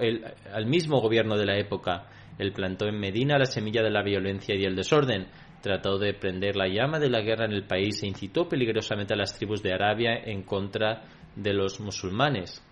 al 0.51 0.65
mismo 0.65 0.99
gobierno 0.99 1.37
de 1.37 1.45
la 1.45 1.57
época. 1.57 2.07
Él 2.37 2.51
plantó 2.53 2.87
en 2.87 2.99
Medina 2.99 3.37
la 3.37 3.45
semilla 3.45 3.83
de 3.83 3.91
la 3.91 4.01
violencia 4.01 4.55
y 4.55 4.63
el 4.63 4.75
desorden, 4.75 5.27
trató 5.61 5.97
de 5.97 6.13
prender 6.13 6.55
la 6.55 6.67
llama 6.67 6.99
de 6.99 7.09
la 7.09 7.21
guerra 7.21 7.45
en 7.45 7.53
el 7.53 7.65
país 7.65 8.01
e 8.01 8.07
incitó 8.07 8.47
peligrosamente 8.47 9.13
a 9.13 9.17
las 9.17 9.37
tribus 9.37 9.61
de 9.61 9.73
Arabia 9.73 10.15
en 10.15 10.43
contra 10.43 11.03
de 11.35 11.53
los 11.53 11.79
musulmanes. 11.79 12.63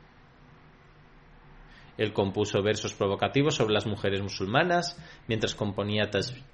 Él 1.98 2.14
compuso 2.14 2.62
versos 2.62 2.94
provocativos 2.94 3.56
sobre 3.56 3.74
las 3.74 3.88
mujeres 3.88 4.22
musulmanas 4.22 4.98
mientras 5.28 5.56
componía 5.56 6.10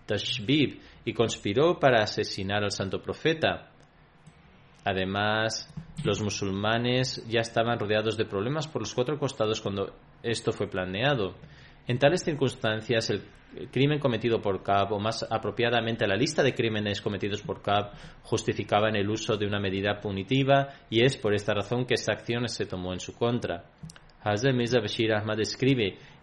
Tashbib 0.06 0.80
y 1.04 1.14
conspiró 1.14 1.80
para 1.80 2.02
asesinar 2.02 2.64
al 2.64 2.72
santo 2.72 3.02
profeta. 3.02 3.70
Además, 4.86 5.74
los 6.04 6.22
musulmanes 6.22 7.26
ya 7.28 7.42
estaban 7.42 7.80
rodeados 7.80 8.18
de 8.18 8.26
problemas 8.26 8.68
por 8.68 8.82
los 8.82 8.94
cuatro 8.94 9.20
costados 9.20 9.62
cuando 9.62 9.94
esto 10.24 10.52
fue 10.52 10.68
planeado. 10.68 11.36
En 11.88 12.00
tales 12.00 12.24
circunstancias, 12.24 13.10
el 13.10 13.24
crimen 13.72 14.00
cometido 14.00 14.42
por 14.42 14.64
Cab, 14.64 14.94
o 14.94 15.00
más 15.00 15.26
apropiadamente 15.30 16.08
la 16.08 16.16
lista 16.16 16.42
de 16.42 16.54
crímenes 16.54 17.02
cometidos 17.02 17.42
por 17.42 17.62
Cab, 17.62 17.92
justificaban 18.24 18.96
el 18.96 19.10
uso 19.10 19.38
de 19.38 19.46
una 19.46 19.60
medida 19.60 20.00
punitiva 20.00 20.70
y 20.90 21.04
es 21.04 21.18
por 21.18 21.34
esta 21.34 21.54
razón 21.54 21.86
que 21.86 21.96
esta 21.96 22.14
acción 22.14 22.48
se 22.48 22.66
tomó 22.66 22.94
en 22.94 23.00
su 23.00 23.14
contra. 23.14 23.66
Hazrat 24.26 24.56
Mirza 24.56 24.80
Bashir 24.80 25.14
Ahmad 25.14 25.40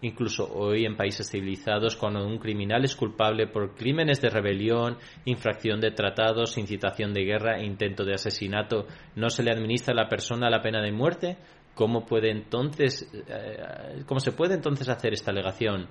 incluso 0.01 0.51
hoy 0.51 0.85
en 0.85 0.97
países 0.97 1.29
civilizados, 1.29 1.95
cuando 1.95 2.25
un 2.25 2.39
criminal 2.39 2.83
es 2.83 2.95
culpable 2.95 3.45
por 3.45 3.75
crímenes 3.75 4.19
de 4.19 4.29
rebelión, 4.31 4.97
infracción 5.25 5.79
de 5.79 5.91
tratados, 5.91 6.57
incitación 6.57 7.13
de 7.13 7.23
guerra 7.23 7.59
e 7.59 7.65
intento 7.65 8.03
de 8.03 8.15
asesinato, 8.15 8.87
¿no 9.15 9.29
se 9.29 9.43
le 9.43 9.51
administra 9.51 9.93
a 9.93 10.03
la 10.03 10.09
persona 10.09 10.49
la 10.49 10.61
pena 10.61 10.81
de 10.81 10.91
muerte? 10.91 11.37
¿Cómo 11.75 12.05
puede 12.05 12.31
entonces, 12.31 13.09
eh, 13.13 14.03
cómo 14.05 14.19
se 14.19 14.31
puede 14.31 14.55
entonces 14.55 14.89
hacer 14.89 15.13
esta 15.13 15.31
alegación? 15.31 15.87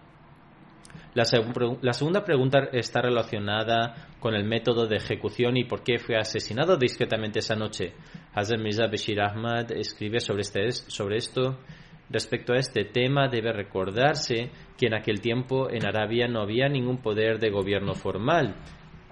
La, 1.15 1.25
la, 1.83 1.93
segunda 1.93 2.25
pregunta 2.25 2.69
está 2.73 3.03
relacionada 3.03 4.09
con 4.21 4.35
el 4.35 4.45
método 4.45 4.87
de 4.87 4.97
ejecución 4.97 5.57
y 5.57 5.65
por 5.65 5.83
qué 5.83 5.99
fue 5.99 6.17
asesinado 6.17 6.77
discretamente 6.77 7.41
esa 7.41 7.57
noche. 7.57 7.95
Hazrat 8.33 8.61
Mirza 8.61 8.87
Bashir 8.87 9.21
Ahmad 9.21 9.73
escribe 9.73 10.21
sobre, 10.21 10.43
este, 10.43 10.71
sobre 10.71 11.17
esto 11.17 11.59
Respecto 12.11 12.55
a 12.55 12.57
este 12.57 12.85
tema, 12.85 13.29
debe 13.29 13.53
recordarse 13.53 14.51
que 14.77 14.87
en 14.87 14.95
aquel 14.95 15.21
tiempo 15.21 15.71
en 15.71 15.87
Arabia 15.87 16.27
no 16.27 16.41
había 16.41 16.69
ningún 16.69 16.99
poder 16.99 17.39
de 17.39 17.51
gobierno 17.51 17.95
formal, 17.95 18.57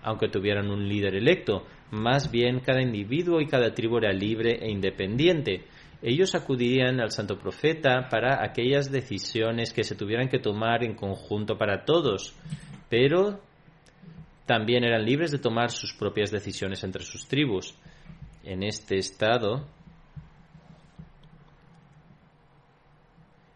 aunque 0.02 0.28
tuvieran 0.28 0.68
un 0.68 0.88
líder 0.88 1.14
electo. 1.14 1.64
Más 1.92 2.32
bien, 2.32 2.58
cada 2.58 2.82
individuo 2.82 3.40
y 3.40 3.46
cada 3.46 3.72
tribu 3.72 3.98
era 3.98 4.12
libre 4.12 4.58
e 4.60 4.68
independiente. 4.68 5.62
Ellos 6.00 6.34
acudirían 6.34 7.00
al 7.00 7.10
santo 7.10 7.38
profeta 7.38 8.08
para 8.08 8.44
aquellas 8.44 8.92
decisiones 8.92 9.72
que 9.72 9.82
se 9.82 9.96
tuvieran 9.96 10.28
que 10.28 10.38
tomar 10.38 10.84
en 10.84 10.94
conjunto 10.94 11.58
para 11.58 11.84
todos, 11.84 12.36
pero 12.88 13.40
también 14.46 14.84
eran 14.84 15.04
libres 15.04 15.32
de 15.32 15.38
tomar 15.38 15.70
sus 15.70 15.92
propias 15.92 16.30
decisiones 16.30 16.84
entre 16.84 17.02
sus 17.02 17.26
tribus. 17.26 17.74
En 18.44 18.62
este 18.62 18.96
estado, 18.96 19.66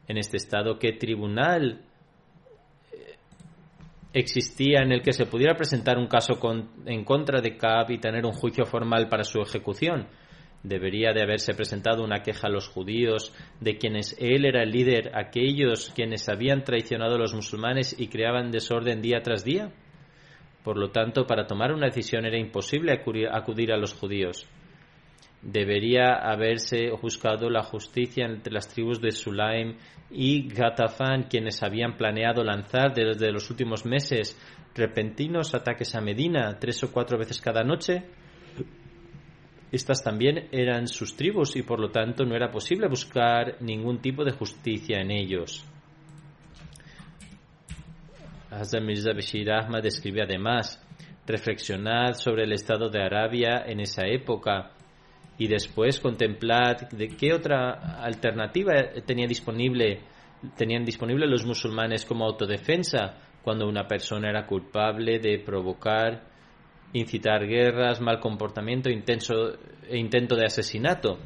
en 0.09 0.18
este 0.18 0.36
estado, 0.36 0.78
qué 0.78 0.93
tribunal 0.93 1.80
eh, 2.93 3.16
existía 4.12 4.80
en 4.82 4.90
el 4.93 5.01
que 5.01 5.12
se 5.12 5.26
pudiera 5.26 5.55
presentar 5.55 5.97
un 5.97 6.09
caso 6.09 6.38
en 6.84 7.05
contra 7.05 7.40
de 7.40 7.57
Kaab 7.57 7.93
y 7.93 7.99
tener 7.99 8.26
un 8.26 8.32
juicio 8.32 8.66
formal 8.66 9.09
para 9.09 9.22
su 9.22 9.40
ejecución. 9.40 10.09
Debería 10.63 11.13
de 11.13 11.23
haberse 11.23 11.55
presentado 11.55 12.05
una 12.05 12.23
queja 12.23 12.47
a 12.47 12.51
los 12.51 12.69
judíos 12.69 13.35
de 13.61 13.79
quienes 13.79 14.17
él 14.19 14.45
era 14.45 14.63
el 14.63 14.71
líder, 14.71 15.11
aquellos 15.15 15.93
quienes 15.95 16.29
habían 16.29 16.65
traicionado 16.65 17.17
a 17.17 17.19
los 17.19 17.35
musulmanes 17.35 17.99
y 17.99 18.09
creaban 18.09 18.51
desorden 18.51 19.03
día 19.03 19.21
tras 19.23 19.45
día. 19.45 19.73
Por 20.63 20.79
lo 20.79 20.91
tanto, 20.91 21.27
para 21.27 21.47
tomar 21.47 21.73
una 21.73 21.87
decisión 21.87 22.25
era 22.25 22.39
imposible 22.39 22.93
acudir 22.93 23.73
a 23.73 23.77
los 23.77 23.95
judíos 23.95 24.49
debería 25.43 26.15
haberse 26.15 26.91
juzgado 26.91 27.51
la 27.51 27.65
justicia 27.65 28.25
entre 28.25 28.53
las 28.53 28.69
tribus 28.69 29.01
de 29.01 29.11
Sulaim 29.11 29.77
y 30.11 30.49
Gatafan, 30.49 31.25
quienes 31.25 31.63
habían 31.63 31.97
planeado 31.97 32.45
lanzar 32.45 32.95
desde 32.95 33.33
los 33.33 33.51
últimos 33.51 33.85
meses 33.85 34.41
repentinos 34.75 35.55
ataques 35.55 35.95
a 35.95 36.01
Medina 36.01 36.59
tres 36.59 36.83
o 36.85 36.93
cuatro 36.93 37.19
veces 37.19 37.41
cada 37.41 37.63
noche. 37.63 38.05
Estas 39.73 40.05
también 40.05 40.49
eran 40.53 40.87
sus 40.87 41.16
tribus 41.16 41.57
y 41.57 41.62
por 41.62 41.81
lo 41.81 41.91
tanto 41.91 42.27
no 42.27 42.37
era 42.37 42.51
posible 42.51 42.89
buscar 42.89 43.57
ningún 43.61 44.03
tipo 44.03 44.23
de 44.23 44.33
justicia 44.33 45.01
en 45.01 45.11
ellos. 45.11 45.64
Hazrat 48.51 48.83
Mirza 48.83 49.14
Bashir 49.14 49.51
Ahmad 49.51 49.83
describe 49.83 50.23
además 50.23 50.79
reflexionar 51.27 52.14
sobre 52.16 52.45
el 52.45 52.53
estado 52.53 52.91
de 52.91 53.03
Arabia 53.03 53.64
en 53.66 53.81
esa 53.81 54.07
época 54.07 54.73
y 55.39 55.49
después 55.49 56.01
contemplad 56.01 56.91
de 56.91 57.09
qué 57.09 57.33
otra 57.33 58.03
alternativa 58.03 58.75
tenía 59.07 59.27
disponible, 59.27 60.01
tenían 60.55 60.85
disponible 60.85 61.27
los 61.27 61.47
musulmanes 61.47 62.05
como 62.05 62.27
autodefensa 62.27 63.14
cuando 63.43 63.66
una 63.66 63.87
persona 63.87 64.29
era 64.29 64.47
culpable 64.47 65.18
de 65.18 65.39
provocar, 65.39 66.32
incitar 66.93 67.47
guerras, 67.47 68.01
mal 68.01 68.20
comportamiento 68.20 68.90
intenso, 68.90 69.55
e 69.88 69.99
intento 69.99 70.36
de 70.36 70.47
asesinato. 70.47 71.18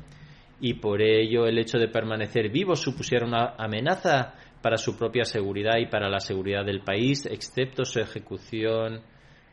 Y 0.60 0.74
por 0.74 1.02
ello 1.02 1.46
el 1.46 1.58
hecho 1.58 1.78
de 1.78 1.88
permanecer 1.88 2.50
vivo 2.50 2.76
supusiera 2.76 3.26
una 3.26 3.54
amenaza 3.58 4.34
para 4.62 4.78
su 4.78 4.96
propia 4.96 5.24
seguridad 5.24 5.76
y 5.78 5.86
para 5.86 6.08
la 6.08 6.20
seguridad 6.20 6.64
del 6.64 6.80
país, 6.80 7.26
excepto 7.26 7.84
su 7.84 8.00
ejecución 8.00 9.02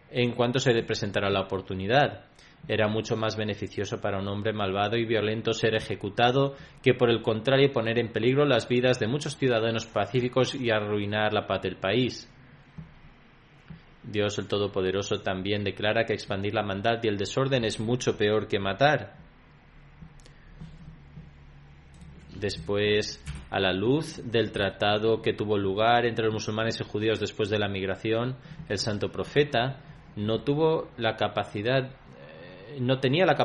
en 0.09 0.31
cuanto 0.33 0.59
se 0.59 0.73
le 0.73 0.83
presentara 0.83 1.29
la 1.29 1.41
oportunidad. 1.41 2.25
Era 2.67 2.87
mucho 2.87 3.17
más 3.17 3.35
beneficioso 3.35 3.99
para 3.99 4.19
un 4.19 4.27
hombre 4.27 4.53
malvado 4.53 4.95
y 4.95 5.05
violento 5.05 5.51
ser 5.51 5.75
ejecutado 5.75 6.55
que 6.81 6.93
por 6.93 7.09
el 7.09 7.21
contrario 7.21 7.73
poner 7.73 7.99
en 7.99 8.13
peligro 8.13 8.45
las 8.45 8.69
vidas 8.69 8.99
de 8.99 9.07
muchos 9.07 9.35
ciudadanos 9.35 9.85
pacíficos 9.85 10.55
y 10.55 10.69
arruinar 10.69 11.33
la 11.33 11.45
paz 11.45 11.61
del 11.61 11.75
país. 11.75 12.32
Dios 14.03 14.37
el 14.37 14.47
Todopoderoso 14.47 15.21
también 15.21 15.63
declara 15.63 16.05
que 16.05 16.13
expandir 16.13 16.53
la 16.53 16.63
maldad 16.63 16.99
y 17.03 17.07
el 17.07 17.17
desorden 17.17 17.63
es 17.63 17.79
mucho 17.79 18.17
peor 18.17 18.47
que 18.47 18.59
matar. 18.59 19.15
Después, 22.35 23.23
a 23.49 23.59
la 23.59 23.71
luz 23.71 24.21
del 24.25 24.51
tratado 24.51 25.21
que 25.21 25.33
tuvo 25.33 25.57
lugar 25.57 26.05
entre 26.05 26.25
los 26.25 26.33
musulmanes 26.33 26.79
y 26.81 26.83
judíos 26.83 27.19
después 27.19 27.49
de 27.49 27.59
la 27.59 27.69
migración, 27.69 28.35
el 28.67 28.77
santo 28.77 29.09
profeta 29.09 29.79
no 30.15 30.43
tuvo 30.43 30.89
la 30.97 31.15
capacidad 31.15 31.89
no 32.79 32.99
tenía 32.99 33.25
la 33.25 33.35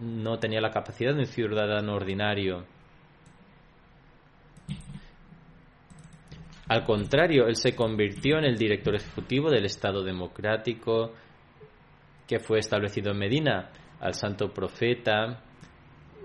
no 0.00 0.38
tenía 0.38 0.60
la 0.60 0.70
capacidad 0.70 1.12
de 1.12 1.20
un 1.20 1.26
ciudadano 1.26 1.94
ordinario. 1.94 2.64
Al 6.70 6.84
contrario, 6.84 7.48
él 7.48 7.56
se 7.56 7.74
convirtió 7.74 8.38
en 8.38 8.44
el 8.44 8.56
director 8.56 8.94
ejecutivo 8.94 9.50
del 9.50 9.64
Estado 9.64 10.04
democrático 10.04 11.10
que 12.28 12.38
fue 12.38 12.60
establecido 12.60 13.10
en 13.10 13.18
Medina. 13.18 13.70
Al 13.98 14.14
santo 14.14 14.54
profeta 14.54 15.42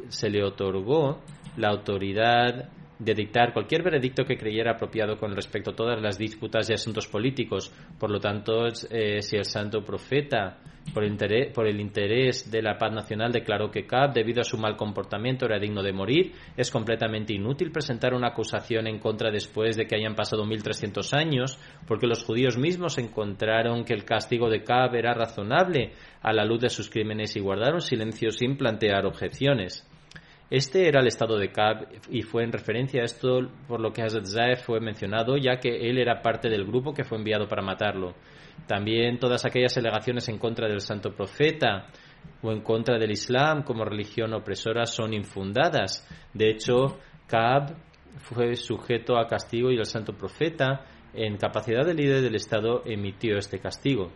se 0.08 0.30
le 0.30 0.44
otorgó 0.44 1.20
la 1.58 1.70
autoridad 1.70 2.70
de 3.00 3.14
dictar 3.14 3.54
cualquier 3.54 3.84
veredicto 3.84 4.24
que 4.26 4.38
creyera 4.38 4.72
apropiado 4.72 5.18
con 5.18 5.36
respecto 5.36 5.72
a 5.72 5.76
todas 5.76 6.02
las 6.02 6.18
disputas 6.18 6.70
y 6.70 6.74
asuntos 6.74 7.08
políticos. 7.08 7.72
Por 8.00 8.10
lo 8.10 8.20
tanto, 8.20 8.68
eh, 8.90 9.22
si 9.22 9.36
el 9.36 9.46
santo 9.46 9.84
profeta, 9.84 10.58
por 10.94 11.04
el, 11.04 11.12
interés, 11.12 11.52
por 11.54 11.68
el 11.68 11.80
interés 11.82 12.50
de 12.50 12.62
la 12.62 12.78
paz 12.78 12.94
nacional, 12.94 13.32
declaró 13.32 13.70
que 13.70 13.86
Cab, 13.86 14.14
debido 14.14 14.42
a 14.42 14.46
su 14.46 14.58
mal 14.58 14.78
comportamiento, 14.78 15.46
era 15.46 15.60
digno 15.60 15.84
de 15.84 15.92
morir, 15.92 16.34
es 16.56 16.72
completamente 16.72 17.34
inútil 17.34 17.72
presentar 17.72 18.14
una 18.14 18.30
acusación 18.30 18.88
en 18.88 19.00
contra 19.00 19.32
después 19.32 19.76
de 19.76 19.88
que 19.88 19.96
hayan 19.96 20.16
pasado 20.16 20.46
1300 20.46 21.14
años, 21.14 21.60
porque 21.88 22.08
los 22.08 22.24
judíos 22.24 22.58
mismos 22.58 22.98
encontraron 22.98 23.84
que 23.84 23.94
el 23.94 24.06
castigo 24.06 24.50
de 24.50 24.64
Cab 24.64 24.96
era 24.96 25.14
razonable 25.14 25.92
a 26.22 26.32
la 26.32 26.46
luz 26.46 26.62
de 26.62 26.70
sus 26.70 26.90
crímenes 26.90 27.36
y 27.36 27.42
guardaron 27.42 27.82
silencio 27.82 28.32
sin 28.32 28.56
plantear 28.56 29.06
objeciones. 29.06 29.90
Este 30.50 30.88
era 30.88 31.02
el 31.02 31.08
estado 31.08 31.38
de 31.38 31.52
Cab 31.52 31.88
y 32.10 32.22
fue 32.22 32.44
en 32.44 32.52
referencia 32.52 33.02
a 33.02 33.06
esto 33.06 33.50
por 33.68 33.82
lo 33.82 33.92
que 33.92 34.04
Hazrat 34.04 34.26
Zaef 34.26 34.64
fue 34.64 34.80
mencionado, 34.80 35.38
ya 35.38 35.58
que 35.60 35.90
él 35.90 35.98
era 35.98 36.22
parte 36.22 36.50
del 36.50 36.66
grupo 36.66 36.94
que 36.94 37.04
fue 37.04 37.18
enviado 37.18 37.48
para 37.48 37.64
matarlo. 37.64 38.14
También 38.68 39.18
todas 39.18 39.44
aquellas 39.44 39.76
alegaciones 39.78 40.30
en 40.30 40.38
contra 40.38 40.68
del 40.68 40.82
santo 40.82 41.16
profeta 41.16 41.88
o 42.44 42.52
en 42.52 42.62
contra 42.62 43.00
del 43.00 43.12
Islam 43.12 43.64
como 43.64 43.86
religión 43.86 44.34
opresora 44.34 44.86
son 44.86 45.16
infundadas. 45.16 46.08
De 46.34 46.52
hecho, 46.52 47.00
Kaab 47.28 47.76
fue 48.20 48.56
sujeto 48.56 49.18
a 49.18 49.28
castigo 49.28 49.72
y 49.72 49.78
el 49.78 49.86
santo 49.86 50.14
profeta, 50.14 50.86
en 51.14 51.38
capacidad 51.38 51.86
de 51.86 51.94
líder 51.94 52.22
del 52.22 52.36
Estado, 52.36 52.84
emitió 52.86 53.38
este 53.38 53.60
castigo. 53.60 54.12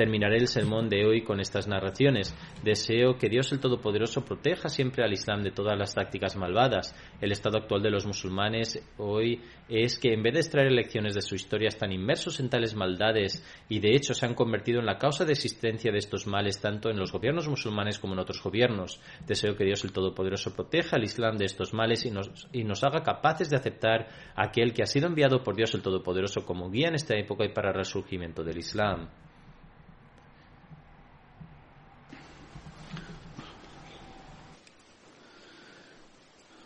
Terminaré 0.00 0.38
el 0.38 0.48
sermón 0.48 0.88
de 0.88 1.04
hoy 1.04 1.20
con 1.20 1.40
estas 1.40 1.68
narraciones. 1.68 2.34
Deseo 2.64 3.18
que 3.18 3.28
Dios 3.28 3.52
el 3.52 3.60
Todopoderoso 3.60 4.24
proteja 4.24 4.70
siempre 4.70 5.04
al 5.04 5.12
Islam 5.12 5.42
de 5.42 5.50
todas 5.50 5.78
las 5.78 5.94
tácticas 5.94 6.36
malvadas. 6.36 6.96
El 7.20 7.32
estado 7.32 7.58
actual 7.58 7.82
de 7.82 7.90
los 7.90 8.06
musulmanes 8.06 8.82
hoy 8.96 9.42
es 9.68 9.98
que 9.98 10.14
en 10.14 10.22
vez 10.22 10.32
de 10.32 10.40
extraer 10.40 10.72
lecciones 10.72 11.14
de 11.14 11.20
su 11.20 11.34
historia 11.34 11.68
están 11.68 11.92
inmersos 11.92 12.40
en 12.40 12.48
tales 12.48 12.74
maldades 12.74 13.44
y 13.68 13.80
de 13.80 13.94
hecho 13.94 14.14
se 14.14 14.24
han 14.24 14.32
convertido 14.32 14.80
en 14.80 14.86
la 14.86 14.96
causa 14.96 15.26
de 15.26 15.32
existencia 15.32 15.92
de 15.92 15.98
estos 15.98 16.26
males 16.26 16.62
tanto 16.62 16.88
en 16.88 16.98
los 16.98 17.12
gobiernos 17.12 17.46
musulmanes 17.46 17.98
como 17.98 18.14
en 18.14 18.20
otros 18.20 18.42
gobiernos. 18.42 19.02
Deseo 19.26 19.54
que 19.54 19.66
Dios 19.66 19.84
el 19.84 19.92
Todopoderoso 19.92 20.54
proteja 20.54 20.96
al 20.96 21.04
Islam 21.04 21.36
de 21.36 21.44
estos 21.44 21.74
males 21.74 22.06
y 22.06 22.10
nos, 22.10 22.48
y 22.54 22.64
nos 22.64 22.82
haga 22.84 23.02
capaces 23.02 23.50
de 23.50 23.56
aceptar 23.56 24.08
a 24.34 24.44
aquel 24.46 24.72
que 24.72 24.82
ha 24.82 24.86
sido 24.86 25.08
enviado 25.08 25.42
por 25.42 25.56
Dios 25.56 25.74
el 25.74 25.82
Todopoderoso 25.82 26.46
como 26.46 26.70
guía 26.70 26.88
en 26.88 26.94
esta 26.94 27.18
época 27.18 27.44
y 27.44 27.52
para 27.52 27.68
el 27.68 27.76
resurgimiento 27.76 28.42
del 28.42 28.56
Islam. 28.56 29.10